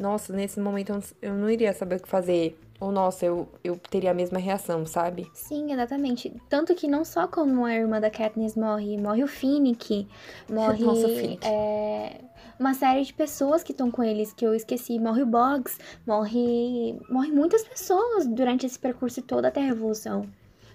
nossa, 0.00 0.32
nesse 0.32 0.58
momento 0.58 0.98
eu 1.20 1.34
não 1.34 1.48
iria 1.48 1.72
saber 1.72 1.96
o 1.96 2.02
que 2.02 2.08
fazer. 2.08 2.58
Ou, 2.80 2.90
nossa, 2.90 3.26
eu, 3.26 3.46
eu 3.62 3.76
teria 3.76 4.10
a 4.10 4.14
mesma 4.14 4.38
reação, 4.38 4.86
sabe? 4.86 5.30
Sim, 5.34 5.70
exatamente. 5.70 6.32
Tanto 6.48 6.74
que 6.74 6.88
não 6.88 7.04
só 7.04 7.28
como 7.28 7.66
a 7.66 7.74
irmã 7.74 8.00
da 8.00 8.10
Katniss 8.10 8.56
morre, 8.56 8.96
morre 8.96 9.22
o 9.22 9.28
Finnick, 9.28 10.08
morre 10.48 10.82
nossa, 10.82 11.06
Finnick. 11.06 11.46
É, 11.46 12.22
uma 12.58 12.72
série 12.72 13.04
de 13.04 13.12
pessoas 13.12 13.62
que 13.62 13.72
estão 13.72 13.90
com 13.90 14.02
eles, 14.02 14.32
que 14.32 14.46
eu 14.46 14.54
esqueci. 14.54 14.98
Morre 14.98 15.22
o 15.22 15.26
Boggs, 15.26 15.78
morre, 16.06 16.98
morre 17.10 17.30
muitas 17.30 17.62
pessoas 17.62 18.26
durante 18.26 18.64
esse 18.64 18.78
percurso 18.78 19.20
todo 19.20 19.44
até 19.44 19.60
a 19.60 19.66
Revolução. 19.66 20.22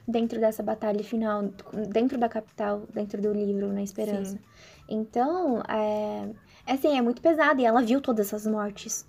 Dentro 0.07 0.39
dessa 0.39 0.61
batalha 0.61 1.03
final, 1.03 1.49
dentro 1.89 2.19
da 2.19 2.29
capital, 2.29 2.83
dentro 2.93 3.19
do 3.19 3.33
livro, 3.33 3.73
na 3.73 3.81
Esperança. 3.81 4.33
Sim. 4.33 4.39
Então, 4.87 5.63
é, 5.67 6.29
é 6.67 6.73
assim, 6.73 6.95
é 6.95 7.01
muito 7.01 7.19
pesado. 7.19 7.59
E 7.59 7.65
ela 7.65 7.81
viu 7.81 7.99
todas 7.99 8.27
essas 8.27 8.45
mortes. 8.45 9.07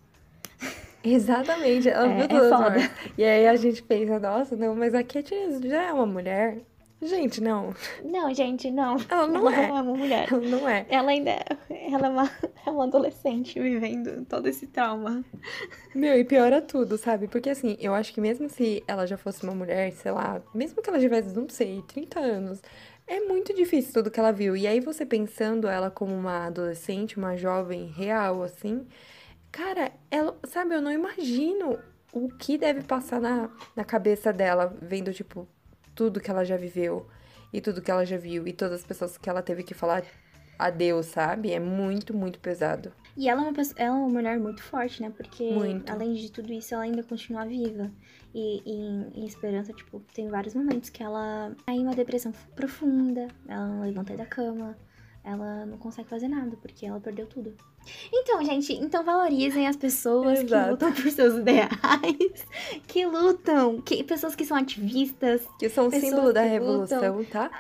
Exatamente, 1.07 1.89
ela 1.89 2.09
é, 2.09 2.27
viu 2.27 2.45
é 2.45 2.49
foda. 2.49 2.91
E 3.17 3.25
aí 3.25 3.47
a 3.47 3.57
gente 3.57 3.83
pensa, 3.83 4.19
nossa, 4.19 4.57
não, 4.57 4.75
mas 4.75 4.95
a 4.95 5.03
Katniss 5.03 5.61
já 5.61 5.85
é 5.85 5.93
uma 5.93 6.07
mulher. 6.07 6.59
Gente, 7.01 7.43
não. 7.43 7.75
Não, 8.03 8.33
gente, 8.33 8.71
não. 8.71 8.97
Ela 9.09 9.27
não 9.27 9.51
ela 9.51 9.55
é. 9.55 9.69
não 9.69 9.77
é 9.77 9.83
uma 9.83 9.97
mulher. 9.97 10.29
Ela 10.33 10.41
não 10.41 10.69
é. 10.69 10.87
Ela 10.89 11.11
ainda 11.11 11.31
é, 11.31 11.47
ela 11.93 12.07
é 12.07 12.11
uma, 12.11 12.31
é 12.65 12.71
uma 12.71 12.85
adolescente 12.85 13.61
vivendo 13.61 14.25
todo 14.25 14.49
esse 14.49 14.67
trauma. 14.67 15.23
Meu, 15.95 16.19
e 16.19 16.25
piora 16.25 16.63
tudo, 16.63 16.97
sabe? 16.97 17.29
Porque 17.29 17.51
assim, 17.51 17.77
eu 17.81 17.95
acho 17.95 18.15
que 18.15 18.21
mesmo 18.21 18.49
se 18.49 18.83
ela 18.89 19.07
já 19.07 19.19
fosse 19.19 19.45
uma 19.45 19.55
mulher, 19.55 19.93
sei 19.93 20.11
lá, 20.11 20.43
mesmo 20.55 20.81
que 20.81 20.89
ela 20.89 20.99
tivesse, 20.99 21.37
não 21.37 21.47
sei, 21.49 21.83
30 21.87 22.19
anos, 22.19 22.63
é 23.07 23.21
muito 23.21 23.55
difícil 23.55 23.93
tudo 23.93 24.11
que 24.11 24.19
ela 24.19 24.33
viu. 24.33 24.57
E 24.57 24.67
aí 24.67 24.81
você 24.81 25.05
pensando 25.05 25.69
ela 25.69 25.91
como 25.91 26.15
uma 26.15 26.47
adolescente, 26.47 27.19
uma 27.19 27.37
jovem 27.37 27.87
real, 27.87 28.43
assim, 28.43 28.87
cara, 29.57 29.91
ela, 30.11 30.39
sabe, 30.45 30.75
eu 30.75 30.83
não 30.83 30.93
imagino 30.93 31.79
o 32.13 32.29
que 32.29 32.59
deve 32.59 32.83
passar 32.83 33.19
na, 33.19 33.49
na 33.75 33.85
cabeça 33.85 34.31
dela, 34.31 34.77
vendo, 34.83 35.15
tipo, 35.15 35.49
tudo 35.95 36.21
que 36.21 36.31
ela 36.31 36.45
já 36.45 36.59
viveu 36.59 37.07
e 37.51 37.61
tudo 37.63 37.81
que 37.81 37.91
ela 37.91 38.05
já 38.05 38.19
viu 38.19 38.47
e 38.47 38.53
todas 38.53 38.81
as 38.81 38.87
pessoas 38.87 39.17
que 39.17 39.31
ela 39.31 39.41
teve 39.41 39.63
que 39.63 39.73
falar 39.73 40.05
adeus, 40.59 41.07
sabe? 41.07 41.53
É 41.53 41.59
muito, 41.59 42.15
muito 42.15 42.39
pesado. 42.39 42.93
E 43.17 43.31
ela 43.31 43.41
é 43.41 43.45
uma, 43.45 43.55
pessoa, 43.55 43.77
ela 43.79 43.97
é 43.97 43.99
uma 43.99 44.09
mulher 44.11 44.39
muito 44.39 44.63
forte, 44.63 45.01
né? 45.01 45.11
Porque, 45.17 45.51
Muito. 45.51 45.91
além 45.91 46.13
de 46.13 46.31
tudo 46.31 46.53
isso, 46.53 46.75
ela 46.75 46.85
ainda 46.85 47.03
continua 47.03 47.47
viva. 47.47 47.91
E, 48.35 48.61
e 48.63 48.73
em, 48.73 49.23
em 49.23 49.25
Esperança, 49.25 49.73
tipo, 49.73 50.01
tem 50.13 50.29
vários 50.29 50.55
momentos 50.55 50.91
que 50.91 51.03
ela 51.03 51.55
tá 51.65 51.73
em 51.73 51.81
uma 51.81 51.95
depressão 51.95 52.31
profunda, 52.55 53.27
ela 53.49 53.69
não 53.69 53.81
levanta 53.81 54.15
da 54.15 54.27
cama, 54.27 54.77
ela 55.27 55.67
não 55.67 55.77
consegue 55.77 56.09
fazer 56.09 56.29
nada, 56.29 56.57
porque 56.63 56.87
ela 56.87 57.01
perdeu 57.01 57.27
tudo. 57.27 57.53
Então, 58.13 58.43
gente, 58.45 58.73
então 58.73 59.03
valorizem 59.03 59.67
as 59.67 59.77
pessoas 59.77 60.39
que 60.39 60.45
Exato. 60.45 60.71
lutam 60.71 60.93
por 60.93 61.11
seus 61.11 61.35
ideais, 61.35 62.47
que 62.87 63.05
lutam, 63.05 63.83
que, 63.83 64.05
pessoas 64.05 64.37
que 64.37 64.45
são 64.45 64.57
ativistas, 64.57 65.43
Que 65.59 65.69
são 65.69 65.91
símbolo 65.91 66.33
da 66.33 66.45
que 66.45 66.49
revolução, 66.49 67.25
tá? 67.25 67.51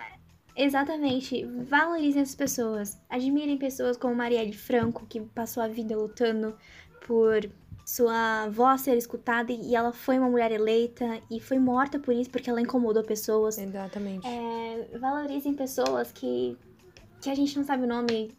Exatamente. 0.57 1.45
Valorizem 1.69 2.23
as 2.23 2.35
pessoas. 2.35 2.97
Admirem 3.11 3.59
pessoas 3.59 3.97
como 3.97 4.15
Marielle 4.15 4.55
Franco, 4.55 5.05
que 5.07 5.21
passou 5.21 5.63
a 5.63 5.69
vida 5.69 5.97
lutando 5.97 6.57
por 7.05 7.51
sua 7.85 8.49
voz 8.49 8.81
ser 8.81 8.97
escutada 8.97 9.53
e 9.53 9.77
ela 9.77 9.93
foi 9.93 10.19
uma 10.19 10.29
mulher 10.29 10.51
eleita 10.51 11.21
e 11.31 11.39
foi 11.39 11.57
morta 11.57 12.01
por 12.01 12.13
isso 12.13 12.29
porque 12.31 12.51
ela 12.51 12.61
incomodou 12.61 13.03
pessoas. 13.05 13.59
Exatamente. 13.59 14.27
É, 14.27 14.99
valorizem 14.99 15.55
pessoas 15.55 16.11
que, 16.11 16.57
que 17.21 17.31
a 17.31 17.35
gente 17.35 17.57
não 17.57 17.65
sabe 17.65 17.85
o 17.85 17.87
nome, 17.87 18.35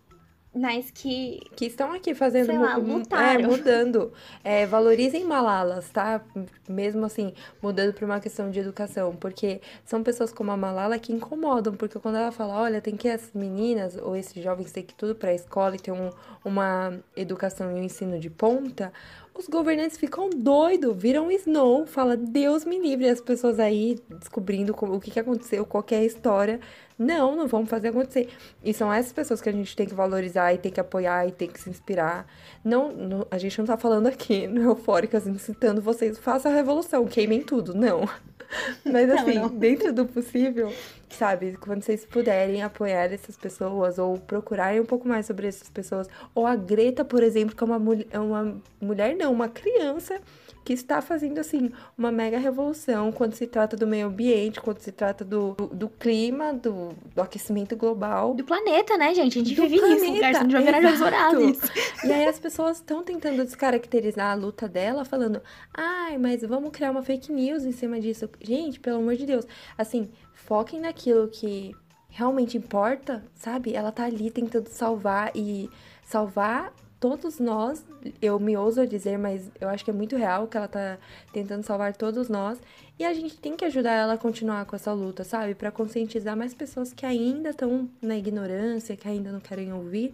mas 0.54 0.90
que 0.90 1.40
Que 1.56 1.66
estão 1.66 1.94
aqui 1.94 2.16
fazendo. 2.16 2.48
Sei 2.48 2.58
lá, 2.58 2.76
lutaram. 2.78 3.42
É, 3.42 3.48
mudando. 3.48 4.12
É, 4.44 4.66
valorizem 4.66 5.24
Malalas, 5.24 5.90
tá? 5.90 6.22
Mesmo 6.68 7.06
assim, 7.06 7.34
mudando 7.62 7.94
pra 7.94 8.06
uma 8.06 8.20
questão 8.20 8.50
de 8.50 8.60
educação. 8.60 9.16
Porque 9.16 9.62
são 9.86 10.02
pessoas 10.02 10.32
como 10.34 10.52
a 10.52 10.58
Malala 10.58 10.98
que 10.98 11.14
incomodam. 11.14 11.76
Porque 11.76 12.00
quando 12.00 12.16
ela 12.16 12.32
fala, 12.32 12.60
olha, 12.60 12.82
tem 12.82 12.96
que 12.96 13.08
as 13.08 13.32
meninas 13.34 13.98
ou 13.98 14.16
esses 14.16 14.44
jovens 14.44 14.72
ter 14.72 14.84
que 14.84 14.94
ir 14.94 14.98
tudo 14.98 15.16
pra 15.16 15.34
escola 15.34 15.76
e 15.76 15.80
ter 15.80 15.92
um, 15.92 16.10
uma 16.44 16.98
educação 17.16 17.72
e 17.72 17.76
um 17.76 17.84
ensino 17.84 18.20
de 18.20 18.30
ponta. 18.30 18.92
Os 19.38 19.48
governantes 19.48 19.98
ficam 19.98 20.30
doidos, 20.32 20.96
viram 20.98 21.32
Snow, 21.32 21.86
fala, 21.86 22.18
Deus 22.18 22.66
me 22.66 22.80
livre, 22.80 23.08
as 23.08 23.22
pessoas 23.22 23.60
aí 23.60 24.00
descobrindo 24.20 24.76
o 24.76 25.00
que, 25.00 25.12
que 25.12 25.20
aconteceu, 25.20 25.64
qualquer 25.64 26.04
história. 26.04 26.60
Não, 26.98 27.36
não 27.36 27.48
vamos 27.48 27.70
fazer 27.70 27.90
acontecer. 27.90 28.30
E 28.64 28.74
são 28.74 28.92
essas 28.92 29.14
pessoas 29.14 29.40
que 29.40 29.48
a 29.48 29.52
gente 29.52 29.76
tem 29.76 29.86
que 29.86 29.94
valorizar 29.94 30.54
e 30.54 30.58
tem 30.58 30.72
que 30.72 30.80
apoiar 30.80 31.28
e 31.28 31.32
tem 31.32 31.48
que 31.48 31.60
se 31.60 31.70
inspirar. 31.70 32.26
Não, 32.64 32.92
não- 32.92 33.28
a 33.30 33.38
gente 33.38 33.60
não 33.60 33.66
tá 33.66 33.78
falando 33.78 34.08
aqui 34.08 34.48
no 34.48 34.62
Eufóricas 34.64 35.28
incitando 35.28 35.82
vocês, 35.84 36.18
façam 36.18 36.52
a 36.52 36.56
revolução, 36.56 37.06
queimem 37.06 37.44
tudo. 37.44 37.76
Não. 37.76 38.10
Mas 38.86 39.10
assim, 39.10 39.36
não. 39.36 39.50
dentro 39.58 39.94
do 39.94 40.06
possível, 40.06 40.74
sabe? 41.10 41.58
Quando 41.58 41.84
vocês 41.84 42.06
puderem 42.06 42.62
apoiar 42.62 43.12
essas 43.12 43.36
pessoas 43.38 43.98
ou 43.98 44.18
procurarem 44.18 44.80
um 44.80 44.86
pouco 44.86 45.08
mais 45.08 45.26
sobre 45.26 45.48
essas 45.48 45.70
pessoas. 45.70 46.08
Ou 46.34 46.46
a 46.46 46.56
Greta, 46.56 47.04
por 47.04 47.24
exemplo, 47.24 47.56
que 47.56 47.64
é 47.64 47.66
uma, 47.66 47.82
é 48.12 48.20
uma 48.20 48.58
mulher, 48.80 49.16
não, 49.16 49.32
uma 49.32 49.50
criança 49.50 50.20
que 50.68 50.74
está 50.74 51.02
fazendo, 51.02 51.40
assim, 51.40 51.72
uma 51.98 52.12
mega 52.12 52.38
revolução 52.38 53.10
quando 53.10 53.36
se 53.36 53.48
trata 53.48 53.78
do 53.78 53.88
meio 53.88 54.08
ambiente, 54.08 54.60
quando 54.60 54.80
se 54.80 54.92
trata 54.92 55.24
do, 55.24 55.54
do, 55.54 55.68
do 55.68 55.88
clima, 55.88 56.52
do, 56.54 56.90
do 57.16 57.22
aquecimento 57.22 57.74
global. 57.78 58.34
do 58.34 58.44
planeta, 58.44 58.98
né, 58.98 59.16
gente? 59.16 59.40
A 59.40 59.44
gente 59.46 59.56
Do 59.56 59.62
vive 59.62 59.78
nisso, 59.78 60.20
planeta, 60.20 60.44
não 60.44 60.62
virar 60.62 60.82
jogos 60.82 61.00
exato. 61.00 61.38
vorazes. 61.38 61.60
E 62.04 62.12
aí 62.12 62.26
as 62.26 62.38
pessoas 62.38 62.78
estão 62.80 63.02
tentando 63.02 63.46
descaracterizar 63.46 64.34
a 64.34 64.34
luta 64.34 64.68
dela, 64.68 65.06
falando, 65.06 65.42
ai, 65.74 66.18
mas 66.18 66.42
vamos 66.42 66.72
criar 66.72 66.92
uma 66.92 67.02
fake 67.02 67.32
news 67.32 67.64
em 67.64 67.72
cima 67.72 67.98
disso. 68.02 68.30
Gente, 68.42 68.78
pelo 68.78 68.98
amor 68.98 69.16
de 69.16 69.26
Deus. 69.26 69.46
Assim, 69.78 70.10
foquem 70.34 70.82
naquilo 70.82 71.30
que 71.30 71.74
realmente 72.10 72.58
importa, 72.58 73.24
sabe? 73.36 73.74
Ela 73.74 73.94
tá 73.94 74.04
ali 74.04 74.30
tentando 74.30 74.68
salvar 74.68 75.32
e 75.34 75.70
salvar 76.04 76.74
todos 77.00 77.40
nós. 77.40 77.86
Eu 78.22 78.40
me 78.40 78.56
ouso 78.58 78.82
a 78.82 78.86
dizer, 78.86 79.18
mas 79.18 79.50
eu 79.60 79.68
acho 79.70 79.84
que 79.86 79.92
é 79.92 79.94
muito 79.94 80.16
real 80.16 80.48
que 80.48 80.58
ela 80.58 80.68
tá 80.68 80.98
tentando 81.32 81.64
salvar 81.64 81.96
todos 81.96 82.30
nós. 82.30 82.60
E 83.00 83.06
a 83.06 83.14
gente 83.14 83.38
tem 83.40 83.56
que 83.56 83.66
ajudar 83.66 83.92
ela 83.92 84.14
a 84.14 84.18
continuar 84.18 84.66
com 84.66 84.76
essa 84.76 84.92
luta, 84.94 85.24
sabe? 85.24 85.54
Pra 85.56 85.72
conscientizar 85.72 86.36
mais 86.36 86.54
pessoas 86.54 86.92
que 86.94 87.06
ainda 87.06 87.50
estão 87.50 87.90
na 88.02 88.18
ignorância, 88.18 88.96
que 88.98 89.08
ainda 89.08 89.32
não 89.32 89.40
querem 89.40 89.72
ouvir. 89.74 90.14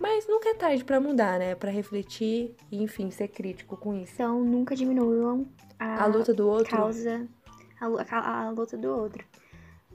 Mas 0.00 0.28
nunca 0.28 0.48
é 0.50 0.54
tarde 0.54 0.84
pra 0.84 1.00
mudar, 1.00 1.38
né? 1.38 1.54
Pra 1.54 1.70
refletir 1.70 2.54
e, 2.70 2.82
enfim, 2.82 3.10
ser 3.10 3.28
crítico 3.28 3.76
com 3.76 3.94
isso. 3.94 4.12
Então, 4.14 4.44
nunca 4.44 4.76
diminuam 4.76 5.46
A 5.78 6.06
luta 6.06 6.32
do 6.34 6.46
outro. 6.48 6.76
causa 6.76 7.26
a, 7.80 7.86
a- 8.16 8.42
a 8.46 8.50
luta 8.50 8.76
do 8.76 8.88
outro. 8.88 9.24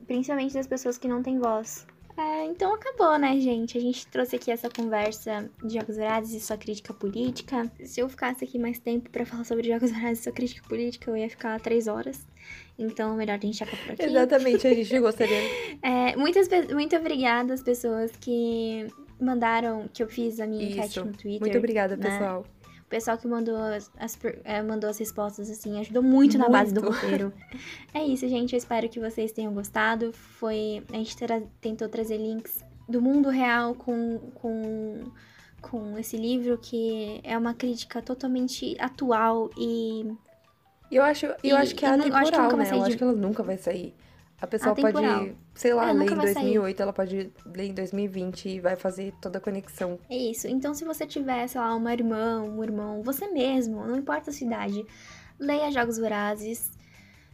Principalmente 0.06 0.54
das 0.56 0.68
pessoas 0.68 0.98
que 0.98 1.08
não 1.08 1.24
têm 1.24 1.40
voz. 1.40 1.88
É, 2.16 2.46
então 2.46 2.74
acabou, 2.74 3.18
né, 3.18 3.40
gente? 3.40 3.78
A 3.78 3.82
gente 3.82 4.06
trouxe 4.08 4.36
aqui 4.36 4.52
essa 4.52 4.70
conversa 4.70 5.50
de 5.64 5.74
Jogos 5.80 5.98
Vorazes 5.98 6.34
e 6.34 6.46
sua 6.46 6.58
crítica 6.58 6.94
política. 6.94 7.72
Se 7.84 8.02
eu 8.02 8.08
ficasse 8.08 8.44
aqui 8.44 8.60
mais 8.60 8.80
tempo 8.80 9.10
pra 9.10 9.26
falar 9.26 9.44
sobre 9.44 9.68
Jogos 9.68 9.92
Vorazes 9.92 10.20
e 10.20 10.24
sua 10.24 10.32
crítica 10.32 10.68
política, 10.68 11.10
eu 11.10 11.18
ia 11.18 11.30
ficar 11.30 11.60
três 11.60 11.88
horas. 11.88 12.28
Então, 12.78 13.16
melhor 13.16 13.38
a 13.38 13.46
gente 13.46 13.64
acabar 13.64 13.84
por 13.84 13.92
aqui. 13.94 14.04
Exatamente, 14.04 14.68
a 14.68 14.74
gente 14.74 15.00
gostaria. 15.00 15.34
É, 15.82 16.16
muitas, 16.16 16.48
muito 16.72 16.96
obrigada 16.96 17.54
às 17.54 17.62
pessoas 17.62 18.12
que 18.16 18.88
mandaram, 19.20 19.90
que 19.92 20.02
eu 20.02 20.08
fiz 20.08 20.40
a 20.40 20.48
minha 20.48 20.64
enquete 20.64 21.00
Isso. 21.00 21.06
no 21.06 21.12
Twitter. 21.12 21.42
Muito 21.42 21.58
obrigada, 21.58 21.98
né? 21.98 22.10
pessoal. 22.10 22.46
Pessoal 22.94 23.18
que 23.18 23.28
mandou 23.28 23.56
as, 23.58 23.90
as 23.98 24.20
eh, 24.44 24.62
mandou 24.62 24.88
as 24.88 25.00
respostas, 25.00 25.50
assim, 25.50 25.80
ajudou 25.80 26.04
muito, 26.04 26.38
na 26.38 26.48
base 26.48 26.72
do 26.72 26.80
Muito. 26.84 26.94
roteiro. 26.94 27.34
é 27.92 28.04
isso, 28.06 28.28
gente. 28.28 28.54
Eu 28.54 28.58
espero 28.60 28.88
que 28.88 29.00
vocês 29.00 29.32
tenham 29.32 29.52
gostado. 29.52 30.14
Foi. 30.14 30.84
A 30.94 30.98
gente 30.98 31.18
tra- 31.18 31.42
tentou 31.60 31.90
trazer 31.90 32.18
links 32.18 32.64
do 32.88 33.02
mundo 33.02 33.30
real 33.30 33.74
com, 33.74 34.20
com, 34.36 35.06
com 35.60 35.98
esse 35.98 36.18
livro, 36.18 36.56
que 36.60 37.20
é 37.24 37.36
uma 37.36 37.56
crítica 37.56 38.00
totalmente 38.00 38.76
atual 38.80 39.50
e 39.58 40.14
eu 40.92 41.02
acho, 41.02 41.26
eu 41.26 41.36
E- 41.44 41.52
acho 41.54 41.74
que 41.74 41.84
é 41.88 41.96
e 41.96 41.98
não- 41.98 42.06
eu 42.06 42.16
acho 42.16 42.32
que 42.32 42.38
né? 42.38 42.44
Eu 42.70 42.78
de- 42.78 42.88
acho 42.90 42.98
que 42.98 43.04
ela 43.04 43.14
nunca 43.14 43.42
vai 43.42 43.58
sair. 43.58 43.96
A 44.44 44.48
pessoa 44.48 44.76
pode, 44.76 45.36
sei 45.56 45.74
lá, 45.74 45.90
É, 45.90 45.94
ler 45.94 46.12
em 46.12 46.16
vai 46.16 46.34
sair. 46.34 46.34
2008, 46.34 46.82
ela 46.82 46.92
pode 46.92 47.32
ler 47.56 47.64
em 47.64 47.74
2020 47.74 48.50
e 48.50 48.60
vai 48.60 48.76
fazer 48.76 49.14
toda 49.22 49.38
a 49.38 49.42
conexão. 49.42 49.98
É 50.10 50.18
isso. 50.18 50.50
Então, 50.50 50.74
se 50.74 50.84
você 50.84 51.08
tiver, 51.08 51.48
sei 51.48 51.62
lá, 51.62 51.74
uma 51.74 51.94
irmã, 51.94 52.42
um 52.42 52.62
irmão, 52.62 53.02
você 53.02 53.26
mesmo, 53.30 53.88
não 53.88 53.96
importa 53.96 54.32
a 54.32 54.34
sua 54.34 54.46
idade, 54.46 54.86
leia 55.40 55.72
Jogos 55.72 55.98
Vorazes. 55.98 56.70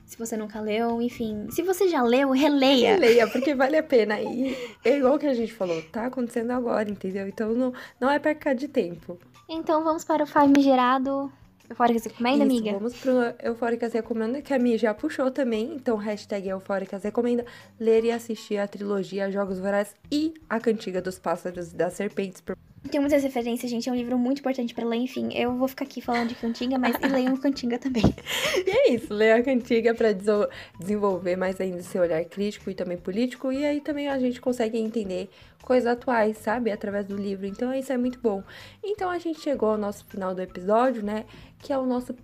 Se 0.05 0.19
você 0.19 0.37
nunca 0.37 0.61
leu, 0.61 1.01
enfim. 1.01 1.47
Se 1.49 1.63
você 1.63 1.87
já 1.87 2.03
leu, 2.03 2.29
releia. 2.29 2.95
Leia, 2.99 3.27
porque 3.27 3.55
vale 3.55 3.77
a 3.77 3.83
pena. 3.83 4.21
E 4.21 4.55
é 4.85 4.97
igual 4.97 5.17
que 5.17 5.25
a 5.25 5.33
gente 5.33 5.51
falou, 5.51 5.81
tá 5.91 6.05
acontecendo 6.05 6.51
agora, 6.51 6.91
entendeu? 6.91 7.27
Então 7.27 7.55
não, 7.55 7.73
não 7.99 8.07
é 8.11 8.19
perca 8.19 8.53
de 8.53 8.67
tempo. 8.67 9.17
Então, 9.49 9.83
vamos 9.83 10.03
para 10.03 10.23
o 10.23 10.27
famigerado. 10.27 11.31
Eufóricas 11.69 12.03
Recomenda, 12.05 12.45
Isso, 12.45 12.53
amiga? 12.57 12.73
Vamos 12.73 12.95
pro 12.97 13.11
Eufóricas 13.43 13.93
Recomenda, 13.93 14.41
que 14.41 14.53
a 14.53 14.59
Mi 14.59 14.77
já 14.77 14.93
puxou 14.93 15.29
também. 15.29 15.73
Então, 15.75 15.95
hashtag 15.97 16.49
Eufóricas 16.49 17.03
Recomenda. 17.03 17.45
Ler 17.79 18.03
e 18.05 18.11
assistir 18.11 18.57
a 18.57 18.67
trilogia 18.67 19.31
Jogos 19.31 19.59
Vorazes 19.59 19.93
e 20.11 20.33
a 20.49 20.59
Cantiga 20.59 21.01
dos 21.01 21.19
Pássaros 21.19 21.71
e 21.71 21.75
das 21.75 21.93
Serpentes. 21.93 22.41
por- 22.41 22.57
Tem 22.89 22.99
muitas 22.99 23.21
referências, 23.23 23.69
gente. 23.69 23.87
É 23.89 23.91
um 23.91 23.95
livro 23.95 24.17
muito 24.17 24.39
importante 24.39 24.73
pra 24.73 24.85
ler. 24.85 24.97
Enfim, 24.97 25.29
eu 25.33 25.53
vou 25.55 25.67
ficar 25.67 25.85
aqui 25.85 26.01
falando 26.01 26.29
de 26.29 26.35
Cantiga, 26.35 26.77
mas 26.79 26.95
leiam 27.11 27.35
Cantiga 27.37 27.77
também. 27.77 28.03
E 28.65 28.69
é 28.69 28.91
isso, 28.93 29.13
ler 29.13 29.33
a 29.33 29.43
Cantiga 29.43 29.93
deso- 30.13 30.47
desenvolver 30.79 31.35
mais 31.35 31.59
ainda 31.59 31.81
seu 31.83 32.01
olhar 32.01 32.23
crítico 32.25 32.69
e 32.69 32.73
também 32.73 32.97
político. 32.97 33.51
E 33.51 33.65
aí 33.65 33.81
também 33.81 34.07
a 34.07 34.17
gente 34.17 34.39
consegue 34.41 34.77
entender 34.77 35.29
coisas 35.61 35.87
atuais, 35.91 36.37
sabe? 36.37 36.71
Através 36.71 37.05
do 37.05 37.15
livro. 37.15 37.45
Então, 37.45 37.73
isso 37.73 37.91
é 37.91 37.97
muito 37.97 38.19
bom. 38.19 38.43
Então, 38.83 39.09
a 39.09 39.17
gente 39.19 39.39
chegou 39.41 39.69
ao 39.69 39.77
nosso 39.77 40.05
final 40.05 40.33
do 40.33 40.41
episódio, 40.41 41.03
né? 41.03 41.25
Que 41.59 41.73
é 41.73 41.77
o 41.77 41.85
nosso 41.85 42.15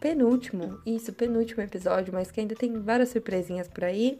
penúltimo, 0.00 0.80
isso, 0.86 1.12
penúltimo 1.12 1.62
episódio, 1.62 2.12
mas 2.12 2.30
que 2.30 2.40
ainda 2.40 2.54
tem 2.54 2.72
várias 2.80 3.10
surpresinhas 3.10 3.68
por 3.68 3.84
aí. 3.84 4.18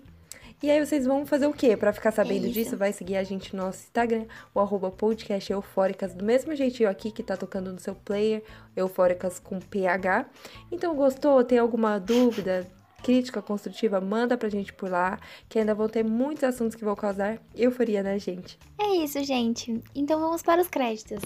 E 0.62 0.70
aí 0.70 0.84
vocês 0.84 1.06
vão 1.06 1.24
fazer 1.24 1.46
o 1.46 1.52
quê? 1.54 1.76
Pra 1.76 1.92
ficar 1.92 2.11
sabendo 2.12 2.44
isso. 2.44 2.54
disso, 2.54 2.76
vai 2.76 2.92
seguir 2.92 3.16
a 3.16 3.24
gente 3.24 3.56
no 3.56 3.64
nosso 3.64 3.84
Instagram, 3.84 4.26
o 4.54 4.61
arroba 4.61 4.90
podcast 4.90 5.50
eufóricas, 5.50 6.12
do 6.12 6.24
mesmo 6.24 6.54
jeitinho 6.54 6.88
aqui 6.90 7.11
que 7.11 7.22
tá 7.22 7.36
tocando 7.36 7.72
no 7.72 7.80
seu 7.80 7.94
player, 7.94 8.42
eufóricas 8.76 9.38
com 9.38 9.58
PH. 9.58 10.26
Então, 10.70 10.94
gostou? 10.94 11.42
Tem 11.42 11.58
alguma 11.58 11.98
dúvida? 11.98 12.66
crítica 13.02 13.40
construtiva, 13.40 14.00
manda 14.00 14.36
pra 14.36 14.48
gente 14.48 14.72
por 14.74 14.90
lá, 14.90 15.18
que 15.48 15.58
ainda 15.58 15.74
vão 15.74 15.88
ter 15.88 16.04
muitos 16.04 16.44
assuntos 16.44 16.74
que 16.74 16.84
vão 16.84 16.94
causar 16.94 17.38
euforia 17.56 18.02
na 18.02 18.18
gente. 18.18 18.58
É 18.78 18.96
isso, 18.96 19.22
gente. 19.24 19.82
Então 19.94 20.20
vamos 20.20 20.42
para 20.42 20.61
os 20.61 20.68
créditos. 20.68 21.22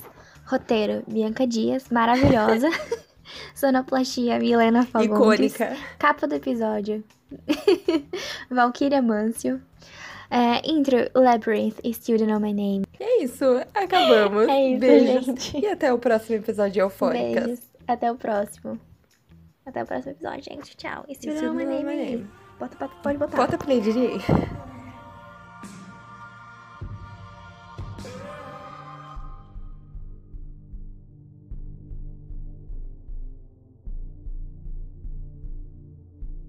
Roteiro, 0.46 1.02
Bianca 1.08 1.46
Dias, 1.46 1.88
maravilhosa. 1.90 2.68
Sonoplastia, 3.54 4.38
Milena 4.38 4.84
Fagundes. 4.86 5.54
Icônica. 5.54 5.76
Capa 5.98 6.26
do 6.26 6.34
episódio, 6.34 7.02
Valkyria 8.50 9.02
Mancio. 9.02 9.60
É, 10.30 10.68
intro, 10.68 10.96
Labyrinth 11.14 11.78
e 11.84 11.92
Still 11.94 12.18
Don't 12.18 12.30
Know 12.30 12.40
My 12.40 12.52
Name. 12.52 12.84
É 12.98 13.22
isso, 13.22 13.44
acabamos. 13.74 14.48
É 14.50 14.70
isso, 14.70 14.80
Beijos. 14.80 15.24
gente. 15.26 15.58
E 15.58 15.66
até 15.66 15.92
o 15.92 15.98
próximo 15.98 16.36
episódio 16.36 16.72
de 16.72 16.78
Eufóricas. 16.80 17.44
Beijos. 17.44 17.60
Até 17.86 18.10
o 18.10 18.16
próximo. 18.16 18.80
Até 19.64 19.82
o 19.82 19.86
próximo 19.86 20.12
episódio, 20.12 20.42
gente. 20.42 20.76
Tchau. 20.76 21.04
Still 21.12 21.34
Don't 21.34 21.46
Know 21.46 21.54
My 21.54 21.64
Name. 21.64 21.84
Name. 21.84 22.30
Bota, 22.58 22.76
bota, 22.78 22.94
pode 23.02 23.18
botar. 23.18 23.36
Bota 23.36 23.58
play, 23.58 23.80
DJ. 23.82 24.18